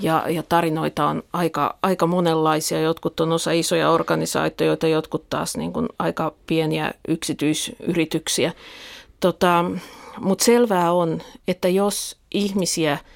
ja, 0.00 0.24
ja 0.28 0.42
tarinoita 0.42 1.06
on 1.06 1.22
aika, 1.32 1.76
aika 1.82 2.06
monenlaisia. 2.06 2.80
Jotkut 2.80 3.20
on 3.20 3.32
osa 3.32 3.52
isoja 3.52 3.90
organisaatioita, 3.90 4.86
jotkut 4.86 5.30
taas 5.30 5.56
niin 5.56 5.72
kuin 5.72 5.88
aika 5.98 6.32
pieniä 6.46 6.94
yksityisyrityksiä. 7.08 8.52
Tota, 9.20 9.64
mutta 10.20 10.44
selvää 10.44 10.92
on, 10.92 11.22
että 11.48 11.68
jos 11.68 12.16
ihmisiä– 12.30 12.98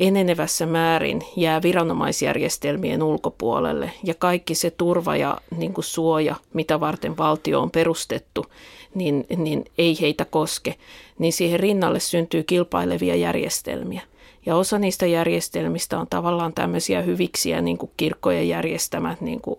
enenevässä 0.00 0.66
määrin 0.66 1.22
jää 1.36 1.62
viranomaisjärjestelmien 1.62 3.02
ulkopuolelle 3.02 3.90
ja 4.04 4.14
kaikki 4.14 4.54
se 4.54 4.70
turva 4.70 5.16
ja 5.16 5.40
niin 5.56 5.72
kuin 5.72 5.84
suoja, 5.84 6.36
mitä 6.52 6.80
varten 6.80 7.16
valtio 7.16 7.60
on 7.60 7.70
perustettu, 7.70 8.46
niin, 8.94 9.26
niin 9.36 9.64
ei 9.78 10.00
heitä 10.00 10.24
koske, 10.24 10.74
niin 11.18 11.32
siihen 11.32 11.60
rinnalle 11.60 12.00
syntyy 12.00 12.42
kilpailevia 12.42 13.16
järjestelmiä. 13.16 14.02
Ja 14.46 14.56
osa 14.56 14.78
niistä 14.78 15.06
järjestelmistä 15.06 15.98
on 15.98 16.06
tavallaan 16.10 16.52
tämmöisiä 16.52 17.02
hyviksiä, 17.02 17.60
niin 17.60 17.78
kuin 17.78 17.92
kirkkojen 17.96 18.48
järjestämät 18.48 19.20
niin 19.20 19.40
kuin 19.40 19.56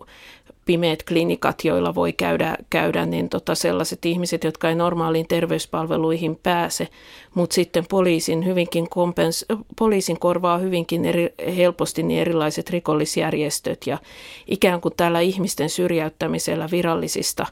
pimeät 0.64 1.02
klinikat, 1.02 1.64
joilla 1.64 1.94
voi 1.94 2.12
käydä, 2.12 2.56
käydä 2.70 3.06
niin 3.06 3.28
tota 3.28 3.54
sellaiset 3.54 4.06
ihmiset, 4.06 4.44
jotka 4.44 4.68
ei 4.68 4.74
normaaliin 4.74 5.28
terveyspalveluihin 5.28 6.38
pääse, 6.42 6.88
mutta 7.34 7.54
sitten 7.54 7.86
poliisin, 7.90 8.46
hyvinkin 8.46 8.88
kompens, 8.88 9.44
poliisin 9.78 10.18
korvaa 10.18 10.58
hyvinkin 10.58 11.04
eri, 11.04 11.34
helposti 11.56 12.02
niin 12.02 12.20
erilaiset 12.20 12.70
rikollisjärjestöt 12.70 13.86
ja 13.86 13.98
ikään 14.46 14.80
kuin 14.80 14.94
tällä 14.96 15.20
ihmisten 15.20 15.70
syrjäyttämisellä 15.70 16.68
virallisista, 16.70 17.46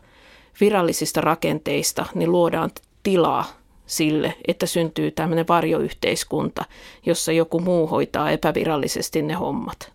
virallisista 0.60 1.20
rakenteista 1.20 2.06
niin 2.14 2.32
luodaan 2.32 2.70
tilaa 3.02 3.59
sille, 3.90 4.34
että 4.48 4.66
syntyy 4.66 5.10
tämmöinen 5.10 5.48
varjoyhteiskunta, 5.48 6.64
jossa 7.06 7.32
joku 7.32 7.60
muu 7.60 7.86
hoitaa 7.86 8.30
epävirallisesti 8.30 9.22
ne 9.22 9.34
hommat. 9.34 9.92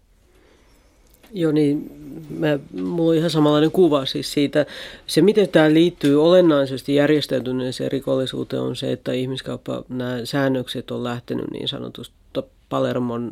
Joo, 1.34 1.52
niin 1.52 1.92
mä, 2.30 2.60
mulla 2.82 3.12
on 3.12 3.18
ihan 3.18 3.30
samanlainen 3.30 3.72
kuva 3.72 4.06
siis 4.06 4.34
siitä. 4.34 4.66
Se, 5.08 5.22
miten 5.22 5.50
tämä 5.50 5.74
liittyy 5.74 6.24
olennaisesti 6.24 6.96
järjestäytyneeseen 6.96 7.92
rikollisuuteen, 7.92 8.62
on 8.62 8.76
se, 8.76 8.92
että 8.92 9.12
ihmiskauppa, 9.12 9.84
nämä 9.90 10.20
säännökset 10.24 10.92
on 10.92 11.04
lähtenyt 11.04 11.52
niin 11.52 11.68
sanotusta 11.68 12.44
Palermon 12.70 13.32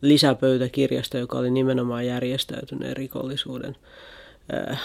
lisäpöytäkirjasta, 0.00 1.18
joka 1.18 1.38
oli 1.38 1.50
nimenomaan 1.50 2.06
järjestäytyneen 2.06 2.96
rikollisuuden. 2.96 3.76
Äh, 4.54 4.80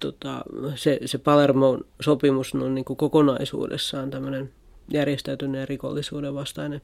tota, 0.00 0.42
se, 0.74 1.00
se 1.04 1.18
Palermon 1.18 1.84
sopimus 2.00 2.54
on 2.54 2.74
niin 2.74 2.84
kuin 2.84 2.96
kokonaisuudessaan 2.96 4.10
tämmöinen 4.10 4.50
järjestäytyneen 4.92 5.68
rikollisuuden 5.68 6.34
vastainen 6.34 6.80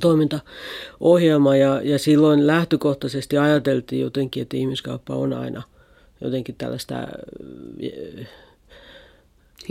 toimintaohjelma. 0.00 1.56
Ja, 1.56 1.80
ja 1.82 1.98
silloin 1.98 2.46
lähtökohtaisesti 2.46 3.38
ajateltiin 3.38 4.02
jotenkin, 4.02 4.42
että 4.42 4.56
ihmiskauppa 4.56 5.14
on 5.14 5.32
aina 5.32 5.62
jotenkin 6.20 6.54
tällaista 6.54 6.94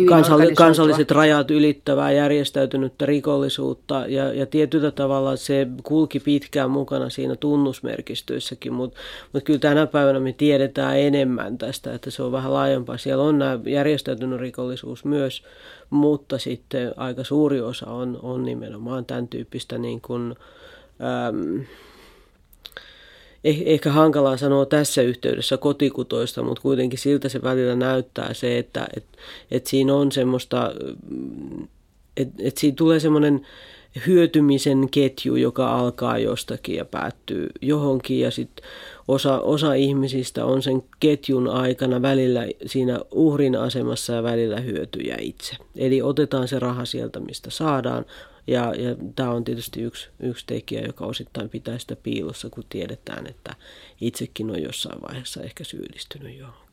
kansalli, 0.09 0.53
kansalliset 0.55 1.11
rajat 1.11 1.51
ylittävää 1.51 2.11
järjestäytynyttä 2.11 3.05
rikollisuutta 3.05 4.05
ja, 4.07 4.33
ja 4.33 4.45
tietyllä 4.45 4.91
tavalla 4.91 5.35
se 5.35 5.67
kulki 5.83 6.19
pitkään 6.19 6.71
mukana 6.71 7.09
siinä 7.09 7.35
tunnusmerkistöissäkin, 7.35 8.73
mutta 8.73 8.99
mut 9.33 9.43
kyllä 9.43 9.59
tänä 9.59 9.87
päivänä 9.87 10.19
me 10.19 10.33
tiedetään 10.33 10.99
enemmän 10.99 11.57
tästä, 11.57 11.93
että 11.93 12.11
se 12.11 12.23
on 12.23 12.31
vähän 12.31 12.53
laajempaa. 12.53 12.97
Siellä 12.97 13.23
on 13.23 13.39
nämä 13.39 13.59
järjestäytynyt 13.65 14.39
rikollisuus 14.39 15.05
myös, 15.05 15.43
mutta 15.89 16.37
sitten 16.37 16.93
aika 16.97 17.23
suuri 17.23 17.61
osa 17.61 17.85
on, 17.85 18.19
on 18.21 18.43
nimenomaan 18.43 19.05
tämän 19.05 19.27
tyyppistä 19.27 19.77
niin 19.77 20.01
kuin, 20.01 20.35
äm, 21.27 21.65
Eh, 23.43 23.63
ehkä 23.65 23.91
hankalaa 23.91 24.37
sanoa 24.37 24.65
tässä 24.65 25.01
yhteydessä 25.01 25.57
kotikutoista, 25.57 26.43
mutta 26.43 26.61
kuitenkin 26.61 26.99
siltä 26.99 27.29
se 27.29 27.41
välillä 27.41 27.75
näyttää 27.75 28.33
se, 28.33 28.57
että 28.57 28.87
et, 28.97 29.05
et 29.51 29.67
siinä 29.67 29.95
on 29.95 30.11
semmoista, 30.11 30.73
että 32.17 32.43
et 32.43 32.57
siinä 32.57 32.75
tulee 32.75 32.99
semmoinen 32.99 33.47
hyötymisen 34.07 34.89
ketju, 34.89 35.35
joka 35.35 35.79
alkaa 35.79 36.17
jostakin 36.17 36.75
ja 36.75 36.85
päättyy 36.85 37.49
johonkin 37.61 38.19
ja 38.19 38.31
sitten 38.31 38.65
osa, 39.07 39.39
osa 39.39 39.73
ihmisistä 39.73 40.45
on 40.45 40.61
sen 40.61 40.83
ketjun 40.99 41.47
aikana 41.47 42.01
välillä 42.01 42.47
siinä 42.65 42.99
uhrin 43.11 43.55
asemassa 43.55 44.13
ja 44.13 44.23
välillä 44.23 44.59
hyötyjä 44.59 45.17
itse. 45.19 45.55
Eli 45.75 46.01
otetaan 46.01 46.47
se 46.47 46.59
raha 46.59 46.85
sieltä, 46.85 47.19
mistä 47.19 47.49
saadaan, 47.49 48.05
ja, 48.47 48.73
ja 48.75 48.95
tämä 49.15 49.31
on 49.31 49.43
tietysti 49.43 49.81
yksi, 49.81 50.09
yksi 50.19 50.45
tekijä, 50.47 50.81
joka 50.81 51.05
osittain 51.05 51.49
pitää 51.49 51.77
sitä 51.77 51.95
piilossa, 51.95 52.49
kun 52.49 52.63
tiedetään, 52.69 53.27
että 53.27 53.55
itsekin 54.01 54.49
on 54.49 54.61
jossain 54.61 55.01
vaiheessa 55.01 55.43
ehkä 55.43 55.63
syyllistynyt 55.63 56.37
johonkin. 56.37 56.63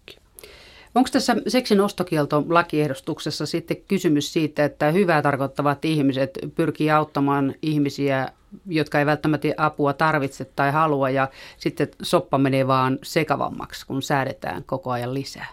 Onko 0.94 1.08
tässä 1.12 1.36
seksin 1.48 1.80
ostokielto 1.80 2.44
lakiehdostuksessa 2.48 3.46
sitten 3.46 3.76
kysymys 3.88 4.32
siitä, 4.32 4.64
että 4.64 4.90
hyvää 4.90 5.22
tarkoittavat 5.22 5.84
ihmiset 5.84 6.38
pyrkii 6.54 6.90
auttamaan 6.90 7.54
ihmisiä, 7.62 8.28
jotka 8.66 8.98
ei 8.98 9.06
välttämättä 9.06 9.48
apua 9.56 9.92
tarvitse 9.92 10.44
tai 10.44 10.72
halua, 10.72 11.10
ja 11.10 11.28
sitten 11.56 11.88
soppa 12.02 12.38
menee 12.38 12.66
vaan 12.66 12.98
sekavammaksi, 13.02 13.86
kun 13.86 14.02
säädetään 14.02 14.64
koko 14.64 14.90
ajan 14.90 15.14
lisää? 15.14 15.46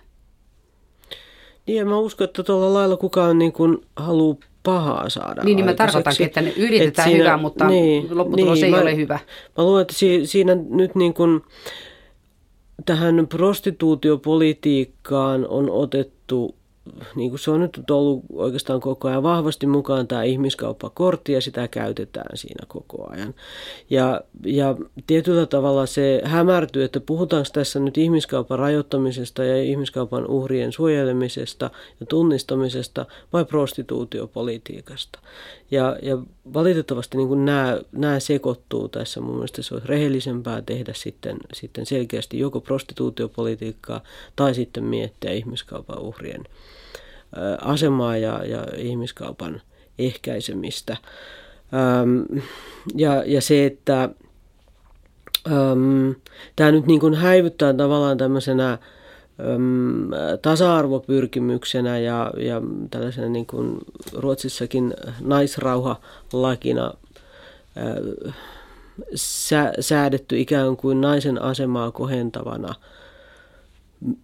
Niin, 1.68 1.88
mä 1.88 1.98
uskon, 1.98 2.26
että 2.26 2.44
tuolla 2.44 2.74
lailla 2.74 2.98
kukaan 2.98 3.38
niin 3.38 3.54
kuin 3.54 3.86
haluaa 3.96 4.36
pahaa 4.68 5.10
saada 5.10 5.44
Niin, 5.44 5.56
niin 5.56 5.66
mä 5.66 5.74
tarkoitankin, 5.74 6.26
että 6.26 6.42
ne 6.42 6.50
yritetään 6.50 7.10
siinä, 7.10 7.24
hyvää, 7.24 7.38
mutta 7.38 7.68
niin, 7.68 8.18
lopputulos 8.18 8.56
niin, 8.56 8.66
ei 8.66 8.72
mä, 8.72 8.82
ole 8.82 8.96
hyvä. 8.96 9.20
Mä 9.58 9.64
luulen, 9.64 9.82
että 9.82 9.94
siinä 10.24 10.58
nyt 10.70 10.96
niin 10.96 11.14
kuin 11.14 11.42
tähän 12.86 13.28
prostituutiopolitiikkaan 13.28 15.48
on 15.48 15.70
otettu 15.70 16.56
niin 17.16 17.30
kuin 17.30 17.40
se 17.40 17.52
on 17.52 17.60
nyt 17.60 17.92
ollut 17.92 18.24
oikeastaan 18.34 18.80
koko 18.80 19.08
ajan 19.08 19.24
vahvasti 19.24 19.68
mukaan 19.68 20.08
tämä 20.08 20.24
ihmiskauppakortti 20.24 21.34
ja 21.34 21.42
sitä 21.42 21.68
käytetään 21.68 22.38
siinä 22.38 22.66
koko 22.68 23.10
ajan. 23.10 23.36
Ja, 23.90 24.22
ja 24.46 24.76
tietyllä 25.08 25.46
tavalla 25.46 25.86
se 25.86 26.22
hämärtyy, 26.24 26.84
että 26.84 27.00
puhutaanko 27.00 27.50
tässä 27.54 27.80
nyt 27.80 27.98
ihmiskaupan 27.98 28.60
rajoittamisesta 28.60 29.44
ja 29.44 29.64
ihmiskaupan 29.64 30.28
uhrien 30.28 30.72
suojelemisesta 30.72 31.70
ja 32.00 32.06
tunnistamisesta 32.06 33.06
vai 33.34 33.46
prostituutiopolitiikasta. 33.46 35.20
Ja, 35.72 35.98
ja 36.02 36.18
valitettavasti 36.54 37.18
niin 37.18 37.28
kuin 37.28 37.46
nämä, 37.46 37.80
nämä 37.92 38.20
sekoittuu 38.20 38.90
tässä. 38.90 39.22
Mun 39.22 39.36
mielestä 39.36 39.62
se 39.62 39.74
olisi 39.74 39.88
rehellisempää 39.88 40.62
tehdä 40.62 40.94
sitten, 40.96 41.38
sitten 41.54 41.86
selkeästi 41.86 42.40
joko 42.40 42.62
prostituutiopolitiikkaa 42.62 44.02
tai 44.36 44.56
sitten 44.56 44.84
miettiä 44.84 45.32
ihmiskaupan 45.32 46.00
uhrien 46.00 46.44
asemaa 47.62 48.18
ja, 48.18 48.46
ja 48.46 48.66
ihmiskaupan 48.78 49.62
ehkäisemistä. 50.00 50.98
ja, 52.96 53.24
ja 53.26 53.42
se, 53.42 53.66
että 53.66 54.10
tämä 56.56 56.72
nyt 56.72 56.86
niin 56.88 57.00
kuin 57.00 57.14
häivyttää 57.14 57.74
tavallaan 57.74 58.18
tämmöisenä 58.18 58.78
tasa-arvopyrkimyksenä 60.42 62.00
ja, 62.00 62.32
ja 62.38 62.62
tällaisena 62.92 63.28
niin 63.28 63.46
kuin 63.46 63.78
Ruotsissakin 64.14 64.94
naisrauhalakina 65.22 66.94
sä, 69.16 69.74
säädetty 69.80 70.40
ikään 70.40 70.78
kuin 70.78 71.02
naisen 71.02 71.42
asemaa 71.42 71.92
kohentavana– 71.92 72.76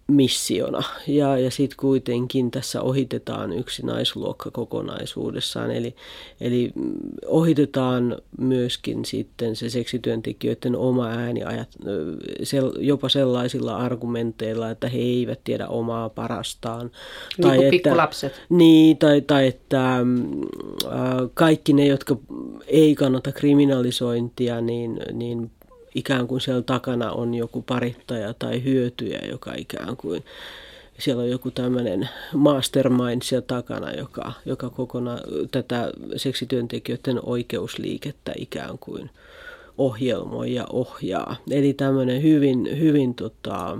missiona. 0.06 0.82
Ja, 1.06 1.38
ja 1.38 1.50
sitten 1.50 1.76
kuitenkin 1.76 2.50
tässä 2.50 2.82
ohitetaan 2.82 3.52
yksi 3.52 3.86
naisluokka 3.86 4.50
kokonaisuudessaan. 4.50 5.70
Eli, 5.70 5.94
eli 6.40 6.72
ohitetaan 7.26 8.18
myöskin 8.38 9.04
sitten 9.04 9.56
se 9.56 9.70
seksityöntekijöiden 9.70 10.76
oma 10.76 11.06
ääni 11.06 11.44
ajat, 11.44 11.68
jopa 12.78 13.08
sellaisilla 13.08 13.76
argumenteilla, 13.76 14.70
että 14.70 14.88
he 14.88 14.98
eivät 14.98 15.40
tiedä 15.44 15.66
omaa 15.68 16.08
parastaan. 16.08 16.90
Niin 17.38 17.48
tai 17.48 17.58
että, 17.58 17.70
pikkulapset. 17.70 18.32
Niin, 18.48 18.96
tai, 18.96 19.20
tai 19.20 19.46
että 19.46 19.96
äh, 19.96 20.04
kaikki 21.34 21.72
ne, 21.72 21.86
jotka 21.86 22.16
ei 22.66 22.94
kannata 22.94 23.32
kriminalisointia, 23.32 24.60
niin, 24.60 25.00
niin 25.12 25.50
ikään 25.94 26.26
kuin 26.26 26.40
siellä 26.40 26.62
takana 26.62 27.12
on 27.12 27.34
joku 27.34 27.62
parittaja 27.62 28.34
tai 28.34 28.64
hyötyjä, 28.64 29.20
joka 29.30 29.52
ikään 29.56 29.96
kuin 29.96 30.24
siellä 30.98 31.22
on 31.22 31.30
joku 31.30 31.50
tämmöinen 31.50 32.08
mastermind 32.34 33.22
siellä 33.22 33.46
takana, 33.46 33.92
joka, 33.92 34.32
joka 34.46 34.70
kokonaan 34.70 35.20
tätä 35.50 35.92
seksityöntekijöiden 36.16 37.20
oikeusliikettä 37.22 38.32
ikään 38.36 38.78
kuin 38.78 39.10
ohjelmoi 39.78 40.54
ja 40.54 40.66
ohjaa. 40.72 41.36
Eli 41.50 41.72
tämmöinen 41.72 42.22
hyvin, 42.22 42.78
hyvin 42.78 43.14
tota, 43.14 43.78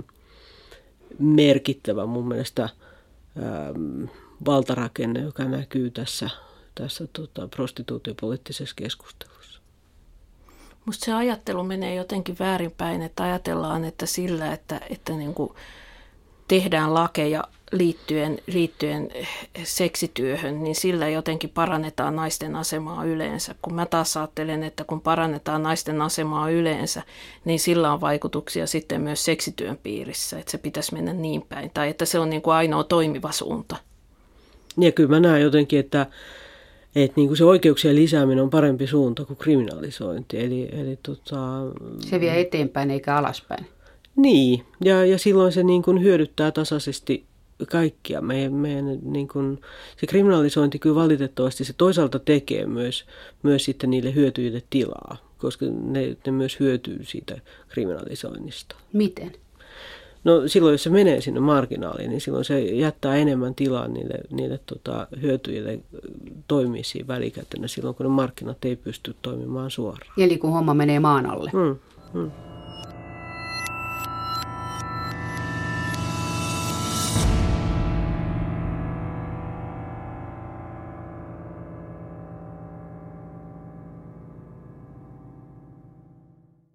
merkittävä 1.19 2.05
mun 2.05 2.27
mielestä 2.27 2.63
ähm, 2.63 4.03
valtarakenne, 4.45 5.19
joka 5.19 5.43
näkyy 5.43 5.91
tässä, 5.91 6.29
tässä 6.75 7.07
tota, 7.13 7.47
prostituutiopoliittisessa 7.47 8.75
keskustelussa. 8.75 9.44
Musta 10.85 11.05
se 11.05 11.13
ajattelu 11.13 11.63
menee 11.63 11.95
jotenkin 11.95 12.35
väärinpäin, 12.39 13.01
että 13.01 13.23
ajatellaan, 13.23 13.85
että 13.85 14.05
sillä, 14.05 14.53
että, 14.53 14.81
että 14.89 15.13
niin 15.13 15.33
kuin 15.33 15.51
tehdään 16.47 16.93
lakeja 16.93 17.43
liittyen, 17.71 18.39
liittyen 18.47 19.09
seksityöhön, 19.63 20.63
niin 20.63 20.75
sillä 20.75 21.09
jotenkin 21.09 21.49
parannetaan 21.49 22.15
naisten 22.15 22.55
asemaa 22.55 23.05
yleensä. 23.05 23.55
Kun 23.61 23.73
mä 23.73 23.85
taas 23.85 24.17
ajattelen, 24.17 24.63
että 24.63 24.83
kun 24.83 25.01
parannetaan 25.01 25.63
naisten 25.63 26.01
asemaa 26.01 26.49
yleensä, 26.49 27.01
niin 27.45 27.59
sillä 27.59 27.93
on 27.93 28.01
vaikutuksia 28.01 28.67
sitten 28.67 29.01
myös 29.01 29.25
seksityön 29.25 29.77
piirissä, 29.83 30.39
että 30.39 30.51
se 30.51 30.57
pitäisi 30.57 30.93
mennä 30.93 31.13
niin 31.13 31.41
päin, 31.41 31.71
tai 31.73 31.89
että 31.89 32.05
se 32.05 32.19
on 32.19 32.29
niin 32.29 32.41
kuin 32.41 32.53
ainoa 32.53 32.83
toimiva 32.83 33.31
suunta. 33.31 33.75
Ja 34.77 34.91
kyllä 34.91 35.09
mä 35.09 35.19
näen 35.19 35.41
jotenkin, 35.41 35.79
että 35.79 36.05
että 36.95 37.13
niin 37.15 37.27
kuin 37.27 37.37
se 37.37 37.45
oikeuksien 37.45 37.95
lisääminen 37.95 38.43
on 38.43 38.49
parempi 38.49 38.87
suunta 38.87 39.25
kuin 39.25 39.37
kriminalisointi. 39.37 40.39
Eli, 40.39 40.69
eli 40.71 40.99
tota, 41.03 41.61
se 41.99 42.19
vie 42.19 42.39
eteenpäin 42.39 42.91
eikä 42.91 43.15
alaspäin. 43.15 43.65
Niin, 44.15 44.65
ja, 44.83 45.05
ja 45.05 45.17
silloin 45.17 45.51
se 45.51 45.63
niin 45.63 45.83
kuin 45.83 46.03
hyödyttää 46.03 46.51
tasaisesti 46.51 47.25
kaikkia. 47.71 48.21
Meidän, 48.21 48.53
meidän, 48.53 48.99
niin 49.03 49.27
kuin, 49.27 49.61
se 49.97 50.07
kriminalisointi 50.07 50.79
kyllä 50.79 50.95
valitettavasti 50.95 51.63
se 51.63 51.73
toisaalta 51.73 52.19
tekee 52.19 52.65
myös, 52.65 53.05
myös 53.43 53.65
sitten 53.65 53.89
niille 53.89 54.15
hyötyjille 54.15 54.63
tilaa, 54.69 55.17
koska 55.37 55.65
ne, 55.65 56.17
ne 56.25 56.31
myös 56.31 56.59
hyötyy 56.59 57.03
siitä 57.03 57.41
kriminalisoinnista. 57.67 58.75
Miten? 58.93 59.31
No 60.25 60.47
silloin, 60.47 60.73
jos 60.73 60.83
se 60.83 60.89
menee 60.89 61.21
sinne 61.21 61.39
marginaaliin, 61.39 62.09
niin 62.09 62.21
silloin 62.21 62.45
se 62.45 62.59
jättää 62.61 63.15
enemmän 63.15 63.55
tilaa 63.55 63.87
niille, 63.87 64.19
niille 64.31 64.59
tota, 64.65 65.07
hyötyjille 65.21 65.79
toimia 66.47 66.83
siinä 66.83 67.07
välikätenä 67.07 67.67
silloin, 67.67 67.95
kun 67.95 68.05
ne 68.05 68.09
markkinat 68.09 68.65
ei 68.65 68.75
pysty 68.75 69.15
toimimaan 69.21 69.71
suoraan. 69.71 70.13
Eli 70.17 70.37
kun 70.37 70.51
homma 70.51 70.73
menee 70.73 70.99
maan 70.99 71.25
alle. 71.25 71.51
Hmm, 71.53 71.75
hmm. 72.13 72.31